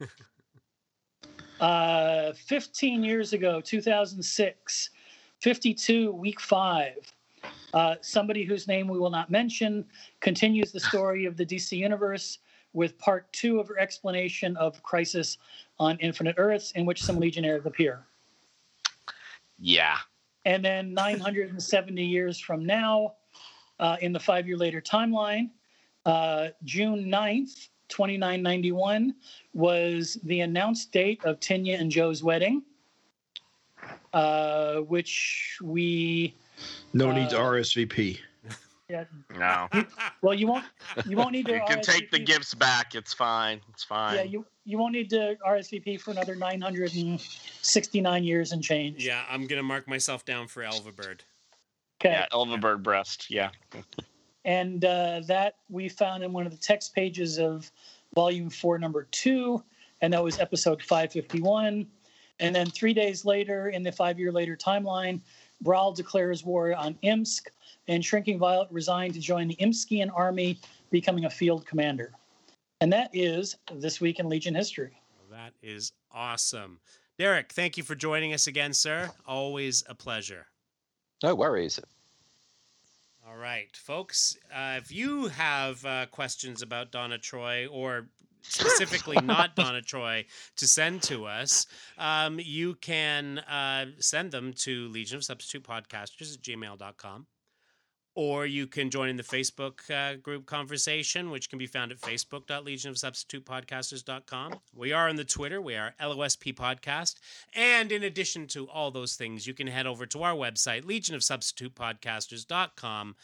[1.60, 4.90] uh, 15 years ago, 2006,
[5.40, 7.12] 52, week five.
[7.74, 9.84] Uh, somebody whose name we will not mention
[10.20, 12.38] continues the story of the DC Universe
[12.74, 15.38] with part two of her explanation of Crisis
[15.78, 18.04] on Infinite Earths, in which some Legionnaires appear.
[19.58, 19.96] Yeah.
[20.44, 23.14] And then 970 years from now,
[23.78, 25.50] uh, in the five year later timeline,
[26.06, 29.14] uh, June 9th, 2991,
[29.54, 32.62] was the announced date of Tinya and Jo's wedding,
[34.12, 36.34] uh, which we,
[36.92, 38.18] No need to Uh, RSVP.
[38.88, 39.04] yeah,
[39.38, 39.68] No.
[40.22, 40.64] well, you won't,
[41.06, 41.54] you won't need to.
[41.54, 42.94] You can take the gifts back.
[42.94, 43.60] It's fine.
[43.70, 44.16] It's fine.
[44.16, 49.04] Yeah, you, you won't need to RSVP for another 969 years and change.
[49.04, 51.22] yeah, I'm gonna mark myself down for Elva Bird.
[52.00, 52.10] Okay.
[52.12, 53.30] yeah, Elva Bird breast.
[53.30, 53.50] Yeah.
[54.44, 57.70] and uh, that we found in one of the text pages of
[58.14, 59.62] volume four number two
[60.00, 61.86] and that was episode 551
[62.40, 65.20] and then three days later in the five year later timeline
[65.64, 67.50] braal declares war on imsk
[67.88, 70.58] and shrinking violet resigned to join the imskian army
[70.90, 72.12] becoming a field commander
[72.80, 75.02] and that is this week in legion history
[75.32, 76.78] That is awesome.
[77.18, 79.10] Derek, thank you for joining us again, sir.
[79.26, 80.46] Always a pleasure.
[81.22, 81.80] No worries.
[83.28, 84.36] All right, folks.
[84.52, 88.08] Uh, if you have uh, questions about Donna Troy or
[88.42, 90.26] specifically not Donna Troy
[90.56, 91.66] to send to us,
[91.98, 97.26] um, you can uh, send them to Legion of Substitute Podcasters at gmail.com.
[98.14, 101.98] Or you can join in the Facebook uh, group conversation, which can be found at
[101.98, 104.60] facebook.legionofsubstitutepodcasters.com.
[104.74, 105.62] We are on the Twitter.
[105.62, 107.14] We are LOSP Podcast.
[107.54, 113.16] And in addition to all those things, you can head over to our website, legionofsubstitutepodcasters.com,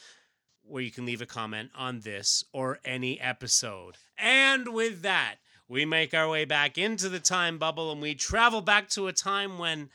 [0.62, 3.96] where you can leave a comment on this or any episode.
[4.16, 5.34] And with that,
[5.68, 9.12] we make our way back into the time bubble and we travel back to a
[9.12, 9.90] time when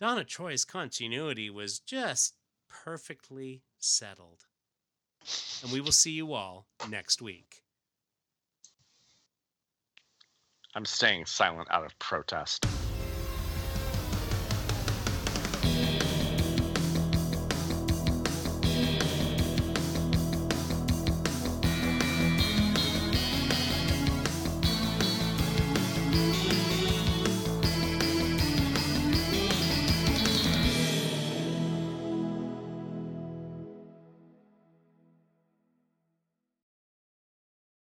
[0.00, 2.34] Donna Troy's continuity was just
[2.68, 4.44] perfectly settled.
[5.62, 7.62] And we will see you all next week.
[10.74, 12.66] I'm staying silent out of protest.